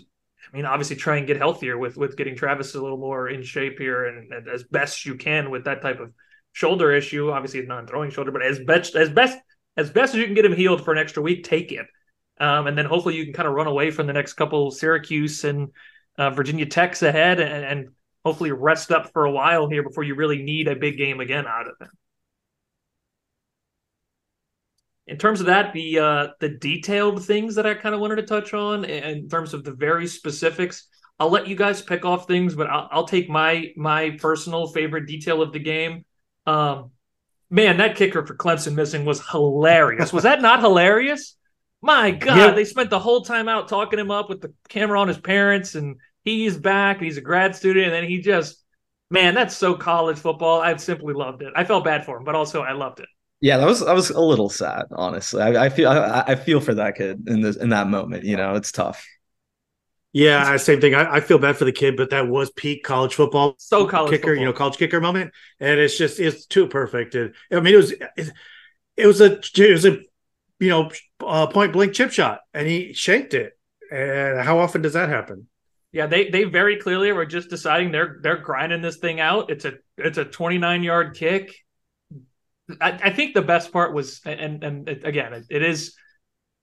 I 0.52 0.56
mean, 0.56 0.66
obviously, 0.66 0.96
try 0.96 1.16
and 1.16 1.26
get 1.26 1.36
healthier 1.36 1.78
with 1.78 1.96
with 1.96 2.16
getting 2.16 2.36
Travis 2.36 2.74
a 2.74 2.82
little 2.82 2.98
more 2.98 3.28
in 3.28 3.42
shape 3.42 3.78
here, 3.78 4.06
and, 4.06 4.32
and 4.32 4.48
as 4.48 4.64
best 4.64 5.06
you 5.06 5.14
can 5.14 5.50
with 5.50 5.64
that 5.64 5.82
type 5.82 6.00
of 6.00 6.12
shoulder 6.52 6.92
issue. 6.92 7.30
Obviously, 7.30 7.62
non-throwing 7.62 8.10
shoulder, 8.10 8.32
but 8.32 8.42
as 8.42 8.58
best 8.60 8.96
as 8.96 9.08
best 9.10 9.38
as 9.76 9.90
best 9.90 10.14
as 10.14 10.20
you 10.20 10.26
can 10.26 10.34
get 10.34 10.44
him 10.44 10.54
healed 10.54 10.84
for 10.84 10.92
an 10.92 10.98
extra 10.98 11.22
week, 11.22 11.44
take 11.44 11.72
it. 11.72 11.86
Um, 12.40 12.66
and 12.66 12.76
then 12.76 12.86
hopefully 12.86 13.16
you 13.16 13.24
can 13.24 13.32
kind 13.32 13.48
of 13.48 13.54
run 13.54 13.66
away 13.68 13.90
from 13.90 14.06
the 14.06 14.12
next 14.12 14.34
couple 14.34 14.70
Syracuse 14.70 15.44
and 15.44 15.68
uh, 16.18 16.30
Virginia 16.30 16.66
Tech's 16.66 17.02
ahead, 17.02 17.40
and, 17.40 17.64
and 17.64 17.88
hopefully 18.24 18.52
rest 18.52 18.90
up 18.90 19.12
for 19.12 19.24
a 19.24 19.30
while 19.30 19.68
here 19.68 19.82
before 19.82 20.02
you 20.02 20.14
really 20.14 20.42
need 20.42 20.68
a 20.68 20.76
big 20.76 20.98
game 20.98 21.20
again 21.20 21.46
out 21.46 21.68
of 21.68 21.74
it. 21.80 21.88
In 25.06 25.18
terms 25.18 25.40
of 25.40 25.46
that, 25.46 25.72
the 25.72 25.98
uh, 25.98 26.26
the 26.40 26.48
detailed 26.48 27.24
things 27.24 27.56
that 27.56 27.66
I 27.66 27.74
kind 27.74 27.94
of 27.94 28.00
wanted 28.00 28.16
to 28.16 28.22
touch 28.22 28.54
on, 28.54 28.84
in 28.84 29.28
terms 29.28 29.52
of 29.52 29.64
the 29.64 29.72
very 29.72 30.06
specifics, 30.06 30.86
I'll 31.18 31.30
let 31.30 31.48
you 31.48 31.56
guys 31.56 31.82
pick 31.82 32.04
off 32.04 32.26
things, 32.26 32.54
but 32.54 32.68
I'll, 32.68 32.88
I'll 32.90 33.06
take 33.06 33.28
my 33.28 33.72
my 33.76 34.16
personal 34.20 34.68
favorite 34.68 35.06
detail 35.06 35.42
of 35.42 35.52
the 35.52 35.58
game. 35.58 36.04
Um, 36.46 36.90
man, 37.50 37.76
that 37.76 37.96
kicker 37.96 38.26
for 38.26 38.34
Clemson 38.34 38.74
missing 38.74 39.04
was 39.04 39.24
hilarious. 39.28 40.12
Was 40.12 40.24
that 40.24 40.42
not 40.42 40.60
hilarious? 40.60 41.36
My 41.80 42.10
God, 42.12 42.36
yep. 42.36 42.54
they 42.54 42.64
spent 42.64 42.90
the 42.90 42.98
whole 42.98 43.22
time 43.22 43.48
out 43.48 43.68
talking 43.68 43.98
him 43.98 44.10
up 44.10 44.28
with 44.28 44.40
the 44.40 44.52
camera 44.68 45.00
on 45.00 45.08
his 45.08 45.18
parents, 45.18 45.74
and 45.74 45.96
he's 46.24 46.56
back 46.56 46.96
and 46.96 47.06
he's 47.06 47.18
a 47.18 47.22
grad 47.22 47.54
student, 47.54 47.86
and 47.86 47.94
then 47.94 48.04
he 48.04 48.20
just, 48.20 48.62
man, 49.10 49.34
that's 49.34 49.56
so 49.56 49.74
college 49.74 50.18
football. 50.18 50.60
I've 50.60 50.80
simply 50.80 51.14
loved 51.14 51.42
it. 51.42 51.52
I 51.54 51.64
felt 51.64 51.84
bad 51.84 52.04
for 52.04 52.16
him, 52.16 52.24
but 52.24 52.34
also 52.34 52.62
I 52.62 52.72
loved 52.72 53.00
it. 53.00 53.08
Yeah, 53.42 53.56
that 53.56 53.66
was 53.66 53.80
that 53.80 53.94
was 53.94 54.10
a 54.10 54.20
little 54.20 54.48
sad, 54.48 54.86
honestly. 54.92 55.42
I, 55.42 55.64
I 55.64 55.68
feel 55.68 55.90
I, 55.90 56.22
I, 56.28 56.34
feel 56.36 56.60
for 56.60 56.74
that 56.74 56.94
kid 56.94 57.24
in 57.26 57.40
this 57.40 57.56
in 57.56 57.70
that 57.70 57.88
moment. 57.88 58.22
You 58.22 58.36
know, 58.36 58.54
it's 58.54 58.70
tough. 58.70 59.04
Yeah, 60.12 60.56
same 60.58 60.80
thing. 60.80 60.94
I, 60.94 61.14
I, 61.16 61.20
feel 61.20 61.38
bad 61.38 61.56
for 61.56 61.64
the 61.64 61.72
kid, 61.72 61.96
but 61.96 62.10
that 62.10 62.28
was 62.28 62.52
peak 62.52 62.84
college 62.84 63.14
football. 63.14 63.56
So 63.58 63.88
college 63.88 64.12
kicker, 64.12 64.28
football. 64.28 64.36
you 64.36 64.44
know, 64.44 64.52
college 64.52 64.76
kicker 64.76 65.00
moment, 65.00 65.32
and 65.58 65.80
it's 65.80 65.98
just 65.98 66.20
it's 66.20 66.46
too 66.46 66.68
perfect. 66.68 67.16
And, 67.16 67.34
I 67.50 67.58
mean, 67.58 67.74
it 67.74 67.78
was 67.78 67.90
it, 67.90 68.30
it 68.96 69.06
was 69.08 69.20
a 69.20 69.40
it 69.56 69.72
was 69.72 69.86
a 69.86 69.98
you 70.60 70.68
know 70.68 70.92
uh, 71.26 71.48
point 71.48 71.72
blank 71.72 71.94
chip 71.94 72.12
shot, 72.12 72.42
and 72.54 72.68
he 72.68 72.92
shanked 72.92 73.34
it. 73.34 73.58
And 73.90 74.40
how 74.40 74.60
often 74.60 74.82
does 74.82 74.92
that 74.92 75.08
happen? 75.08 75.48
Yeah, 75.90 76.06
they 76.06 76.30
they 76.30 76.44
very 76.44 76.76
clearly 76.76 77.10
were 77.10 77.26
just 77.26 77.50
deciding 77.50 77.90
they're 77.90 78.20
they're 78.22 78.36
grinding 78.36 78.82
this 78.82 78.98
thing 78.98 79.18
out. 79.18 79.50
It's 79.50 79.64
a 79.64 79.74
it's 79.98 80.18
a 80.18 80.24
29 80.24 80.84
yard 80.84 81.16
kick. 81.16 81.56
I, 82.80 82.98
I 83.04 83.10
think 83.10 83.34
the 83.34 83.42
best 83.42 83.72
part 83.72 83.92
was, 83.92 84.20
and 84.24 84.62
and 84.62 84.88
again, 84.88 85.32
it, 85.32 85.44
it 85.50 85.62
is 85.62 85.94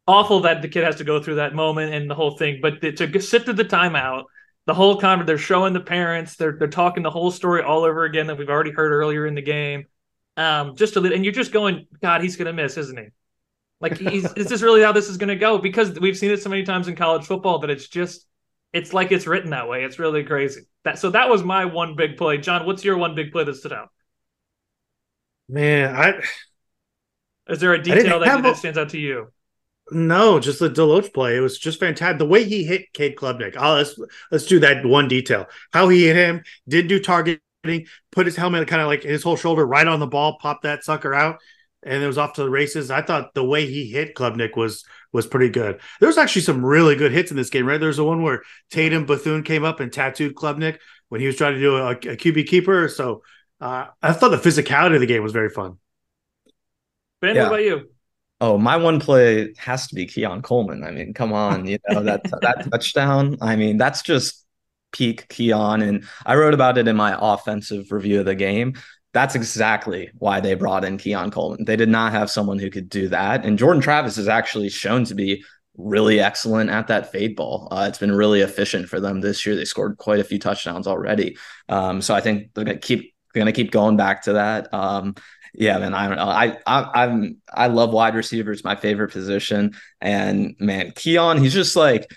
awful 0.08 0.42
that 0.42 0.62
the 0.62 0.68
kid 0.68 0.84
has 0.84 0.96
to 0.98 1.04
go 1.04 1.22
through 1.22 1.36
that 1.36 1.54
moment 1.54 1.94
and 1.94 2.10
the 2.10 2.16
whole 2.16 2.38
thing. 2.38 2.60
But 2.62 2.82
to 2.82 3.22
sit 3.22 3.46
through 3.46 3.54
the 3.54 3.66
timeout, 3.66 4.24
the 4.66 4.74
whole 4.74 5.00
conference, 5.00 5.28
they're 5.28 5.38
showing 5.38 5.74
the 5.74 5.80
parents, 5.80 6.36
they're 6.36 6.56
they're 6.58 6.68
talking 6.68 7.04
the 7.04 7.12
whole 7.12 7.32
story 7.32 7.62
all 7.64 7.84
over 7.84 8.06
again 8.06 8.28
that 8.28 8.38
we've 8.38 8.50
already 8.50 8.72
heard 8.72 8.92
earlier 8.92 9.26
in 9.26 9.36
the 9.36 9.42
game. 9.42 9.86
Um, 10.38 10.76
just 10.76 10.94
to 10.94 11.14
and 11.14 11.24
you're 11.24 11.34
just 11.34 11.52
going, 11.52 11.88
God, 12.02 12.22
he's 12.22 12.38
gonna 12.38 12.54
miss, 12.54 12.78
isn't 12.78 12.98
he? 12.98 13.08
Like, 13.82 14.02
is 14.02 14.34
this 14.34 14.62
really 14.62 14.82
how 14.82 14.92
this 14.92 15.10
is 15.10 15.18
gonna 15.18 15.36
go? 15.36 15.58
Because 15.58 16.00
we've 16.00 16.18
seen 16.18 16.32
it 16.32 16.42
so 16.42 16.50
many 16.50 16.64
times 16.64 16.88
in 16.88 16.96
college 16.96 17.26
football 17.26 17.60
that 17.60 17.70
it's 17.70 17.88
just, 17.88 18.26
it's 18.74 18.94
like 18.94 19.12
it's 19.12 19.28
written 19.28 19.52
that 19.52 19.68
way. 19.68 19.84
It's 19.84 20.00
really 20.00 20.24
crazy. 20.24 20.62
That 20.86 20.98
so 20.98 21.10
that 21.12 21.30
was 21.30 21.44
my 21.44 21.66
one 21.66 21.96
big 21.96 22.18
play. 22.18 22.38
Jon, 22.38 22.66
what's 22.66 22.84
your 22.84 22.98
one 22.98 23.16
big 23.16 23.32
play 23.32 23.44
that 23.44 23.56
stood 23.56 23.74
out? 23.74 23.90
Man, 25.50 25.96
I 25.96 26.22
is 27.50 27.60
there 27.60 27.74
a 27.74 27.82
detail 27.82 28.20
that, 28.20 28.44
that 28.44 28.58
stands 28.58 28.78
out 28.78 28.90
to 28.90 29.00
you? 29.00 29.32
No, 29.92 30.40
just 30.40 30.60
the 30.60 30.70
DeLoach 30.70 31.12
play. 31.12 31.36
It 31.36 31.40
was 31.40 31.58
just 31.58 31.80
fantastic. 31.80 32.20
The 32.20 32.26
way 32.28 32.44
he 32.44 32.64
hit 32.64 32.94
Cade 32.94 33.16
Klubnik. 33.16 33.56
Oh, 33.58 33.74
let's 33.74 34.00
let's 34.32 34.46
do 34.46 34.60
that 34.60 34.86
one 34.86 35.08
detail. 35.08 35.48
How 35.74 35.90
he 35.90 36.06
hit 36.06 36.16
him, 36.16 36.44
did 36.68 36.88
do 36.88 37.00
targeting, 37.00 37.88
put 38.12 38.28
his 38.28 38.36
helmet 38.36 38.68
kind 38.68 38.84
of 38.84 38.88
like 38.88 39.02
his 39.02 39.24
whole 39.24 39.36
shoulder 39.36 39.66
right 39.66 39.88
on 39.88 40.00
the 40.00 40.06
ball, 40.06 40.38
pop 40.38 40.62
that 40.62 40.84
sucker 40.84 41.16
out, 41.16 41.40
and 41.82 42.04
it 42.04 42.08
was 42.08 42.20
off 42.20 42.34
to 42.34 42.44
the 42.44 42.50
races. 42.52 42.92
I 42.92 43.02
thought 43.02 43.34
the 43.34 43.44
way 43.44 43.66
he 43.66 43.90
hit 43.90 44.14
Klubnik 44.14 44.56
was 44.56 44.86
was 45.12 45.26
pretty 45.26 45.50
good. 45.50 45.80
There 46.00 46.08
was 46.08 46.20
actually 46.20 46.44
some 46.44 46.64
really 46.64 46.96
good 46.96 47.12
hits 47.12 47.32
in 47.32 47.38
this 47.38 47.50
game, 47.50 47.66
right? 47.66 47.80
There's 47.80 47.98
the 47.98 48.06
one 48.06 48.22
where 48.22 48.44
Tatum 48.70 49.08
Bethune 49.08 49.42
came 49.42 49.64
up 49.64 49.80
and 49.80 49.92
tattooed 49.92 50.36
Klubnik 50.36 50.78
when 51.08 51.20
he 51.20 51.26
was 51.26 51.36
trying 51.36 51.56
to 51.56 51.60
do 51.60 51.78
a, 51.78 51.90
a 51.90 51.96
QB 51.96 52.46
keeper. 52.46 52.88
So 52.90 53.24
uh, 53.62 53.88
I 54.02 54.14
thought 54.14 54.30
the 54.30 54.38
physicality 54.38 54.96
of 54.96 55.02
the 55.02 55.08
game 55.08 55.24
was 55.24 55.34
very 55.34 55.50
fun. 55.50 55.78
Ben, 57.22 57.36
yeah. 57.36 57.44
what 57.44 57.48
about 57.48 57.64
you? 57.64 57.90
Oh, 58.42 58.58
my 58.58 58.78
one 58.78 59.00
play 59.00 59.54
has 59.58 59.88
to 59.88 59.96
be 59.96 60.06
Keon 60.06 60.42
Coleman. 60.42 60.84
I 60.84 60.92
mean, 60.92 61.14
come 61.14 61.34
on, 61.34 61.66
you 61.68 61.78
know 61.90 62.04
that 62.04 62.24
that 62.42 62.70
touchdown. 62.72 63.38
I 63.42 63.56
mean, 63.56 63.78
that's 63.78 64.02
just 64.02 64.46
peak 64.94 65.28
Keon, 65.28 65.82
and 65.82 66.06
I 66.26 66.36
wrote 66.36 66.54
about 66.54 66.78
it 66.78 66.88
in 66.88 66.96
my 66.96 67.18
offensive 67.20 67.92
review 67.92 68.20
of 68.20 68.26
the 68.26 68.36
game. 68.36 68.76
That's 69.12 69.36
exactly 69.36 70.12
why 70.20 70.40
they 70.40 70.54
brought 70.54 70.86
in 70.86 70.98
Keon 70.98 71.32
Coleman. 71.32 71.66
They 71.66 71.76
did 71.76 71.90
not 71.90 72.12
have 72.14 72.30
someone 72.30 72.60
who 72.60 72.70
could 72.70 72.88
do 72.88 73.10
that, 73.10 73.46
and 73.46 73.58
Jordan 73.58 73.82
Travis 73.82 74.18
is 74.18 74.30
actually 74.30 74.70
shown 74.70 75.04
to 75.06 75.16
be 75.16 75.44
really 75.76 76.20
excellent 76.20 76.70
at 76.70 76.88
that 76.88 77.12
fade 77.12 77.36
ball. 77.36 77.68
Uh, 77.72 77.86
it's 77.90 77.98
been 77.98 78.12
really 78.12 78.42
efficient 78.42 78.88
for 78.88 79.00
them 79.02 79.20
this 79.20 79.46
year. 79.46 79.56
They 79.56 79.66
scored 79.66 79.98
quite 79.98 80.20
a 80.20 80.26
few 80.26 80.40
touchdowns 80.40 80.88
already. 80.88 81.38
Um, 81.68 82.02
so 82.02 82.16
I 82.16 82.22
think 82.22 82.54
they're 82.54 82.66
gonna 82.66 82.78
keep 82.78 83.14
they're 83.19 83.19
gonna 83.34 83.52
keep 83.52 83.72
going 83.72 83.98
back 83.98 84.24
to 84.24 84.34
that. 84.34 84.74
Um, 84.74 85.16
yeah, 85.54 85.78
man, 85.78 85.94
I 85.94 86.08
don't 86.08 86.18
know. 86.18 86.24
I, 86.24 86.58
I 86.66 87.04
I'm 87.04 87.38
I 87.52 87.68
love 87.68 87.92
wide 87.92 88.16
receivers, 88.16 88.64
my 88.64 88.76
favorite 88.76 89.12
position. 89.12 89.76
And 90.02 90.56
man, 90.60 90.92
Keon, 90.96 91.38
he's 91.38 91.54
just 91.54 91.76
like 91.76 92.10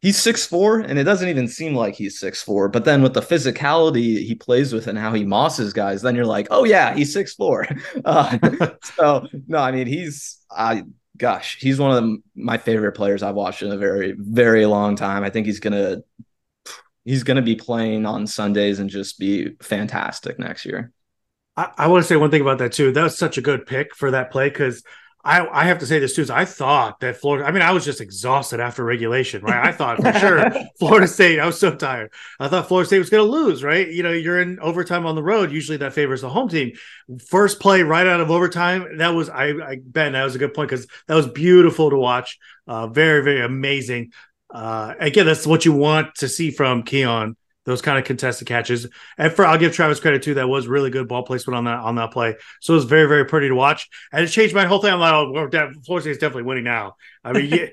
he's 0.00 0.18
six 0.18 0.46
four, 0.46 0.80
and 0.80 0.98
it 0.98 1.04
doesn't 1.04 1.28
even 1.28 1.46
seem 1.48 1.74
like 1.74 1.94
he's 1.94 2.18
six 2.18 2.42
four. 2.42 2.68
But 2.68 2.84
then 2.84 3.02
with 3.02 3.14
the 3.14 3.20
physicality 3.20 4.24
he 4.24 4.34
plays 4.34 4.72
with 4.72 4.86
and 4.86 4.98
how 4.98 5.12
he 5.12 5.24
mosses 5.24 5.72
guys, 5.72 6.02
then 6.02 6.14
you're 6.14 6.26
like, 6.26 6.48
oh 6.50 6.64
yeah, 6.64 6.94
he's 6.94 7.12
six 7.12 7.34
four. 7.34 7.66
Uh, 8.04 8.38
so 8.96 9.26
no, 9.46 9.58
I 9.58 9.72
mean 9.72 9.86
he's 9.86 10.38
I 10.50 10.84
gosh, 11.16 11.58
he's 11.60 11.78
one 11.78 11.90
of 11.90 12.02
the, 12.02 12.18
my 12.34 12.56
favorite 12.56 12.92
players 12.92 13.22
I've 13.22 13.34
watched 13.34 13.62
in 13.62 13.70
a 13.70 13.76
very 13.76 14.14
very 14.18 14.66
long 14.66 14.96
time. 14.96 15.22
I 15.22 15.30
think 15.30 15.46
he's 15.46 15.60
gonna 15.60 16.02
he's 17.04 17.22
gonna 17.22 17.42
be 17.42 17.56
playing 17.56 18.06
on 18.06 18.26
Sundays 18.26 18.78
and 18.78 18.90
just 18.90 19.18
be 19.18 19.56
fantastic 19.60 20.38
next 20.38 20.64
year. 20.64 20.92
I, 21.56 21.70
I 21.76 21.86
want 21.88 22.02
to 22.02 22.08
say 22.08 22.16
one 22.16 22.30
thing 22.30 22.42
about 22.42 22.58
that 22.58 22.72
too. 22.72 22.92
That 22.92 23.02
was 23.02 23.18
such 23.18 23.38
a 23.38 23.42
good 23.42 23.66
pick 23.66 23.94
for 23.94 24.12
that 24.12 24.30
play 24.30 24.48
because 24.48 24.82
I, 25.22 25.46
I 25.46 25.64
have 25.64 25.80
to 25.80 25.86
say 25.86 25.98
this 25.98 26.16
too. 26.16 26.22
Is 26.22 26.30
I 26.30 26.46
thought 26.46 27.00
that 27.00 27.18
Florida. 27.18 27.46
I 27.46 27.52
mean, 27.52 27.62
I 27.62 27.72
was 27.72 27.84
just 27.84 28.00
exhausted 28.00 28.58
after 28.58 28.82
regulation, 28.82 29.42
right? 29.42 29.66
I 29.66 29.72
thought 29.72 30.00
for 30.00 30.12
sure 30.14 30.50
Florida 30.78 31.06
State. 31.06 31.38
I 31.38 31.44
was 31.44 31.60
so 31.60 31.74
tired. 31.74 32.10
I 32.38 32.48
thought 32.48 32.68
Florida 32.68 32.86
State 32.86 33.00
was 33.00 33.10
going 33.10 33.26
to 33.26 33.30
lose, 33.30 33.62
right? 33.62 33.86
You 33.86 34.02
know, 34.02 34.12
you're 34.12 34.40
in 34.40 34.58
overtime 34.60 35.04
on 35.04 35.16
the 35.16 35.22
road. 35.22 35.52
Usually 35.52 35.76
that 35.78 35.92
favors 35.92 36.22
the 36.22 36.30
home 36.30 36.48
team. 36.48 36.72
First 37.28 37.60
play 37.60 37.82
right 37.82 38.06
out 38.06 38.20
of 38.20 38.30
overtime. 38.30 38.96
That 38.96 39.10
was 39.10 39.28
I. 39.28 39.48
I 39.48 39.78
Ben, 39.84 40.12
that 40.12 40.24
was 40.24 40.34
a 40.34 40.38
good 40.38 40.54
point 40.54 40.70
because 40.70 40.86
that 41.06 41.14
was 41.16 41.28
beautiful 41.28 41.90
to 41.90 41.96
watch. 41.96 42.38
Uh, 42.66 42.86
very 42.86 43.22
very 43.22 43.42
amazing. 43.42 44.12
Uh, 44.52 44.94
again, 44.98 45.26
that's 45.26 45.46
what 45.46 45.64
you 45.64 45.72
want 45.72 46.14
to 46.16 46.28
see 46.28 46.50
from 46.50 46.82
Keon 46.82 47.36
those 47.64 47.82
kind 47.82 47.98
of 47.98 48.04
contested 48.04 48.48
catches. 48.48 48.86
And 49.18 49.32
for 49.32 49.44
I'll 49.44 49.58
give 49.58 49.74
Travis 49.74 50.00
credit 50.00 50.22
too. 50.22 50.34
That 50.34 50.48
was 50.48 50.66
really 50.66 50.90
good 50.90 51.08
ball 51.08 51.22
placement 51.22 51.56
on 51.56 51.64
that 51.64 51.78
on 51.78 51.94
that 51.96 52.10
play. 52.10 52.36
So 52.60 52.74
it 52.74 52.76
was 52.76 52.84
very 52.84 53.06
very 53.06 53.24
pretty 53.24 53.48
to 53.48 53.54
watch, 53.54 53.88
and 54.12 54.24
it 54.24 54.28
changed 54.28 54.54
my 54.54 54.66
whole 54.66 54.80
thing. 54.80 54.92
I'm 54.92 55.00
like, 55.00 55.12
oh, 55.12 55.70
Florida 55.84 56.02
State 56.02 56.10
is 56.12 56.18
definitely 56.18 56.44
winning 56.44 56.64
now. 56.64 56.96
I 57.24 57.32
mean, 57.32 57.50
you, 57.50 57.68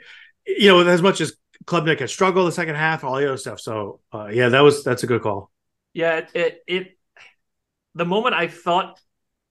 you 0.46 0.70
know, 0.70 0.88
as 0.88 1.02
much 1.02 1.22
as 1.22 1.36
Klubnik 1.66 2.00
had 2.00 2.10
struggled 2.10 2.48
the 2.48 2.52
second 2.52 2.76
half, 2.76 3.04
all 3.04 3.16
the 3.16 3.28
other 3.28 3.38
stuff. 3.38 3.60
So 3.60 4.00
uh, 4.14 4.28
yeah, 4.28 4.50
that 4.50 4.62
was 4.62 4.84
that's 4.84 5.04
a 5.04 5.08
good 5.08 5.22
call. 5.22 5.52
Yeah, 5.94 6.18
it, 6.18 6.30
it 6.34 6.64
it 6.68 6.98
the 7.96 8.06
moment 8.06 8.36
I 8.36 8.48
thought 8.48 9.00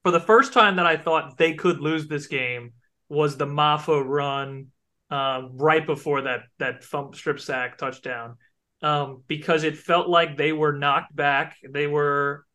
for 0.03 0.11
the 0.11 0.19
first 0.19 0.53
time 0.53 0.77
that 0.77 0.85
I 0.85 0.97
thought 0.97 1.37
they 1.37 1.53
could 1.53 1.79
lose 1.79 2.07
this 2.07 2.27
game 2.27 2.73
was 3.09 3.37
the 3.37 3.45
Mafah 3.45 4.05
run 4.05 4.67
uh, 5.09 5.43
right 5.53 5.85
before 5.85 6.21
that 6.21 6.41
that 6.59 6.83
thump 6.83 7.15
strip 7.15 7.39
sack 7.39 7.77
touchdown 7.77 8.35
um, 8.81 9.23
because 9.27 9.63
it 9.63 9.77
felt 9.77 10.07
like 10.07 10.37
they 10.37 10.51
were 10.51 10.73
knocked 10.73 11.15
back. 11.15 11.57
They 11.67 11.87
were, 11.87 12.45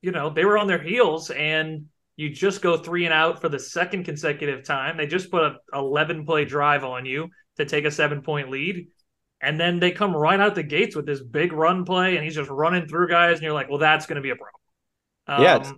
you 0.00 0.12
know, 0.12 0.30
they 0.30 0.44
were 0.44 0.58
on 0.58 0.66
their 0.66 0.82
heels, 0.82 1.30
and 1.30 1.86
you 2.16 2.30
just 2.30 2.62
go 2.62 2.76
three 2.76 3.04
and 3.04 3.12
out 3.12 3.40
for 3.40 3.48
the 3.48 3.58
second 3.58 4.04
consecutive 4.04 4.64
time. 4.64 4.96
They 4.96 5.06
just 5.06 5.30
put 5.30 5.42
a 5.42 5.56
11 5.72 6.24
play 6.24 6.44
drive 6.44 6.84
on 6.84 7.04
you 7.06 7.28
to 7.56 7.64
take 7.64 7.84
a 7.84 7.90
seven 7.90 8.22
point 8.22 8.50
lead. 8.50 8.88
And 9.40 9.60
then 9.60 9.80
they 9.80 9.90
come 9.90 10.16
right 10.16 10.40
out 10.40 10.54
the 10.54 10.62
gates 10.62 10.96
with 10.96 11.04
this 11.04 11.22
big 11.22 11.52
run 11.52 11.84
play, 11.84 12.16
and 12.16 12.24
he's 12.24 12.34
just 12.34 12.50
running 12.50 12.88
through 12.88 13.08
guys, 13.08 13.34
and 13.34 13.42
you're 13.42 13.52
like, 13.52 13.68
well, 13.68 13.78
that's 13.78 14.06
going 14.06 14.16
to 14.16 14.22
be 14.22 14.30
a 14.30 14.36
problem. 14.36 14.52
Um, 15.28 15.42
yeah, 15.42 15.72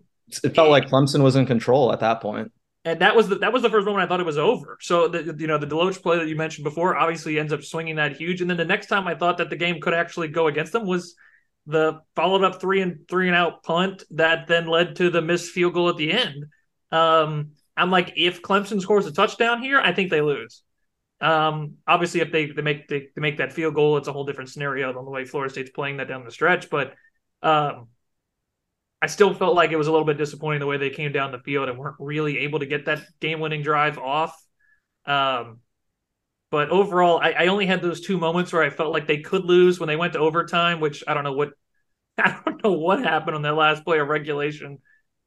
it 0.44 0.54
felt 0.54 0.68
like 0.68 0.88
Clemson 0.88 1.22
was 1.22 1.34
in 1.34 1.46
control 1.46 1.92
at 1.92 2.00
that 2.00 2.20
point. 2.20 2.52
And 2.84 3.00
that 3.00 3.16
was 3.16 3.28
the 3.28 3.36
that 3.38 3.52
was 3.52 3.62
the 3.62 3.70
first 3.70 3.86
moment 3.86 4.04
I 4.04 4.08
thought 4.08 4.20
it 4.20 4.26
was 4.26 4.38
over. 4.38 4.78
So 4.80 5.08
the 5.08 5.34
you 5.38 5.46
know 5.46 5.58
the 5.58 5.66
DeLoach 5.66 6.02
play 6.02 6.18
that 6.18 6.28
you 6.28 6.36
mentioned 6.36 6.64
before 6.64 6.96
obviously 6.96 7.38
ends 7.38 7.52
up 7.52 7.62
swinging 7.62 7.96
that 7.96 8.16
huge. 8.16 8.40
And 8.40 8.48
then 8.48 8.56
the 8.56 8.64
next 8.64 8.86
time 8.86 9.06
I 9.06 9.14
thought 9.14 9.38
that 9.38 9.50
the 9.50 9.56
game 9.56 9.80
could 9.80 9.94
actually 9.94 10.28
go 10.28 10.46
against 10.46 10.72
them 10.72 10.86
was 10.86 11.14
the 11.66 12.00
followed 12.16 12.44
up 12.44 12.60
three 12.60 12.80
and 12.80 13.06
three 13.08 13.28
and 13.28 13.36
out 13.36 13.62
punt 13.62 14.04
that 14.12 14.46
then 14.46 14.66
led 14.66 14.96
to 14.96 15.10
the 15.10 15.20
missed 15.20 15.50
field 15.50 15.74
goal 15.74 15.88
at 15.88 15.96
the 15.96 16.12
end. 16.12 16.46
Um, 16.90 17.52
I'm 17.76 17.90
like, 17.90 18.14
if 18.16 18.42
Clemson 18.42 18.80
scores 18.80 19.06
a 19.06 19.12
touchdown 19.12 19.62
here, 19.62 19.78
I 19.78 19.92
think 19.92 20.10
they 20.10 20.20
lose. 20.20 20.62
Um, 21.20 21.74
obviously, 21.86 22.20
if 22.20 22.32
they, 22.32 22.46
they 22.46 22.62
make 22.62 22.88
they, 22.88 23.08
they, 23.14 23.20
make 23.20 23.38
that 23.38 23.52
field 23.52 23.74
goal, 23.74 23.96
it's 23.96 24.08
a 24.08 24.12
whole 24.12 24.24
different 24.24 24.50
scenario 24.50 24.92
than 24.92 25.04
the 25.04 25.10
way 25.10 25.24
Florida 25.24 25.52
State's 25.52 25.70
playing 25.70 25.98
that 25.98 26.08
down 26.08 26.24
the 26.24 26.30
stretch. 26.30 26.70
But 26.70 26.94
um, 27.42 27.88
I 29.00 29.06
still 29.06 29.32
felt 29.32 29.54
like 29.54 29.70
it 29.70 29.76
was 29.76 29.86
a 29.86 29.92
little 29.92 30.06
bit 30.06 30.18
disappointing 30.18 30.60
the 30.60 30.66
way 30.66 30.76
they 30.76 30.90
came 30.90 31.12
down 31.12 31.32
the 31.32 31.38
field 31.38 31.68
and 31.68 31.78
weren't 31.78 31.96
really 31.98 32.40
able 32.40 32.58
to 32.58 32.66
get 32.66 32.86
that 32.86 33.00
game 33.20 33.38
winning 33.38 33.62
drive 33.62 33.96
off. 33.96 34.36
Um, 35.06 35.60
but 36.50 36.70
overall, 36.70 37.18
I, 37.22 37.30
I, 37.32 37.46
only 37.46 37.66
had 37.66 37.82
those 37.82 38.00
two 38.00 38.18
moments 38.18 38.52
where 38.52 38.62
I 38.62 38.70
felt 38.70 38.92
like 38.92 39.06
they 39.06 39.20
could 39.20 39.44
lose 39.44 39.78
when 39.78 39.86
they 39.86 39.96
went 39.96 40.14
to 40.14 40.18
overtime, 40.18 40.80
which 40.80 41.04
I 41.06 41.14
don't 41.14 41.24
know 41.24 41.32
what 41.32 41.52
I 42.18 42.40
don't 42.44 42.62
know 42.64 42.72
what 42.72 43.00
happened 43.00 43.36
on 43.36 43.42
that 43.42 43.54
last 43.54 43.84
play 43.84 43.98
of 44.00 44.08
regulation, 44.08 44.78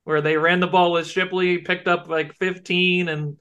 where 0.04 0.22
they 0.22 0.38
ran 0.38 0.60
the 0.60 0.68
ball 0.68 0.92
with 0.92 1.08
Shipley, 1.08 1.60
picked 1.60 1.88
up 1.88 2.08
like 2.10 2.36
15, 2.36 3.08
and 3.08 3.38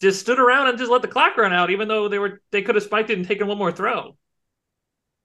just 0.00 0.20
stood 0.20 0.38
around 0.38 0.68
and 0.68 0.78
just 0.78 0.90
let 0.90 1.02
the 1.02 1.08
clock 1.08 1.36
run 1.36 1.52
out, 1.52 1.70
even 1.70 1.88
though 1.88 2.08
they 2.08 2.18
were 2.18 2.42
they 2.50 2.62
could 2.62 2.74
have 2.74 2.84
spiked 2.84 3.10
it 3.10 3.18
and 3.18 3.26
taken 3.26 3.46
one 3.46 3.58
more 3.58 3.72
throw. 3.72 4.16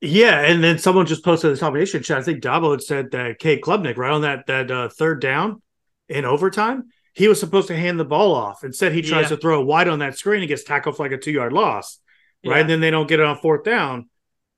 Yeah, 0.06 0.42
and 0.42 0.62
then 0.62 0.80
someone 0.80 1.06
just 1.06 1.24
posted 1.24 1.50
this 1.50 1.62
combination 1.62 2.04
chat. 2.04 2.18
I 2.18 2.24
think 2.24 2.44
Dabo 2.44 2.72
had 2.72 2.82
said 2.82 3.12
that 3.12 3.40
Cade 3.40 3.62
Klubnik, 3.62 3.96
right 3.96 4.12
on 4.12 4.24
that 4.24 4.48
that 4.48 4.70
uh, 4.70 4.90
third 4.90 5.22
down 5.22 5.62
in 6.10 6.26
overtime, 6.26 6.90
he 7.14 7.30
was 7.30 7.40
supposed 7.40 7.70
to 7.70 7.78
hand 7.78 7.98
the 7.98 8.04
ball 8.04 8.36
off. 8.36 8.66
Instead, 8.66 8.92
he 8.92 9.02
tries 9.02 9.24
yeah. 9.24 9.30
to 9.30 9.38
throw 9.38 9.64
wide 9.64 9.88
on 9.88 10.00
that 10.00 10.18
screen 10.18 10.42
and 10.42 10.50
gets 10.50 10.66
tackled 10.66 10.98
for 10.98 11.04
like 11.04 11.14
a 11.14 11.18
two 11.18 11.32
yard 11.32 11.54
loss. 11.54 12.00
Right, 12.46 12.56
yeah. 12.56 12.62
and 12.62 12.70
then 12.70 12.82
they 12.82 12.92
don't 12.92 13.08
get 13.08 13.22
it 13.22 13.26
on 13.26 13.38
fourth 13.38 13.64
down. 13.64 14.10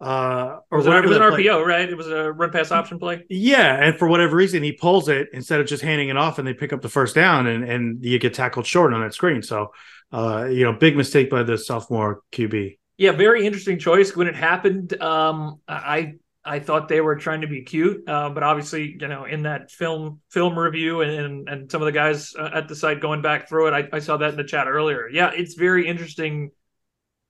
Uh, 0.02 0.62
or 0.72 0.80
was, 0.80 0.88
it 0.88 1.06
was 1.06 1.16
an 1.16 1.22
RPO, 1.22 1.64
right? 1.64 1.88
It 1.88 1.96
was 1.96 2.08
a 2.08 2.32
run 2.32 2.50
pass 2.50 2.72
option 2.72 2.98
play. 2.98 3.24
Yeah, 3.30 3.76
and 3.76 3.96
for 4.00 4.08
whatever 4.08 4.36
reason, 4.36 4.64
he 4.64 4.72
pulls 4.72 5.10
it 5.10 5.28
instead 5.32 5.60
of 5.60 5.68
just 5.68 5.84
handing 5.84 6.10
it 6.10 6.18
off, 6.18 6.40
and 6.40 6.48
they 6.48 6.56
pick 6.56 6.74
up 6.74 6.82
the 6.82 6.90
first 6.90 7.14
down, 7.14 7.46
and 7.46 7.64
and 7.64 8.04
you 8.04 8.18
get 8.18 8.34
tackled 8.34 8.66
short 8.66 8.96
on 8.96 9.02
that 9.02 9.14
screen. 9.14 9.44
So, 9.44 9.74
uh, 10.12 10.48
you 10.50 10.64
know, 10.64 10.74
big 10.74 10.98
mistake 10.98 11.30
by 11.30 11.44
the 11.44 11.56
sophomore 11.56 12.22
QB. 12.32 12.78
Yeah, 12.98 13.12
very 13.12 13.46
interesting 13.46 13.78
choice. 13.78 14.16
When 14.16 14.28
it 14.28 14.36
happened, 14.36 15.00
um, 15.02 15.60
I 15.68 16.14
I 16.46 16.60
thought 16.60 16.88
they 16.88 17.02
were 17.02 17.16
trying 17.16 17.42
to 17.42 17.48
be 17.48 17.64
cute, 17.64 18.08
uh, 18.08 18.30
but 18.30 18.44
obviously, 18.44 18.96
you 19.00 19.08
know, 19.08 19.26
in 19.26 19.44
that 19.44 19.72
film 19.72 20.22
film 20.30 20.58
review 20.58 21.02
and 21.02 21.50
and 21.50 21.72
some 21.72 21.82
of 21.82 21.88
the 21.88 21.92
guys 21.92 22.34
uh, 22.36 22.52
at 22.54 22.68
the 22.68 22.76
site 22.76 23.02
going 23.02 23.22
back 23.22 23.50
through 23.50 23.68
it, 23.68 23.74
I, 23.74 23.98
I 23.98 24.00
saw 24.00 24.18
that 24.18 24.30
in 24.30 24.38
the 24.38 24.44
chat 24.44 24.68
earlier. 24.68 25.10
Yeah, 25.10 25.32
it's 25.34 25.56
very 25.56 25.88
interesting 25.88 26.52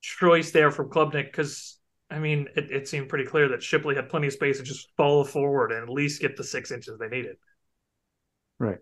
choice 0.01 0.51
there 0.51 0.69
from 0.69 0.89
Klubnik 0.89 1.25
because 1.25 1.79
I 2.11 2.19
mean, 2.19 2.47
it, 2.55 2.71
it 2.71 2.87
seemed 2.87 3.09
pretty 3.09 3.25
clear 3.25 3.49
that 3.49 3.63
Shipley 3.63 3.95
had 3.95 4.09
plenty 4.09 4.27
of 4.27 4.33
space 4.33 4.59
to 4.59 4.63
just 4.63 4.89
follow 4.95 5.23
forward 5.23 5.71
and 5.71 5.81
at 5.81 5.89
least 5.89 6.21
get 6.21 6.37
the 6.37 6.43
six 6.43 6.71
inches 6.71 6.99
they 6.99 7.07
needed. 7.07 7.37
Right. 8.59 8.79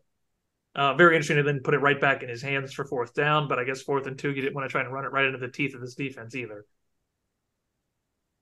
Uh, 0.76 0.96
very 0.96 1.16
interesting 1.16 1.38
to 1.38 1.44
then 1.44 1.60
put 1.64 1.74
it 1.74 1.80
right 1.80 2.02
back 2.02 2.24
in 2.24 2.30
his 2.30 2.42
hands 2.42 2.74
for 2.74 2.84
fourth 2.84 3.14
down, 3.14 3.48
but 3.48 3.60
I 3.60 3.64
guess 3.64 3.82
fourth 3.82 4.08
and 4.08 4.18
two, 4.18 4.32
you 4.32 4.42
didn't 4.42 4.56
want 4.56 4.68
to 4.68 4.72
try 4.72 4.82
and 4.82 4.92
run 4.92 5.06
it 5.06 5.12
right 5.12 5.26
into 5.26 5.38
the 5.38 5.48
teeth 5.48 5.76
of 5.76 5.82
this 5.82 5.94
defense 5.94 6.36
either. 6.36 6.66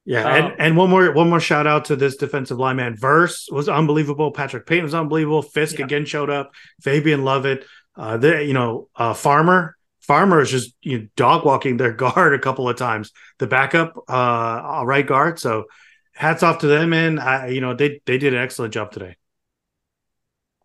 Yeah, 0.06 0.28
and, 0.28 0.46
um, 0.46 0.54
and 0.58 0.78
one 0.78 0.90
more 0.90 1.12
one 1.12 1.30
more 1.30 1.40
shout 1.40 1.68
out 1.68 1.86
to 1.86 1.96
this 1.96 2.16
defensive 2.16 2.58
lineman. 2.58 2.96
Verse 2.96 3.48
was 3.52 3.70
unbelievable. 3.70 4.32
Patrick 4.32 4.66
Payton 4.66 4.86
was 4.86 4.96
unbelievable. 4.96 5.44
Fiske 5.44 5.80
yeah. 5.80 5.86
again 5.86 6.06
showed 6.06 6.30
up. 6.30 6.52
Fabian 6.82 7.24
Lovett. 7.24 7.66
Uh, 7.96 8.18
the 8.18 8.44
you 8.44 8.54
know 8.54 8.88
uh, 8.96 9.14
Farmer 9.14 9.78
Farmer 10.00 10.42
is 10.42 10.50
just 10.50 10.74
you 10.82 11.00
know, 11.00 11.08
dog 11.16 11.46
walking 11.46 11.78
their 11.78 11.94
guard 11.94 12.34
a 12.34 12.40
couple 12.40 12.68
of 12.68 12.78
times. 12.78 13.12
The 13.38 13.48
backup 13.48 13.94
uh, 14.08 14.82
right 14.86 15.06
guard. 15.06 15.40
So 15.40 15.66
hats 16.14 16.44
off 16.44 16.60
to 16.60 16.68
them, 16.68 16.94
and 16.94 17.20
I, 17.20 17.48
you 17.48 17.62
know 17.62 17.76
they 17.76 18.02
they 18.06 18.18
did 18.18 18.34
an 18.34 18.42
excellent 18.42 18.74
job 18.74 18.92
today. 18.92 19.18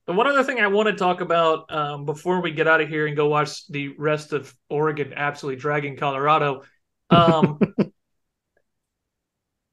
And 0.09 0.17
one 0.17 0.27
other 0.29 0.45
thing 0.45 0.61
I 0.61 0.69
want 0.69 0.89
to 0.89 0.95
talk 0.95 1.21
about 1.21 1.73
um, 1.73 2.05
before 2.05 2.41
we 2.41 2.53
get 2.53 2.69
out 2.69 2.81
of 2.81 2.89
here 2.89 3.07
and 3.07 3.17
go 3.17 3.29
watch 3.29 3.67
the 3.67 3.89
rest 3.99 4.33
of 4.33 4.55
Oregon 4.71 5.13
absolutely 5.17 5.61
dragging 5.61 5.97
Colorado. 5.97 6.63
Um, 7.11 7.59
it, 7.79 7.93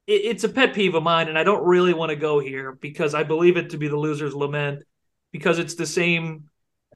it's 0.06 0.44
a 0.44 0.48
pet 0.48 0.74
peeve 0.74 0.96
of 0.96 1.04
mine, 1.04 1.28
and 1.28 1.38
I 1.38 1.44
don't 1.44 1.64
really 1.64 1.94
want 1.94 2.10
to 2.10 2.16
go 2.16 2.40
here 2.40 2.72
because 2.72 3.14
I 3.14 3.22
believe 3.22 3.56
it 3.56 3.70
to 3.70 3.78
be 3.78 3.86
the 3.86 3.96
loser's 3.96 4.34
lament 4.34 4.82
because 5.30 5.60
it's 5.60 5.76
the 5.76 5.86
same 5.86 6.44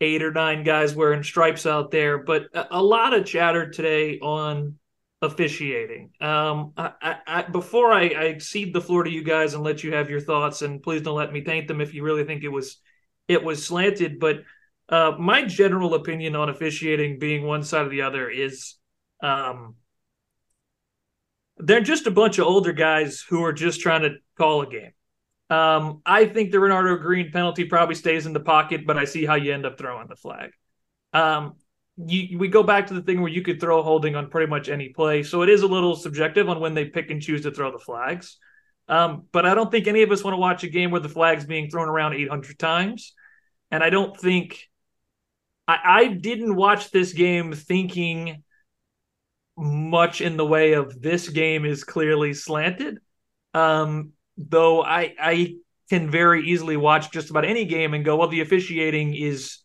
eight 0.01 0.23
or 0.23 0.33
nine 0.33 0.65
guys 0.65 0.97
wearing 0.97 1.23
stripes 1.23 1.65
out 1.65 1.93
there. 1.93 2.19
But 2.19 2.47
a, 2.55 2.79
a 2.79 2.83
lot 2.83 3.15
of 3.15 3.25
chatter 3.25 3.71
today 3.71 4.19
on 4.19 4.79
officiating. 5.23 6.11
Um, 6.21 6.73
I, 6.77 6.93
I, 7.01 7.17
I, 7.27 7.43
before 7.43 7.93
I, 7.93 8.03
I 8.03 8.39
cede 8.39 8.73
the 8.73 8.81
floor 8.81 9.05
to 9.05 9.11
you 9.11 9.23
guys 9.23 9.55
and 9.55 9.63
let 9.63 9.85
you 9.85 9.95
have 9.95 10.11
your 10.11 10.21
thoughts, 10.21 10.63
and 10.63 10.83
please 10.83 11.03
don't 11.03 11.17
let 11.17 11.33
me 11.33 11.43
taint 11.43 11.69
them 11.69 11.81
if 11.81 11.95
you 11.95 12.03
really 12.03 12.25
think 12.25 12.43
it 12.43 12.49
was 12.49 12.79
it 13.29 13.45
was 13.45 13.65
slanted. 13.65 14.19
But 14.19 14.39
uh, 14.89 15.13
my 15.19 15.45
general 15.45 15.95
opinion 15.95 16.35
on 16.35 16.49
officiating 16.49 17.19
being 17.19 17.47
one 17.47 17.63
side 17.63 17.87
or 17.87 17.91
the 17.91 18.03
other 18.03 18.29
is 18.29 18.75
um, 19.23 19.77
they're 21.59 21.81
just 21.81 22.07
a 22.07 22.11
bunch 22.11 22.39
of 22.39 22.47
older 22.47 22.73
guys 22.73 23.21
who 23.29 23.45
are 23.45 23.53
just 23.53 23.81
trying 23.81 24.03
to 24.03 24.17
call 24.37 24.63
a 24.63 24.67
game. 24.67 24.93
Um, 25.51 26.03
I 26.05 26.27
think 26.27 26.51
the 26.51 26.59
Renardo 26.59 27.01
Green 27.01 27.31
penalty 27.31 27.65
probably 27.65 27.95
stays 27.95 28.27
in 28.27 28.33
the 28.33 28.41
pocket, 28.41 28.87
but 28.87 28.99
I 28.99 29.05
see 29.05 29.25
how 29.25 29.35
you 29.35 29.53
end 29.53 29.67
up 29.67 29.79
throwing 29.79 30.07
the 30.09 30.17
flag. 30.17 30.51
Um, 31.13 31.55
you, 31.97 32.39
we 32.39 32.49
go 32.49 32.63
back 32.63 32.87
to 32.89 32.95
the 32.95 33.03
thing 33.03 33.21
where 33.21 33.31
you 33.31 33.43
could 33.43 33.61
throw 33.61 33.83
holding 33.83 34.15
on 34.15 34.31
pretty 34.31 34.49
much 34.49 34.69
any 34.69 34.91
play, 34.91 35.23
so 35.23 35.43
it 35.43 35.49
is 35.49 35.63
a 35.63 35.67
little 35.67 35.97
subjective 35.97 36.49
on 36.49 36.61
when 36.61 36.75
they 36.75 36.85
pick 36.85 37.11
and 37.11 37.21
choose 37.21 37.43
to 37.43 37.51
throw 37.51 37.73
the 37.73 37.79
flags. 37.79 38.37
Um, 38.89 39.25
but 39.33 39.47
I 39.47 39.55
don't 39.55 39.71
think 39.71 39.87
any 39.87 40.03
of 40.03 40.11
us 40.13 40.23
want 40.23 40.35
to 40.35 40.39
watch 40.39 40.65
a 40.65 40.69
game 40.69 40.91
where 40.91 41.01
the 41.01 41.09
flag's 41.09 41.45
being 41.45 41.71
thrown 41.71 41.89
around 41.89 42.15
800 42.15 42.59
times. 42.59 43.15
And 43.71 43.83
I 43.83 43.91
don't 43.91 44.19
think 44.19 44.69
I, 45.67 45.79
I 45.85 46.07
didn't 46.09 46.57
watch 46.57 46.91
this 46.91 47.13
game 47.13 47.53
thinking 47.53 48.43
much 49.57 50.21
in 50.21 50.37
the 50.37 50.47
way 50.47 50.73
of 50.73 51.01
this 51.01 51.29
game 51.29 51.65
is 51.65 51.85
clearly 51.85 52.33
slanted. 52.33 52.99
Um, 53.55 54.13
though 54.37 54.83
I 54.83 55.15
I 55.19 55.57
can 55.91 56.11
very 56.11 56.49
easily 56.49 56.77
watch 56.77 57.11
just 57.11 57.31
about 57.31 57.45
any 57.45 57.65
game 57.65 57.95
and 57.95 58.05
go, 58.05 58.17
well, 58.17 58.29
the 58.29 58.41
officiating 58.41 59.15
is 59.15 59.59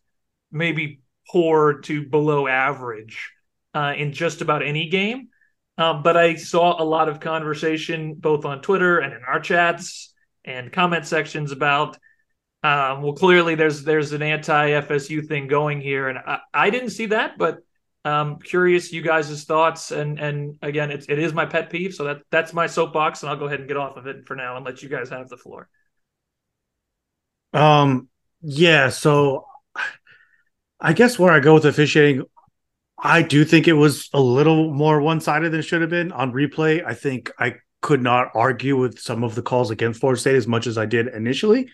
maybe 0.50 1.00
poor 1.30 1.80
to 1.80 2.06
below 2.06 2.46
average 2.46 3.30
uh, 3.74 3.94
in 3.96 4.12
just 4.12 4.40
about 4.40 4.62
any 4.62 4.88
game. 4.88 5.28
Um, 5.76 6.02
but 6.02 6.16
I 6.16 6.36
saw 6.36 6.80
a 6.80 6.84
lot 6.84 7.08
of 7.08 7.20
conversation 7.20 8.14
both 8.14 8.44
on 8.44 8.62
Twitter 8.62 9.00
and 9.00 9.12
in 9.12 9.20
our 9.26 9.40
chats 9.40 10.14
and 10.44 10.72
comment 10.72 11.06
sections 11.06 11.52
about 11.52 11.98
um, 12.64 13.02
well, 13.02 13.12
clearly 13.12 13.56
there's 13.56 13.84
there's 13.84 14.12
an 14.12 14.22
anti 14.22 14.70
FSU 14.70 15.28
thing 15.28 15.48
going 15.48 15.82
here, 15.82 16.08
and 16.08 16.18
I, 16.18 16.38
I 16.54 16.70
didn't 16.70 16.90
see 16.90 17.06
that, 17.06 17.36
but 17.36 17.58
um, 18.06 18.38
curious 18.38 18.90
you 18.90 19.02
guys' 19.02 19.44
thoughts. 19.44 19.90
And 19.90 20.18
and 20.18 20.56
again, 20.62 20.90
it's 20.90 21.04
it 21.10 21.18
is 21.18 21.34
my 21.34 21.44
pet 21.44 21.68
peeve, 21.68 21.94
so 21.94 22.04
that 22.04 22.22
that's 22.30 22.54
my 22.54 22.66
soapbox, 22.66 23.22
and 23.22 23.28
I'll 23.28 23.36
go 23.36 23.44
ahead 23.44 23.60
and 23.60 23.68
get 23.68 23.76
off 23.76 23.98
of 23.98 24.06
it 24.06 24.26
for 24.26 24.34
now 24.34 24.56
and 24.56 24.64
let 24.64 24.82
you 24.82 24.88
guys 24.88 25.10
have 25.10 25.28
the 25.28 25.36
floor. 25.36 25.68
Um. 27.52 28.08
Yeah. 28.40 28.88
So, 28.88 29.44
I 30.80 30.94
guess 30.94 31.18
where 31.18 31.34
I 31.34 31.40
go 31.40 31.52
with 31.52 31.66
officiating, 31.66 32.24
I 32.98 33.20
do 33.20 33.44
think 33.44 33.68
it 33.68 33.74
was 33.74 34.08
a 34.14 34.20
little 34.20 34.72
more 34.72 35.02
one 35.02 35.20
sided 35.20 35.52
than 35.52 35.60
it 35.60 35.64
should 35.64 35.82
have 35.82 35.90
been 35.90 36.12
on 36.12 36.32
replay. 36.32 36.82
I 36.82 36.94
think 36.94 37.30
I 37.38 37.56
could 37.82 38.02
not 38.02 38.30
argue 38.34 38.78
with 38.78 38.98
some 38.98 39.22
of 39.22 39.34
the 39.34 39.42
calls 39.42 39.70
against 39.70 40.00
Florida 40.00 40.18
State 40.18 40.36
as 40.36 40.46
much 40.46 40.66
as 40.66 40.78
I 40.78 40.86
did 40.86 41.08
initially 41.08 41.68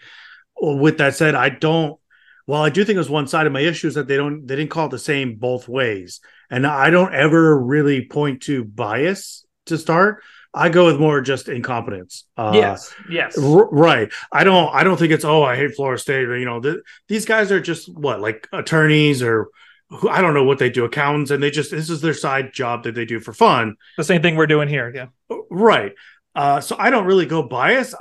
with 0.60 0.98
that 0.98 1.14
said, 1.14 1.34
I 1.34 1.48
don't. 1.48 1.98
Well, 2.46 2.62
I 2.62 2.70
do 2.70 2.84
think 2.84 2.96
it 2.96 2.98
was 2.98 3.10
one 3.10 3.28
side 3.28 3.46
of 3.46 3.52
my 3.52 3.60
issue 3.60 3.86
is 3.86 3.94
that 3.94 4.08
they 4.08 4.16
don't 4.16 4.46
they 4.46 4.56
didn't 4.56 4.70
call 4.70 4.86
it 4.86 4.90
the 4.90 4.98
same 4.98 5.36
both 5.36 5.68
ways, 5.68 6.20
and 6.50 6.66
I 6.66 6.90
don't 6.90 7.14
ever 7.14 7.58
really 7.58 8.06
point 8.06 8.42
to 8.42 8.64
bias 8.64 9.46
to 9.66 9.78
start. 9.78 10.22
I 10.52 10.68
go 10.68 10.86
with 10.86 10.98
more 10.98 11.20
just 11.20 11.48
incompetence. 11.48 12.24
Uh, 12.36 12.50
yes, 12.54 12.92
yes, 13.08 13.38
r- 13.38 13.68
right. 13.70 14.12
I 14.32 14.42
don't. 14.42 14.74
I 14.74 14.82
don't 14.82 14.96
think 14.96 15.12
it's 15.12 15.24
oh 15.24 15.44
I 15.44 15.54
hate 15.54 15.76
Florida 15.76 16.00
State 16.00 16.28
or 16.28 16.36
you 16.36 16.44
know 16.44 16.60
th- 16.60 16.78
these 17.08 17.24
guys 17.24 17.52
are 17.52 17.60
just 17.60 17.88
what 17.88 18.20
like 18.20 18.48
attorneys 18.52 19.22
or 19.22 19.48
who 19.90 20.08
I 20.08 20.20
don't 20.20 20.34
know 20.34 20.44
what 20.44 20.58
they 20.58 20.70
do 20.70 20.84
accountants 20.84 21.30
and 21.30 21.40
they 21.40 21.50
just 21.50 21.70
this 21.70 21.88
is 21.88 22.00
their 22.00 22.14
side 22.14 22.52
job 22.52 22.82
that 22.82 22.96
they 22.96 23.04
do 23.04 23.20
for 23.20 23.32
fun. 23.32 23.76
The 23.96 24.04
same 24.04 24.22
thing 24.22 24.34
we're 24.34 24.48
doing 24.48 24.68
here. 24.68 24.92
Yeah, 24.92 25.36
right. 25.50 25.92
Uh, 26.34 26.60
so 26.60 26.74
I 26.78 26.90
don't 26.90 27.06
really 27.06 27.26
go 27.26 27.42
bias. 27.44 27.94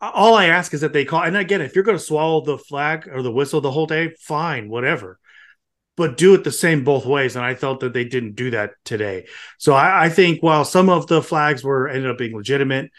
All 0.00 0.34
I 0.34 0.46
ask 0.46 0.74
is 0.74 0.82
that 0.82 0.92
they 0.92 1.04
call, 1.04 1.22
and 1.22 1.36
again, 1.36 1.62
if 1.62 1.74
you're 1.74 1.84
going 1.84 1.96
to 1.96 2.02
swallow 2.02 2.42
the 2.42 2.58
flag 2.58 3.08
or 3.10 3.22
the 3.22 3.32
whistle 3.32 3.60
the 3.60 3.70
whole 3.70 3.86
day, 3.86 4.14
fine, 4.20 4.68
whatever. 4.68 5.18
But 5.96 6.18
do 6.18 6.34
it 6.34 6.44
the 6.44 6.52
same 6.52 6.84
both 6.84 7.06
ways. 7.06 7.36
And 7.36 7.44
I 7.44 7.54
felt 7.54 7.80
that 7.80 7.94
they 7.94 8.04
didn't 8.04 8.34
do 8.34 8.50
that 8.50 8.72
today. 8.84 9.26
So 9.56 9.72
I, 9.72 10.04
I 10.04 10.08
think 10.10 10.42
while 10.42 10.66
some 10.66 10.90
of 10.90 11.06
the 11.06 11.22
flags 11.22 11.64
were 11.64 11.88
ended 11.88 12.10
up 12.10 12.18
being 12.18 12.36
legitimate, 12.36 12.90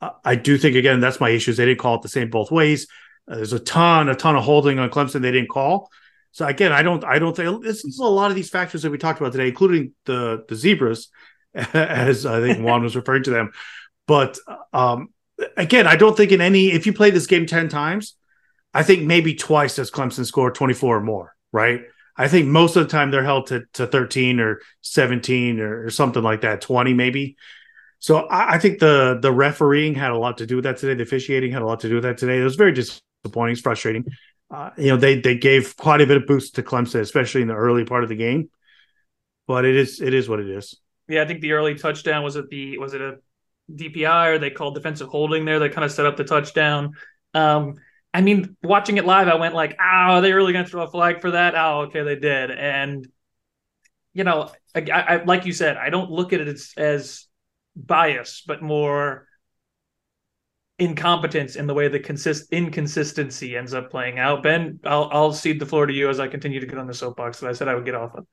uh, 0.00 0.10
I 0.24 0.36
do 0.36 0.56
think 0.56 0.76
again 0.76 1.00
that's 1.00 1.18
my 1.18 1.30
issues. 1.30 1.56
They 1.56 1.64
didn't 1.64 1.80
call 1.80 1.96
it 1.96 2.02
the 2.02 2.08
same 2.08 2.30
both 2.30 2.52
ways. 2.52 2.86
Uh, 3.28 3.36
there's 3.36 3.52
a 3.52 3.58
ton, 3.58 4.08
a 4.08 4.14
ton 4.14 4.36
of 4.36 4.44
holding 4.44 4.78
on 4.78 4.90
Clemson 4.90 5.22
they 5.22 5.32
didn't 5.32 5.48
call. 5.50 5.90
So 6.30 6.46
again, 6.46 6.72
I 6.72 6.82
don't, 6.82 7.04
I 7.04 7.18
don't 7.18 7.34
think 7.34 7.62
this 7.62 7.84
is 7.84 8.00
a 8.00 8.04
lot 8.04 8.30
of 8.30 8.36
these 8.36 8.50
factors 8.50 8.82
that 8.82 8.90
we 8.90 8.98
talked 8.98 9.20
about 9.20 9.32
today, 9.32 9.48
including 9.48 9.92
the 10.04 10.44
the 10.48 10.56
zebras, 10.56 11.08
as 11.54 12.26
I 12.26 12.40
think 12.40 12.64
Juan 12.64 12.82
was 12.82 12.96
referring 12.96 13.22
to 13.24 13.30
them. 13.30 13.52
But 14.06 14.38
um, 14.72 15.10
again, 15.56 15.86
I 15.86 15.96
don't 15.96 16.16
think 16.16 16.32
in 16.32 16.40
any 16.40 16.72
if 16.72 16.86
you 16.86 16.92
play 16.92 17.10
this 17.10 17.26
game 17.26 17.46
ten 17.46 17.68
times, 17.68 18.16
I 18.72 18.82
think 18.82 19.02
maybe 19.02 19.34
twice 19.34 19.76
does 19.76 19.90
Clemson 19.90 20.26
score 20.26 20.50
twenty 20.50 20.74
four 20.74 20.98
or 20.98 21.02
more. 21.02 21.34
Right? 21.52 21.82
I 22.16 22.28
think 22.28 22.46
most 22.46 22.76
of 22.76 22.84
the 22.84 22.90
time 22.90 23.10
they're 23.10 23.24
held 23.24 23.48
to, 23.48 23.64
to 23.74 23.86
thirteen 23.86 24.40
or 24.40 24.60
seventeen 24.80 25.60
or, 25.60 25.86
or 25.86 25.90
something 25.90 26.22
like 26.22 26.42
that, 26.42 26.60
twenty 26.60 26.94
maybe. 26.94 27.36
So 27.98 28.18
I, 28.18 28.54
I, 28.54 28.58
think 28.58 28.80
the 28.80 29.18
the 29.20 29.32
refereeing 29.32 29.94
had 29.94 30.10
a 30.10 30.18
lot 30.18 30.38
to 30.38 30.46
do 30.46 30.56
with 30.56 30.64
that 30.64 30.76
today. 30.76 30.94
The 30.94 31.02
officiating 31.02 31.52
had 31.52 31.62
a 31.62 31.66
lot 31.66 31.80
to 31.80 31.88
do 31.88 31.94
with 31.96 32.04
that 32.04 32.18
today. 32.18 32.38
It 32.38 32.44
was 32.44 32.56
very 32.56 32.72
disappointing. 32.72 33.52
It's 33.52 33.62
frustrating 33.62 34.04
uh, 34.50 34.70
you 34.76 34.88
know 34.88 34.96
they 34.96 35.20
they 35.20 35.36
gave 35.36 35.76
quite 35.76 36.00
a 36.00 36.06
bit 36.06 36.16
of 36.16 36.26
boost 36.26 36.54
to 36.56 36.62
Clemson, 36.62 37.00
especially 37.00 37.42
in 37.42 37.48
the 37.48 37.54
early 37.54 37.84
part 37.84 38.02
of 38.02 38.08
the 38.08 38.16
game. 38.16 38.50
But 39.46 39.64
it 39.64 39.76
is 39.76 40.00
it 40.00 40.14
is 40.14 40.28
what 40.28 40.40
it 40.40 40.48
is. 40.48 40.78
Yeah, 41.08 41.22
I 41.22 41.26
think 41.26 41.40
the 41.40 41.52
early 41.52 41.74
touchdown 41.74 42.22
was 42.22 42.36
at 42.36 42.48
the 42.48 42.78
was 42.78 42.94
it 42.94 43.00
a 43.00 43.16
DPI 43.72 44.34
or 44.34 44.38
they 44.38 44.50
called 44.50 44.74
defensive 44.74 45.08
holding 45.08 45.44
there. 45.44 45.58
They 45.58 45.68
kind 45.68 45.84
of 45.84 45.92
set 45.92 46.06
up 46.06 46.16
the 46.16 46.24
touchdown. 46.24 46.92
Um, 47.32 47.76
I 48.12 48.20
mean, 48.20 48.56
watching 48.62 48.96
it 48.96 49.04
live, 49.04 49.28
I 49.28 49.34
went 49.34 49.54
like, 49.54 49.76
"Oh, 49.80 49.84
are 49.84 50.20
they 50.20 50.32
really 50.32 50.52
going 50.52 50.64
to 50.64 50.70
throw 50.70 50.82
a 50.82 50.90
flag 50.90 51.20
for 51.20 51.32
that?" 51.32 51.54
Oh, 51.56 51.82
okay, 51.82 52.02
they 52.02 52.16
did. 52.16 52.50
And 52.50 53.06
you 54.12 54.24
know, 54.24 54.50
I, 54.74 54.80
I, 54.90 55.24
like 55.24 55.44
you 55.44 55.52
said, 55.52 55.76
I 55.76 55.90
don't 55.90 56.10
look 56.10 56.32
at 56.32 56.40
it 56.40 56.48
as, 56.48 56.72
as 56.76 57.26
bias, 57.74 58.44
but 58.46 58.62
more 58.62 59.26
incompetence 60.78 61.56
in 61.56 61.66
the 61.66 61.74
way 61.74 61.86
the 61.88 62.00
consist 62.00 62.52
inconsistency 62.52 63.56
ends 63.56 63.74
up 63.74 63.90
playing 63.90 64.18
out. 64.18 64.42
Ben, 64.42 64.80
I'll 64.84 65.08
I'll 65.12 65.32
cede 65.32 65.60
the 65.60 65.66
floor 65.66 65.86
to 65.86 65.92
you 65.92 66.08
as 66.08 66.20
I 66.20 66.28
continue 66.28 66.60
to 66.60 66.66
get 66.66 66.78
on 66.78 66.86
the 66.86 66.94
soapbox 66.94 67.40
that 67.40 67.50
I 67.50 67.52
said 67.52 67.68
I 67.68 67.74
would 67.74 67.84
get 67.84 67.94
off 67.94 68.14
of. 68.14 68.26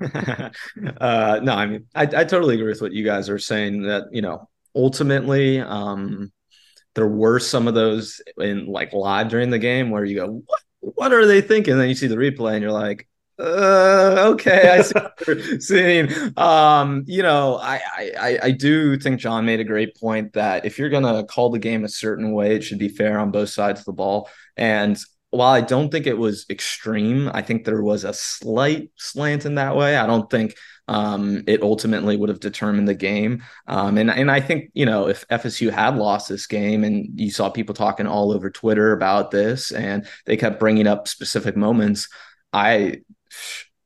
uh, 1.00 1.40
no, 1.42 1.52
I 1.52 1.66
mean, 1.66 1.86
I, 1.94 2.02
I 2.02 2.24
totally 2.24 2.56
agree 2.56 2.68
with 2.68 2.82
what 2.82 2.92
you 2.92 3.04
guys 3.04 3.28
are 3.28 3.38
saying. 3.38 3.82
That 3.82 4.06
you 4.12 4.22
know, 4.22 4.48
ultimately, 4.74 5.60
um, 5.60 6.32
there 6.94 7.08
were 7.08 7.38
some 7.38 7.68
of 7.68 7.74
those 7.74 8.20
in 8.38 8.66
like 8.66 8.92
live 8.92 9.28
during 9.28 9.50
the 9.50 9.58
game 9.58 9.90
where 9.90 10.04
you 10.04 10.16
go, 10.16 10.42
what, 10.46 10.60
what 10.80 11.12
are 11.12 11.26
they 11.26 11.40
thinking? 11.40 11.72
And 11.72 11.80
then 11.80 11.88
you 11.88 11.94
see 11.94 12.06
the 12.06 12.16
replay 12.16 12.54
and 12.54 12.62
you're 12.62 12.72
like, 12.72 13.08
uh, 13.38 14.32
okay, 14.32 14.68
I 14.68 14.82
see 14.82 15.60
seeing. 15.60 16.10
Um, 16.36 17.04
you 17.06 17.22
know, 17.22 17.56
I, 17.56 17.80
I 17.98 18.38
I 18.42 18.50
do 18.50 18.98
think 18.98 19.20
Jon 19.20 19.46
made 19.46 19.58
a 19.58 19.64
great 19.64 19.96
point 19.96 20.34
that 20.34 20.64
if 20.64 20.78
you're 20.78 20.90
gonna 20.90 21.24
call 21.24 21.50
the 21.50 21.58
game 21.58 21.84
a 21.84 21.88
certain 21.88 22.32
way, 22.32 22.54
it 22.54 22.62
should 22.62 22.78
be 22.78 22.88
fair 22.88 23.18
on 23.18 23.30
both 23.30 23.48
sides 23.48 23.80
of 23.80 23.86
the 23.86 23.92
ball. 23.92 24.28
And 24.56 24.98
while 25.30 25.52
I 25.52 25.62
don't 25.62 25.90
think 25.90 26.06
it 26.06 26.18
was 26.18 26.44
extreme, 26.50 27.30
I 27.32 27.42
think 27.42 27.64
there 27.64 27.82
was 27.82 28.04
a 28.04 28.12
slight 28.12 28.90
slant 28.96 29.46
in 29.46 29.54
that 29.54 29.76
way. 29.76 29.96
I 29.96 30.06
don't 30.06 30.30
think 30.30 30.54
um, 30.88 31.44
it 31.46 31.62
ultimately 31.62 32.16
would 32.16 32.28
have 32.28 32.40
determined 32.40 32.88
the 32.88 32.94
game. 32.94 33.42
Um, 33.66 33.98
and 33.98 34.10
and 34.10 34.30
I 34.30 34.40
think 34.40 34.70
you 34.74 34.86
know 34.86 35.08
if 35.08 35.26
FSU 35.28 35.70
had 35.70 35.96
lost 35.96 36.28
this 36.28 36.46
game, 36.46 36.84
and 36.84 37.18
you 37.18 37.30
saw 37.30 37.50
people 37.50 37.74
talking 37.74 38.06
all 38.06 38.32
over 38.32 38.50
Twitter 38.50 38.92
about 38.92 39.30
this, 39.30 39.72
and 39.72 40.06
they 40.26 40.36
kept 40.36 40.60
bringing 40.60 40.86
up 40.86 41.08
specific 41.08 41.56
moments, 41.56 42.08
I 42.52 43.02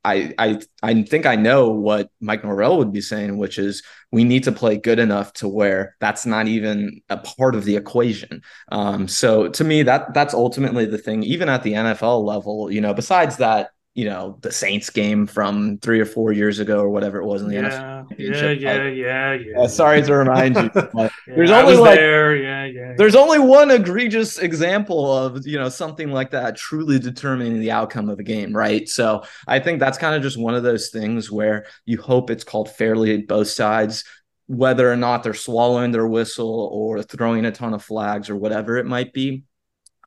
I 0.05 0.33
I 0.39 0.61
I 0.83 1.03
think 1.03 1.27
I 1.27 1.37
know 1.37 1.71
what 1.71 2.11
Mike 2.21 2.45
Norvell 2.45 2.79
would 2.79 2.93
be 2.93 3.01
saying, 3.01 3.39
which 3.39 3.59
is 3.59 3.83
we 4.13 4.25
need 4.25 4.45
to 4.45 4.53
play 4.53 4.79
good 4.79 4.99
enough 4.99 5.33
to 5.35 5.49
where 5.49 5.97
that's 6.01 6.25
not 6.25 6.47
even 6.47 7.03
a 7.09 7.17
part 7.17 7.57
of 7.57 7.65
the 7.65 7.77
equation. 7.77 8.43
Um, 8.71 9.09
so 9.09 9.49
to 9.49 9.65
me, 9.65 9.83
that 9.83 10.15
that's 10.15 10.33
ultimately 10.33 10.87
the 10.87 10.99
thing. 10.99 11.25
Even 11.25 11.49
at 11.49 11.63
the 11.65 11.73
NFL 11.73 12.25
level, 12.25 12.71
you 12.71 12.81
know, 12.81 12.95
besides 12.95 13.39
that 13.39 13.71
you 13.97 14.05
know 14.05 14.37
the 14.43 14.53
Saints 14.53 14.91
game 14.91 15.27
from 15.27 15.79
three 15.79 15.99
or 15.99 16.05
four 16.05 16.31
years 16.31 16.59
ago 16.59 16.81
or 16.81 16.91
whatever 16.91 17.19
it 17.19 17.25
was 17.25 17.41
in 17.41 17.49
the 17.49 17.55
yeah, 17.55 17.63
NFL. 17.63 18.19
Yeah, 18.19 18.51
yeah, 18.51 18.89
yeah, 18.89 19.33
yeah. 19.33 19.59
Uh, 19.59 19.69
sorry 19.69 20.03
to 20.03 20.15
remind 20.15 20.55
you, 20.55 20.71
yeah, 20.95 21.09
there's 21.27 21.51
only 21.51 21.77
like 21.77 21.99
there. 21.99 22.37
Yeah, 22.37 22.67
yeah. 22.67 22.95
There's 22.99 23.15
only 23.15 23.39
one 23.39 23.71
egregious 23.71 24.37
example 24.37 25.17
of 25.17 25.47
you 25.47 25.59
know 25.59 25.71
something 25.71 26.13
like 26.13 26.31
that 26.33 26.57
truly 26.57 26.99
determining 26.99 27.59
the 27.59 27.71
outcome 27.71 28.11
of 28.11 28.19
a 28.19 28.23
game, 28.23 28.55
right? 28.55 28.87
So 28.87 29.25
I 29.49 29.61
think 29.61 29.81
that's 29.81 29.97
kind 29.97 30.15
of 30.15 30.23
just 30.23 30.39
one 30.39 30.55
of 30.55 30.63
those 30.63 30.91
things 30.91 31.33
where 31.33 31.65
you 31.87 31.99
hope 31.99 32.29
it's 32.29 32.45
called 32.45 32.71
fairly 32.71 33.15
at 33.15 33.27
both 33.27 33.49
sides 33.49 34.05
whether 34.49 34.93
or 34.93 34.97
not 34.97 35.25
they're 35.25 35.35
swallowing 35.35 35.91
their 35.91 36.07
whistle 36.07 36.69
or 36.71 37.03
throwing 37.03 37.45
a 37.47 37.51
ton 37.51 37.75
of 37.75 37.83
flags 37.83 38.31
or 38.31 38.37
whatever 38.37 38.77
it 38.77 38.87
might 38.87 39.13
be. 39.13 39.43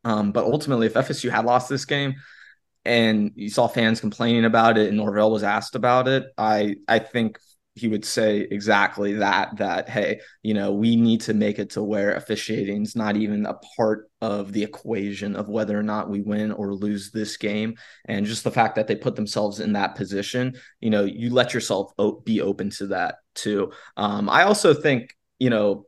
Um, 0.06 0.32
but 0.32 0.46
ultimately, 0.46 0.88
if 0.88 0.94
FSU 0.94 1.30
had 1.30 1.44
lost 1.44 1.68
this 1.68 1.84
game, 1.84 2.16
and 2.86 3.32
you 3.36 3.50
saw 3.50 3.68
fans 3.68 4.00
complaining 4.00 4.46
about 4.46 4.78
it 4.78 4.88
and 4.88 4.98
Norvell 4.98 5.32
was 5.32 5.44
asked 5.44 5.76
about 5.76 6.08
it, 6.08 6.26
I 6.38 6.76
I 6.88 7.00
think 7.00 7.40
he 7.76 7.88
would 7.88 8.04
say 8.04 8.40
exactly 8.52 9.14
that 9.14 9.56
that 9.58 9.88
hey 9.88 10.20
you 10.44 10.54
know 10.54 10.74
we 10.74 10.96
need 10.98 11.22
to 11.22 11.34
make 11.34 11.60
it 11.60 11.70
to 11.70 11.82
where 11.82 12.16
officiating 12.16 12.82
is 12.84 12.96
not 12.96 13.16
even 13.16 13.46
a 13.46 13.54
part 13.78 14.10
of 14.22 14.52
the 14.52 14.64
equation 14.64 15.36
of 15.36 15.48
whether 15.48 15.80
or 15.80 15.84
not 15.84 16.10
we 16.10 16.22
win 16.22 16.52
or 16.52 16.74
lose 16.74 17.12
this 17.12 17.38
game. 17.38 17.76
And 18.06 18.26
just 18.26 18.44
the 18.44 18.52
fact 18.52 18.76
that 18.76 18.88
they 18.88 18.96
put 18.96 19.16
themselves 19.16 19.60
in 19.60 19.74
that 19.74 19.96
position 19.96 20.56
you 20.82 20.90
know 20.90 21.06
you 21.06 21.34
let 21.34 21.54
yourself 21.54 21.94
be 22.26 22.42
open 22.42 22.70
to 22.72 22.88
that 22.88 23.16
too. 23.36 23.72
Um, 23.96 24.30
i 24.30 24.44
also 24.44 24.74
think 24.74 25.16
you 25.40 25.50
know 25.50 25.86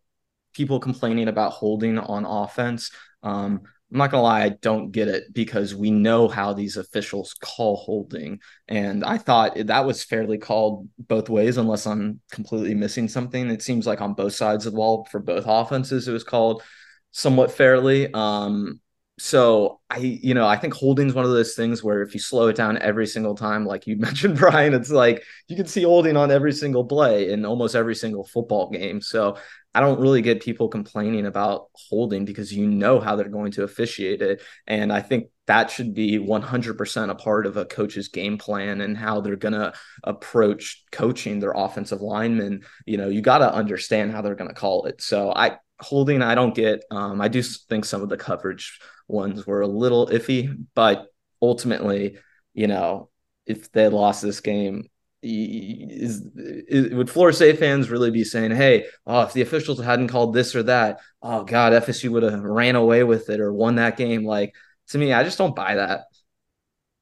people 0.53 0.79
complaining 0.79 1.27
about 1.27 1.53
holding 1.53 1.97
on 1.97 2.25
offense 2.25 2.91
um, 3.23 3.61
I'm 3.91 3.97
not 3.97 4.11
gonna 4.11 4.23
lie, 4.23 4.43
I 4.43 4.49
don't 4.49 4.91
get 4.91 5.09
it 5.09 5.33
because 5.33 5.75
we 5.75 5.91
know 5.91 6.29
how 6.29 6.53
these 6.53 6.77
officials 6.77 7.33
call 7.33 7.75
holding, 7.75 8.39
and 8.67 9.03
I 9.03 9.17
thought 9.17 9.57
that 9.57 9.85
was 9.85 10.03
fairly 10.03 10.37
called 10.37 10.87
both 10.97 11.27
ways, 11.29 11.57
unless 11.57 11.85
I'm 11.85 12.21
completely 12.31 12.73
missing 12.73 13.09
something. 13.09 13.49
It 13.49 13.61
seems 13.61 13.85
like 13.85 13.99
on 13.99 14.13
both 14.13 14.33
sides 14.33 14.65
of 14.65 14.71
the 14.71 14.77
ball 14.77 15.07
for 15.11 15.19
both 15.19 15.43
offenses, 15.45 16.07
it 16.07 16.13
was 16.13 16.23
called 16.23 16.63
somewhat 17.11 17.51
fairly. 17.51 18.11
Um, 18.13 18.79
so 19.21 19.79
I, 19.87 19.97
you 19.99 20.33
know, 20.33 20.47
I 20.47 20.57
think 20.57 20.73
holding 20.73 21.07
is 21.07 21.13
one 21.13 21.25
of 21.25 21.29
those 21.29 21.53
things 21.53 21.83
where 21.83 22.01
if 22.01 22.15
you 22.15 22.19
slow 22.19 22.47
it 22.47 22.55
down 22.55 22.79
every 22.79 23.05
single 23.05 23.35
time, 23.35 23.67
like 23.67 23.85
you 23.85 23.95
mentioned, 23.99 24.39
Brian, 24.39 24.73
it's 24.73 24.89
like 24.89 25.23
you 25.47 25.55
can 25.55 25.67
see 25.67 25.83
holding 25.83 26.17
on 26.17 26.31
every 26.31 26.51
single 26.51 26.83
play 26.83 27.29
in 27.29 27.45
almost 27.45 27.75
every 27.75 27.93
single 27.93 28.25
football 28.25 28.71
game. 28.71 28.99
So 28.99 29.37
I 29.75 29.79
don't 29.79 29.99
really 29.99 30.23
get 30.23 30.41
people 30.41 30.69
complaining 30.69 31.27
about 31.27 31.67
holding 31.75 32.25
because 32.25 32.51
you 32.51 32.65
know 32.65 32.99
how 32.99 33.15
they're 33.15 33.29
going 33.29 33.51
to 33.51 33.63
officiate 33.63 34.23
it. 34.23 34.41
And 34.65 34.91
I 34.91 35.01
think 35.01 35.27
that 35.45 35.69
should 35.69 35.93
be 35.93 36.17
100% 36.17 37.09
a 37.11 37.15
part 37.15 37.45
of 37.45 37.57
a 37.57 37.65
coach's 37.65 38.07
game 38.07 38.39
plan 38.39 38.81
and 38.81 38.97
how 38.97 39.21
they're 39.21 39.35
going 39.35 39.53
to 39.53 39.71
approach 40.03 40.83
coaching 40.91 41.39
their 41.39 41.53
offensive 41.55 42.01
linemen. 42.01 42.63
You 42.87 42.97
know, 42.97 43.09
you 43.09 43.21
got 43.21 43.37
to 43.37 43.53
understand 43.53 44.13
how 44.13 44.23
they're 44.23 44.33
going 44.33 44.49
to 44.49 44.55
call 44.55 44.87
it. 44.87 44.99
So 44.99 45.31
I, 45.31 45.57
holding, 45.79 46.21
I 46.23 46.35
don't 46.35 46.55
get, 46.55 46.83
um, 46.89 47.21
I 47.21 47.27
do 47.27 47.41
think 47.41 47.85
some 47.85 48.01
of 48.01 48.09
the 48.09 48.17
coverage 48.17 48.79
ones 49.11 49.45
were 49.45 49.61
a 49.61 49.67
little 49.67 50.07
iffy, 50.07 50.65
but 50.73 51.07
ultimately, 51.41 52.17
you 52.53 52.67
know, 52.67 53.09
if 53.45 53.71
they 53.71 53.87
lost 53.87 54.21
this 54.21 54.39
game, 54.39 54.89
is, 55.23 56.23
is, 56.35 56.93
would 56.93 57.09
Florida 57.09 57.35
State 57.35 57.59
fans 57.59 57.89
really 57.89 58.11
be 58.11 58.23
saying, 58.23 58.51
"Hey, 58.51 58.85
oh, 59.05 59.21
if 59.21 59.33
the 59.33 59.41
officials 59.41 59.79
hadn't 59.79 60.07
called 60.07 60.33
this 60.33 60.55
or 60.55 60.63
that, 60.63 60.99
oh 61.21 61.43
God, 61.43 61.73
FSU 61.73 62.09
would 62.09 62.23
have 62.23 62.41
ran 62.41 62.75
away 62.75 63.03
with 63.03 63.29
it 63.29 63.39
or 63.39 63.53
won 63.53 63.75
that 63.75 63.97
game"? 63.97 64.25
Like 64.25 64.55
to 64.89 64.97
me, 64.97 65.13
I 65.13 65.23
just 65.23 65.37
don't 65.37 65.55
buy 65.55 65.75
that. 65.75 66.05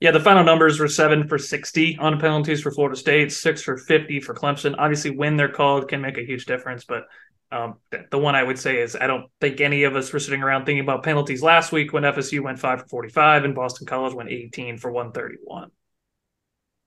Yeah, 0.01 0.11
the 0.11 0.19
final 0.19 0.43
numbers 0.43 0.79
were 0.79 0.87
seven 0.87 1.27
for 1.27 1.37
sixty 1.37 1.97
on 1.97 2.19
penalties 2.19 2.61
for 2.61 2.71
Florida 2.71 2.97
State, 2.97 3.31
six 3.31 3.61
for 3.61 3.77
fifty 3.77 4.19
for 4.19 4.33
Clemson. 4.33 4.75
Obviously, 4.77 5.11
when 5.11 5.37
they're 5.37 5.49
called 5.49 5.87
can 5.87 6.01
make 6.01 6.17
a 6.17 6.25
huge 6.25 6.45
difference, 6.45 6.83
but 6.85 7.03
um, 7.51 7.75
the 8.11 8.17
one 8.17 8.35
I 8.35 8.43
would 8.43 8.59
say 8.59 8.79
is 8.79 8.95
I 8.95 9.07
don't 9.07 9.25
think 9.41 9.59
any 9.59 9.83
of 9.83 9.95
us 9.95 10.13
were 10.13 10.19
sitting 10.19 10.43
around 10.43 10.65
thinking 10.65 10.83
about 10.83 11.03
penalties 11.03 11.41
last 11.41 11.71
week 11.71 11.93
when 11.93 12.03
FSU 12.03 12.41
went 12.41 12.59
five 12.59 12.81
for 12.81 12.87
forty-five 12.87 13.43
and 13.43 13.55
Boston 13.55 13.87
College 13.87 14.13
went 14.13 14.29
eighteen 14.29 14.77
for 14.77 14.91
one 14.91 15.11
thirty-one. 15.11 15.71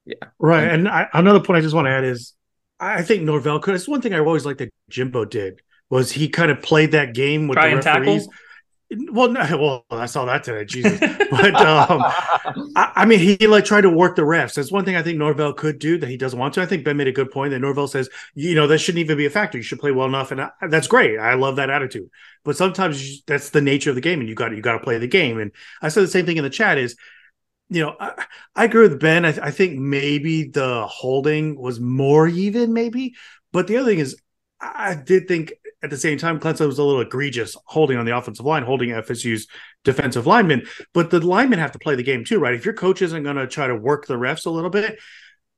Yeah. 0.04 0.14
Right. 0.38 0.68
And 0.68 0.88
I, 0.88 1.08
another 1.12 1.40
point 1.40 1.58
I 1.58 1.60
just 1.60 1.74
want 1.74 1.86
to 1.86 1.90
add 1.90 2.04
is 2.04 2.34
I 2.78 3.02
think 3.02 3.22
Norvell 3.22 3.60
could. 3.60 3.74
It's 3.74 3.88
one 3.88 4.00
thing 4.00 4.14
I 4.14 4.18
always 4.18 4.46
liked 4.46 4.58
that 4.58 4.72
Jimbo 4.88 5.24
did 5.24 5.60
was 5.90 6.10
he 6.12 6.28
kind 6.28 6.50
of 6.50 6.62
played 6.62 6.92
that 6.92 7.14
game 7.14 7.48
with 7.48 7.56
Try 7.56 7.70
the 7.70 7.76
referees. 7.76 8.28
Well, 9.10 9.28
no, 9.28 9.40
well, 9.90 10.00
I 10.00 10.06
saw 10.06 10.24
that 10.26 10.44
today, 10.44 10.64
Jesus. 10.64 10.98
But 11.32 11.54
um, 11.56 12.02
I, 12.76 12.92
I, 12.94 13.04
mean, 13.06 13.18
he 13.18 13.46
like 13.46 13.64
tried 13.64 13.80
to 13.82 13.90
work 13.90 14.16
the 14.16 14.22
refs. 14.22 14.54
That's 14.54 14.70
one 14.70 14.84
thing 14.84 14.96
I 14.96 15.02
think 15.02 15.16
Norvell 15.16 15.54
could 15.54 15.78
do 15.78 15.96
that 15.96 16.08
he 16.08 16.18
doesn't 16.18 16.38
want 16.38 16.52
to. 16.54 16.62
I 16.62 16.66
think 16.66 16.84
Ben 16.84 16.98
made 16.98 17.08
a 17.08 17.12
good 17.12 17.30
point 17.30 17.52
that 17.52 17.60
Norvell 17.60 17.88
says, 17.88 18.10
you 18.34 18.54
know, 18.54 18.66
that 18.66 18.78
shouldn't 18.78 19.00
even 19.00 19.16
be 19.16 19.24
a 19.24 19.30
factor. 19.30 19.56
You 19.56 19.64
should 19.64 19.80
play 19.80 19.92
well 19.92 20.06
enough, 20.06 20.30
and 20.30 20.42
I, 20.42 20.50
that's 20.68 20.88
great. 20.88 21.18
I 21.18 21.34
love 21.34 21.56
that 21.56 21.70
attitude. 21.70 22.10
But 22.44 22.58
sometimes 22.58 23.02
you, 23.02 23.18
that's 23.26 23.48
the 23.48 23.62
nature 23.62 23.88
of 23.88 23.96
the 23.96 24.02
game, 24.02 24.20
and 24.20 24.28
you 24.28 24.34
got 24.34 24.54
you 24.54 24.60
got 24.60 24.74
to 24.74 24.84
play 24.84 24.98
the 24.98 25.08
game. 25.08 25.40
And 25.40 25.52
I 25.80 25.88
said 25.88 26.02
the 26.02 26.08
same 26.08 26.26
thing 26.26 26.36
in 26.36 26.44
the 26.44 26.50
chat 26.50 26.78
is. 26.78 26.96
You 27.70 27.80
know, 27.80 27.96
I, 27.98 28.26
I 28.54 28.64
agree 28.64 28.86
with 28.86 29.00
Ben. 29.00 29.24
I, 29.24 29.28
I 29.28 29.50
think 29.50 29.78
maybe 29.78 30.44
the 30.44 30.86
holding 30.86 31.58
was 31.58 31.80
more 31.80 32.28
even, 32.28 32.74
maybe. 32.74 33.14
But 33.50 33.66
the 33.66 33.78
other 33.78 33.88
thing 33.88 33.98
is, 33.98 34.20
I 34.60 34.94
did 34.94 35.26
think 35.26 35.54
at 35.82 35.90
the 35.90 35.96
same 35.96 36.18
time, 36.18 36.38
Clemson 36.38 36.66
was 36.66 36.78
a 36.78 36.84
little 36.84 37.00
egregious 37.00 37.56
holding 37.66 37.98
on 37.98 38.04
the 38.04 38.16
offensive 38.16 38.46
line, 38.46 38.62
holding 38.62 38.90
FSU's 38.90 39.48
defensive 39.84 40.26
linemen. 40.26 40.62
But 40.94 41.10
the 41.10 41.20
linemen 41.20 41.58
have 41.58 41.72
to 41.72 41.78
play 41.78 41.96
the 41.96 42.02
game 42.02 42.24
too, 42.24 42.38
right? 42.38 42.54
If 42.54 42.64
your 42.64 42.74
coach 42.74 43.02
isn't 43.02 43.22
going 43.24 43.36
to 43.36 43.46
try 43.48 43.66
to 43.66 43.74
work 43.74 44.06
the 44.06 44.14
refs 44.14 44.46
a 44.46 44.50
little 44.50 44.70
bit, 44.70 44.98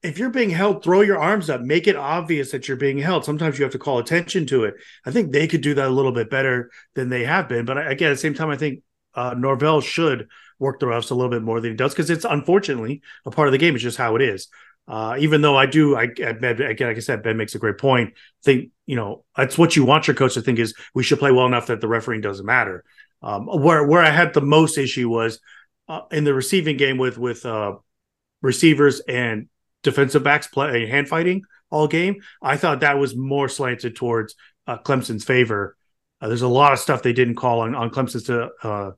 if 0.03 0.19
you're 0.19 0.31
being 0.31 0.51
held, 0.51 0.83
throw 0.83 1.01
your 1.03 1.19
arms 1.19 1.49
up, 1.49 1.61
make 1.61 1.87
it 1.87 1.97
obvious 1.97 2.51
that 2.53 2.69
you're 2.69 2.77
being 2.77 2.99
held. 2.99 3.25
Sometimes 3.25 3.59
you 3.59 3.65
have 3.65 3.73
to 3.73 3.79
call 3.79 3.99
attention 3.99 4.47
to 4.47 4.65
it. 4.65 4.75
I 5.05 5.11
think 5.11 5.33
they 5.33 5.47
could 5.47 5.63
do 5.63 5.75
that 5.75 5.89
a 5.89 5.91
little 5.91 6.13
bit 6.13 6.31
better 6.31 6.71
than 6.95 7.09
they 7.09 7.25
have 7.25 7.49
been. 7.49 7.65
But 7.65 7.91
again, 7.91 8.11
at 8.11 8.15
the 8.15 8.21
same 8.21 8.35
time, 8.35 8.51
I 8.51 8.57
think 8.57 8.83
uh, 9.15 9.35
Norvell 9.37 9.81
should 9.81 10.29
work 10.59 10.81
the 10.81 10.87
refs 10.87 11.11
a 11.11 11.15
little 11.15 11.31
bit 11.31 11.43
more 11.43 11.61
than 11.61 11.73
he 11.73 11.77
does 11.77 11.93
because 11.93 12.11
it's 12.11 12.25
unfortunately 12.25 13.03
a 13.25 13.31
part 13.31 13.49
of 13.49 13.53
the 13.53 13.59
game. 13.59 13.75
It's 13.75 13.83
just 13.83 13.99
how 13.99 14.17
it 14.17 14.23
is. 14.23 14.49
Uh, 14.87 15.17
even 15.19 15.41
though 15.41 15.57
I 15.57 15.67
do, 15.67 15.97
I, 15.97 16.03
I 16.03 16.31
again, 16.31 16.89
like 16.89 16.97
I 16.97 17.01
said, 17.01 17.23
Ben 17.23 17.37
makes 17.37 17.55
a 17.55 17.59
great 17.59 17.79
point. 17.79 18.15
Think 18.43 18.71
you 18.87 18.97
know 18.97 19.25
that's 19.37 19.57
what 19.57 19.77
you 19.77 19.85
want 19.85 20.07
your 20.07 20.15
coach 20.15 20.35
to 20.35 20.43
think 20.43 20.59
is 20.59 20.75
we 20.95 21.03
should 21.03 21.19
play 21.19 21.33
well 21.33 21.47
enough 21.47 21.69
that 21.69 21.81
the 21.81 21.89
refereeing 21.89 22.21
doesn't 22.21 22.45
matter. 22.45 22.85
Um, 23.23 23.47
where 23.47 23.87
where 23.87 24.03
I 24.03 24.11
had 24.11 24.35
the 24.35 24.43
most 24.43 24.77
issue 24.77 25.09
was 25.09 25.41
uh, 25.89 26.03
in 26.11 26.25
the 26.25 26.35
receiving 26.35 26.77
game 26.77 26.99
with 26.99 27.17
with 27.17 27.47
uh, 27.47 27.77
receivers 28.43 29.01
and 29.01 29.49
defensive 29.83 30.23
backs 30.23 30.49
play 30.49 30.87
hand 30.87 31.09
fighting 31.09 31.45
all 31.71 31.89
game. 31.89 32.23
I 32.43 32.59
thought 32.59 32.81
that 32.81 32.99
was 32.99 33.17
more 33.17 33.49
slanted 33.49 33.97
towards 33.97 34.35
uh, 34.67 34.79
Clemson's 34.79 35.25
favor. 35.25 35.77
Uh, 36.21 36.29
there's 36.29 36.43
a 36.43 36.49
lot 36.49 36.75
of 36.75 36.79
stuff 36.79 37.03
they 37.03 37.15
didn't 37.15 37.37
call 37.37 37.61
on 37.61 37.75
on 37.75 37.89
Clemson's 37.89 38.29
uh, 38.29 38.91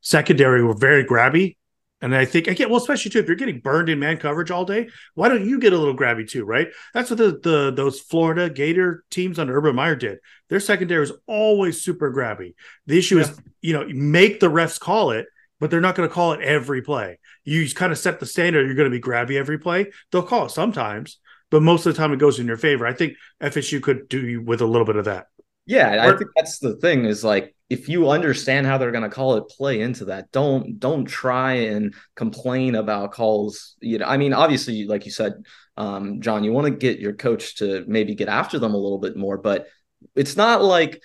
secondary 0.00 0.64
were 0.64 0.74
very 0.74 1.04
grabby 1.04 1.56
and 2.02 2.16
I 2.16 2.24
think 2.24 2.48
again, 2.48 2.68
well, 2.68 2.80
especially 2.80 3.12
too, 3.12 3.20
if 3.20 3.28
you're 3.28 3.36
getting 3.36 3.60
burned 3.60 3.88
in 3.88 4.00
man 4.00 4.16
coverage 4.16 4.50
all 4.50 4.64
day, 4.64 4.88
why 5.14 5.28
don't 5.28 5.46
you 5.46 5.60
get 5.60 5.72
a 5.72 5.78
little 5.78 5.96
grabby 5.96 6.28
too, 6.28 6.44
right? 6.44 6.68
That's 6.92 7.08
what 7.08 7.18
the 7.18 7.38
the 7.40 7.72
those 7.74 8.00
Florida 8.00 8.50
Gator 8.50 9.04
teams 9.08 9.38
under 9.38 9.56
Urban 9.56 9.76
Meyer 9.76 9.94
did. 9.94 10.18
Their 10.50 10.58
secondary 10.58 11.04
is 11.04 11.12
always 11.28 11.80
super 11.80 12.12
grabby. 12.12 12.54
The 12.86 12.98
issue 12.98 13.18
yeah. 13.18 13.22
is, 13.22 13.40
you 13.60 13.72
know, 13.72 13.86
make 13.88 14.40
the 14.40 14.50
refs 14.50 14.80
call 14.80 15.12
it, 15.12 15.26
but 15.60 15.70
they're 15.70 15.80
not 15.80 15.94
going 15.94 16.08
to 16.08 16.14
call 16.14 16.32
it 16.32 16.40
every 16.40 16.82
play. 16.82 17.20
You 17.44 17.72
kind 17.72 17.92
of 17.92 17.98
set 17.98 18.18
the 18.18 18.26
standard. 18.26 18.66
You're 18.66 18.74
going 18.74 18.90
to 18.90 18.96
be 18.96 19.00
grabby 19.00 19.38
every 19.38 19.58
play. 19.58 19.92
They'll 20.10 20.24
call 20.24 20.46
it 20.46 20.50
sometimes, 20.50 21.18
but 21.50 21.62
most 21.62 21.86
of 21.86 21.94
the 21.94 21.98
time 21.98 22.12
it 22.12 22.18
goes 22.18 22.40
in 22.40 22.48
your 22.48 22.56
favor. 22.56 22.84
I 22.84 22.94
think 22.94 23.14
FSU 23.40 23.80
could 23.80 24.08
do 24.08 24.42
with 24.42 24.60
a 24.60 24.66
little 24.66 24.86
bit 24.86 24.96
of 24.96 25.04
that. 25.04 25.28
Yeah, 25.66 26.04
I 26.04 26.16
think 26.16 26.30
that's 26.34 26.58
the 26.58 26.76
thing 26.76 27.04
is 27.04 27.22
like 27.22 27.54
if 27.70 27.88
you 27.88 28.10
understand 28.10 28.66
how 28.66 28.76
they're 28.76 28.90
going 28.90 29.02
to 29.02 29.08
call 29.08 29.36
it, 29.36 29.48
play 29.48 29.80
into 29.80 30.06
that. 30.06 30.30
Don't 30.32 30.78
don't 30.78 31.06
try 31.06 31.52
and 31.54 31.94
complain 32.16 32.74
about 32.74 33.12
calls. 33.12 33.76
You 33.80 33.98
know, 33.98 34.04
I 34.04 34.18
mean, 34.18 34.34
obviously, 34.34 34.86
like 34.86 35.06
you 35.06 35.10
said, 35.10 35.34
um, 35.76 36.20
Jon, 36.20 36.44
you 36.44 36.52
want 36.52 36.66
to 36.66 36.70
get 36.70 36.98
your 36.98 37.14
coach 37.14 37.56
to 37.56 37.84
maybe 37.86 38.14
get 38.14 38.28
after 38.28 38.58
them 38.58 38.74
a 38.74 38.78
little 38.78 38.98
bit 38.98 39.16
more, 39.16 39.38
but 39.38 39.68
it's 40.14 40.36
not 40.36 40.62
like 40.62 41.00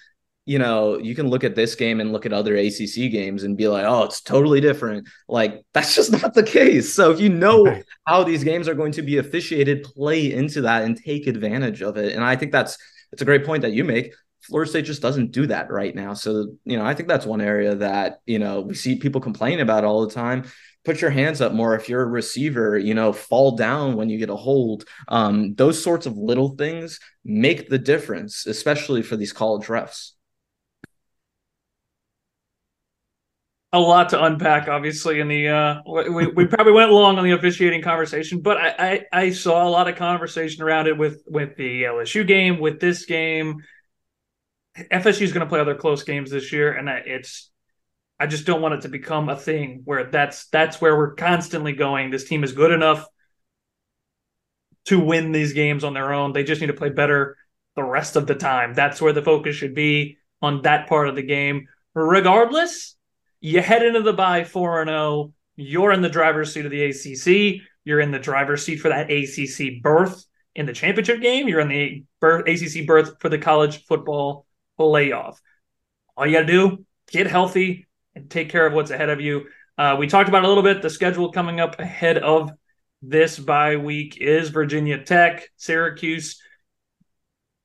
you 0.45 0.59
know 0.59 0.97
you 0.97 1.13
can 1.13 1.29
look 1.29 1.43
at 1.43 1.55
this 1.55 1.75
game 1.75 2.01
and 2.01 2.11
look 2.11 2.25
at 2.25 2.33
other 2.33 2.57
ACC 2.57 3.11
games 3.11 3.43
and 3.43 3.55
be 3.55 3.67
like, 3.67 3.85
oh, 3.85 4.03
it's 4.03 4.21
totally 4.21 4.59
different. 4.59 5.07
Like 5.29 5.63
that's 5.73 5.95
just 5.95 6.11
not 6.11 6.33
the 6.33 6.43
case. 6.43 6.93
So 6.93 7.11
if 7.11 7.19
you 7.21 7.29
know 7.29 7.81
how 8.07 8.23
these 8.23 8.43
games 8.43 8.67
are 8.67 8.75
going 8.75 8.93
to 8.93 9.03
be 9.03 9.19
officiated, 9.19 9.83
play 9.83 10.33
into 10.33 10.61
that 10.61 10.83
and 10.83 10.97
take 10.97 11.27
advantage 11.27 11.81
of 11.81 11.95
it. 11.95 12.13
And 12.13 12.25
I 12.25 12.35
think 12.35 12.51
that's 12.51 12.77
it's 13.13 13.21
a 13.21 13.25
great 13.25 13.45
point 13.45 13.61
that 13.61 13.71
you 13.71 13.85
make 13.85 14.11
Florida 14.47 14.69
State 14.69 14.85
just 14.85 15.01
doesn't 15.01 15.31
do 15.31 15.45
that 15.47 15.69
right 15.69 15.93
now. 15.93 16.13
So, 16.13 16.47
you 16.63 16.77
know, 16.77 16.85
I 16.85 16.93
think 16.93 17.09
that's 17.09 17.25
one 17.25 17.41
area 17.41 17.75
that, 17.75 18.19
you 18.25 18.39
know, 18.39 18.61
we 18.61 18.75
see 18.75 18.97
people 18.97 19.19
complain 19.19 19.59
about 19.59 19.83
all 19.83 20.05
the 20.05 20.13
time. 20.13 20.45
Put 20.85 21.01
your 21.01 21.09
hands 21.09 21.41
up 21.41 21.51
more 21.51 21.75
if 21.75 21.89
you're 21.89 22.03
a 22.03 22.07
receiver, 22.07 22.77
you 22.77 22.93
know, 22.93 23.11
fall 23.11 23.57
down 23.57 23.97
when 23.97 24.09
you 24.09 24.17
get 24.17 24.29
a 24.29 24.35
hold. 24.35 24.85
Um, 25.09 25.53
those 25.55 25.83
sorts 25.83 26.05
of 26.05 26.17
little 26.17 26.55
things 26.55 26.99
make 27.25 27.69
the 27.69 27.77
difference, 27.77 28.45
especially 28.45 29.01
for 29.01 29.17
these 29.17 29.33
college 29.33 29.67
refs. 29.67 30.11
a 33.73 33.79
lot 33.79 34.09
to 34.09 34.23
unpack 34.23 34.69
obviously 34.69 35.19
in 35.19 35.27
the 35.27 35.49
uh 35.49 35.81
we, 35.85 36.27
we 36.27 36.47
probably 36.47 36.71
went 36.71 36.89
long 36.91 37.17
on 37.17 37.23
the 37.23 37.31
officiating 37.31 37.81
conversation 37.81 38.39
but 38.41 38.57
I, 38.57 38.69
I, 38.79 39.01
I 39.11 39.31
saw 39.31 39.67
a 39.67 39.69
lot 39.69 39.89
of 39.89 39.97
conversation 39.97 40.63
around 40.63 40.87
it 40.87 40.97
with 40.97 41.21
with 41.27 41.57
the 41.57 41.83
lsu 41.83 42.25
game 42.25 42.59
with 42.59 42.79
this 42.79 43.05
game 43.05 43.57
FSU 44.91 45.21
is 45.21 45.33
going 45.33 45.45
to 45.45 45.49
play 45.49 45.59
other 45.59 45.75
close 45.75 46.03
games 46.03 46.31
this 46.31 46.51
year, 46.51 46.73
and 46.73 46.87
it's 46.89 47.49
I 48.19 48.27
just 48.27 48.45
don't 48.45 48.61
want 48.61 48.75
it 48.75 48.81
to 48.81 48.89
become 48.89 49.29
a 49.29 49.35
thing 49.35 49.81
where 49.85 50.05
that's 50.05 50.47
that's 50.47 50.81
where 50.81 50.95
we're 50.95 51.15
constantly 51.15 51.73
going. 51.73 52.09
This 52.09 52.27
team 52.27 52.43
is 52.43 52.51
good 52.51 52.71
enough 52.71 53.05
to 54.85 54.99
win 54.99 55.31
these 55.31 55.53
games 55.53 55.83
on 55.83 55.93
their 55.93 56.13
own. 56.13 56.33
They 56.33 56.43
just 56.43 56.61
need 56.61 56.67
to 56.67 56.73
play 56.73 56.89
better 56.89 57.37
the 57.75 57.83
rest 57.83 58.15
of 58.15 58.25
the 58.25 58.35
time. 58.35 58.73
That's 58.73 59.01
where 59.01 59.13
the 59.13 59.21
focus 59.21 59.55
should 59.55 59.75
be 59.75 60.17
on 60.41 60.63
that 60.63 60.87
part 60.87 61.09
of 61.09 61.15
the 61.15 61.23
game. 61.23 61.67
Regardless, 61.93 62.95
you 63.39 63.61
head 63.61 63.83
into 63.83 64.01
the 64.01 64.13
bye 64.13 64.43
4 64.43 64.85
0. 64.85 65.33
You're 65.55 65.91
in 65.91 66.01
the 66.01 66.09
driver's 66.09 66.53
seat 66.53 66.65
of 66.65 66.71
the 66.71 66.85
ACC. 66.85 67.61
You're 67.83 67.99
in 67.99 68.11
the 68.11 68.19
driver's 68.19 68.63
seat 68.63 68.77
for 68.77 68.89
that 68.89 69.11
ACC 69.11 69.81
berth 69.81 70.25
in 70.55 70.65
the 70.65 70.73
championship 70.73 71.21
game. 71.21 71.47
You're 71.47 71.59
in 71.59 71.69
the 71.69 72.03
ACC 72.21 72.87
berth 72.87 73.19
for 73.19 73.29
the 73.29 73.37
college 73.37 73.85
football 73.85 74.46
playoff. 74.79 75.37
All 76.15 76.25
you 76.25 76.33
got 76.33 76.41
to 76.41 76.45
do, 76.47 76.85
get 77.11 77.27
healthy 77.27 77.87
and 78.15 78.29
take 78.29 78.49
care 78.49 78.65
of 78.65 78.73
what's 78.73 78.91
ahead 78.91 79.09
of 79.09 79.21
you. 79.21 79.47
Uh, 79.77 79.95
we 79.99 80.07
talked 80.07 80.29
about 80.29 80.43
a 80.43 80.47
little 80.47 80.63
bit 80.63 80.81
the 80.81 80.89
schedule 80.89 81.31
coming 81.31 81.59
up 81.59 81.79
ahead 81.79 82.17
of 82.17 82.51
this 83.01 83.37
bye 83.37 83.75
week 83.77 84.17
is 84.19 84.49
Virginia 84.49 85.03
Tech, 85.03 85.49
Syracuse. 85.55 86.41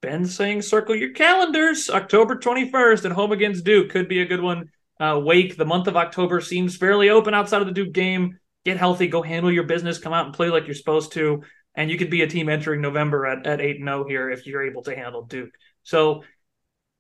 Ben 0.03 0.27
saying 0.27 0.63
circle 0.63 0.95
your 0.95 1.13
calendars. 1.13 1.89
October 1.89 2.37
21st 2.37 3.07
at 3.07 3.13
home 3.13 3.33
against 3.33 3.65
Duke 3.65 3.91
could 3.91 4.09
be 4.09 4.21
a 4.21 4.27
good 4.27 4.43
one. 4.43 4.69
Uh, 5.01 5.21
Wake, 5.25 5.57
the 5.57 5.65
month 5.65 5.87
of 5.87 5.97
October 5.97 6.41
seems 6.41 6.77
fairly 6.77 7.09
open 7.09 7.35
outside 7.35 7.63
of 7.63 7.67
the 7.67 7.73
Duke 7.73 7.93
game. 7.93 8.39
Get 8.65 8.77
healthy, 8.77 9.07
go 9.07 9.23
handle 9.23 9.51
your 9.51 9.65
business, 9.65 9.99
come 9.99 10.13
out 10.13 10.27
and 10.27 10.35
play 10.35 10.51
like 10.51 10.67
you're 10.67 10.75
supposed 10.75 11.13
to. 11.13 11.43
And 11.75 11.91
you 11.91 11.97
could 11.97 12.11
be 12.11 12.23
a 12.23 12.29
team 12.29 12.49
entering 12.49 12.83
November 12.83 13.27
at, 13.27 13.47
at 13.47 13.61
8 13.61 13.79
0 13.79 14.05
here 14.07 14.31
if 14.31 14.47
you're 14.47 14.67
able 14.67 14.83
to 14.83 14.95
handle 14.95 15.23
Duke. 15.23 15.51
So 15.83 16.25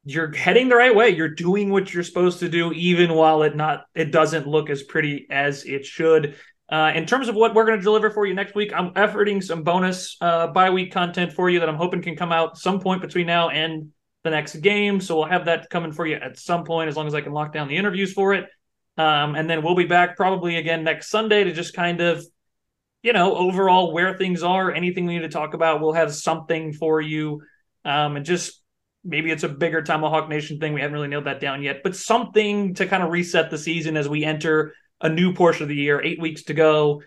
you're 0.04 0.34
heading 0.34 0.68
the 0.68 0.76
right 0.76 0.94
way. 0.94 1.10
You're 1.10 1.28
doing 1.28 1.70
what 1.70 1.92
you're 1.92 2.02
supposed 2.02 2.40
to 2.40 2.48
do, 2.48 2.72
even 2.72 3.14
while 3.14 3.42
it 3.42 3.54
not 3.56 3.84
it 3.94 4.10
doesn't 4.10 4.46
look 4.46 4.70
as 4.70 4.82
pretty 4.82 5.26
as 5.30 5.64
it 5.64 5.84
should. 5.86 6.36
Uh, 6.68 6.90
in 6.94 7.04
terms 7.04 7.28
of 7.28 7.34
what 7.34 7.54
we're 7.54 7.66
going 7.66 7.78
to 7.78 7.84
deliver 7.84 8.10
for 8.10 8.26
you 8.26 8.32
next 8.32 8.54
week, 8.54 8.72
I'm 8.74 8.94
efforting 8.94 9.42
some 9.42 9.62
bonus 9.62 10.16
uh, 10.20 10.46
bye 10.46 10.70
week 10.70 10.92
content 10.92 11.32
for 11.32 11.50
you 11.50 11.60
that 11.60 11.68
I'm 11.68 11.76
hoping 11.76 12.00
can 12.00 12.16
come 12.16 12.32
out 12.32 12.56
some 12.56 12.80
point 12.80 13.02
between 13.02 13.26
now 13.26 13.50
and 13.50 13.90
the 14.24 14.30
next 14.30 14.56
game. 14.56 15.00
So 15.00 15.16
we'll 15.16 15.26
have 15.26 15.44
that 15.44 15.68
coming 15.68 15.92
for 15.92 16.06
you 16.06 16.16
at 16.16 16.38
some 16.38 16.64
point, 16.64 16.88
as 16.88 16.96
long 16.96 17.06
as 17.06 17.14
I 17.14 17.20
can 17.20 17.32
lock 17.32 17.52
down 17.52 17.68
the 17.68 17.76
interviews 17.76 18.12
for 18.12 18.32
it. 18.32 18.46
Um, 18.96 19.34
and 19.34 19.50
then 19.50 19.62
we'll 19.62 19.74
be 19.74 19.84
back 19.84 20.16
probably 20.16 20.56
again 20.56 20.82
next 20.82 21.08
Sunday 21.08 21.44
to 21.44 21.52
just 21.52 21.74
kind 21.74 22.00
of, 22.00 22.24
you 23.02 23.12
know, 23.12 23.36
overall 23.36 23.92
where 23.92 24.16
things 24.16 24.42
are, 24.42 24.72
anything 24.72 25.06
we 25.06 25.14
need 25.14 25.22
to 25.22 25.28
talk 25.28 25.54
about. 25.54 25.80
We'll 25.80 25.92
have 25.92 26.14
something 26.14 26.72
for 26.72 27.00
you, 27.00 27.42
um, 27.84 28.16
and 28.16 28.24
just 28.24 28.61
maybe 29.04 29.30
it's 29.30 29.42
a 29.42 29.48
bigger 29.48 29.82
Tomahawk 29.82 30.28
Nation 30.28 30.58
thing. 30.58 30.72
We 30.72 30.80
haven't 30.80 30.94
really 30.94 31.08
nailed 31.08 31.24
that 31.24 31.40
down 31.40 31.62
yet, 31.62 31.82
but 31.82 31.96
something 31.96 32.74
to 32.74 32.86
kind 32.86 33.02
of 33.02 33.10
reset 33.10 33.50
the 33.50 33.58
season 33.58 33.96
as 33.96 34.08
we 34.08 34.24
enter 34.24 34.74
a 35.00 35.08
new 35.08 35.34
portion 35.34 35.64
of 35.64 35.68
the 35.68 35.74
year. 35.74 36.00
Eight 36.00 36.20
weeks 36.20 36.44
to 36.44 36.54
go, 36.54 37.02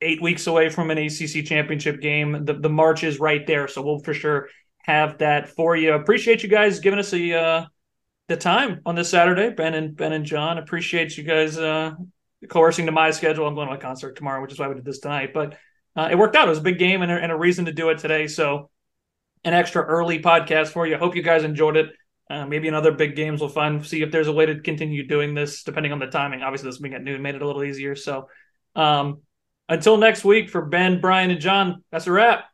eight 0.00 0.20
weeks 0.20 0.46
away 0.46 0.68
from 0.68 0.90
an 0.90 0.98
ACC 0.98 1.44
championship 1.44 2.00
game. 2.00 2.44
The 2.44 2.54
the 2.54 2.68
march 2.68 3.04
is 3.04 3.20
right 3.20 3.46
there, 3.46 3.68
so 3.68 3.82
we'll 3.82 4.00
for 4.00 4.14
sure 4.14 4.48
have 4.84 5.18
that 5.18 5.48
for 5.48 5.76
you. 5.76 5.92
Appreciate 5.92 6.42
you 6.42 6.48
guys 6.48 6.80
giving 6.80 6.98
us 6.98 7.12
a 7.12 7.32
uh, 7.32 7.66
the 8.28 8.36
time 8.36 8.80
on 8.84 8.94
this 8.94 9.10
Saturday, 9.10 9.50
Ben 9.50 9.74
and 9.74 9.96
Ben 9.96 10.12
and 10.12 10.24
Jon. 10.24 10.58
Appreciate 10.58 11.16
you 11.16 11.24
guys 11.24 11.56
uh, 11.56 11.92
coercing 12.48 12.86
to 12.86 12.92
my 12.92 13.12
schedule. 13.12 13.46
I'm 13.46 13.54
going 13.54 13.68
to 13.68 13.74
a 13.74 13.78
concert 13.78 14.16
tomorrow, 14.16 14.42
which 14.42 14.52
is 14.52 14.58
why 14.58 14.68
we 14.68 14.74
did 14.74 14.84
this 14.84 15.00
tonight, 15.00 15.32
but. 15.32 15.56
Uh, 15.94 16.08
it 16.10 16.16
worked 16.16 16.34
out. 16.36 16.46
It 16.46 16.48
was 16.48 16.56
a 16.56 16.62
big 16.62 16.78
game 16.78 17.02
and 17.02 17.12
a, 17.12 17.16
and 17.16 17.30
a 17.30 17.36
reason 17.36 17.66
to 17.66 17.72
do 17.72 17.90
it 17.90 17.98
today. 17.98 18.26
So 18.26 18.70
an 19.44 19.54
extra 19.54 19.82
early 19.82 20.20
podcast 20.20 20.68
for 20.68 20.86
you. 20.86 20.96
Hope 20.96 21.16
you 21.16 21.22
guys 21.22 21.44
enjoyed 21.44 21.76
it. 21.76 21.90
Uh, 22.30 22.46
maybe 22.46 22.68
another 22.68 22.92
big 22.92 23.14
games 23.14 23.40
we'll 23.40 23.50
find 23.50 23.84
see 23.84 24.02
if 24.02 24.10
there's 24.10 24.28
a 24.28 24.32
way 24.32 24.46
to 24.46 24.60
continue 24.60 25.06
doing 25.06 25.34
this 25.34 25.64
depending 25.64 25.92
on 25.92 25.98
the 25.98 26.06
timing. 26.06 26.42
Obviously, 26.42 26.68
this 26.68 26.78
being 26.78 26.94
at 26.94 27.02
noon 27.02 27.20
made 27.20 27.34
it 27.34 27.42
a 27.42 27.46
little 27.46 27.64
easier. 27.64 27.94
So 27.94 28.28
um, 28.74 29.20
until 29.68 29.96
next 29.96 30.24
week, 30.24 30.48
for 30.48 30.62
Ben, 30.66 31.00
Brian, 31.00 31.30
and 31.30 31.40
Jon, 31.40 31.84
that's 31.90 32.06
a 32.06 32.12
wrap. 32.12 32.44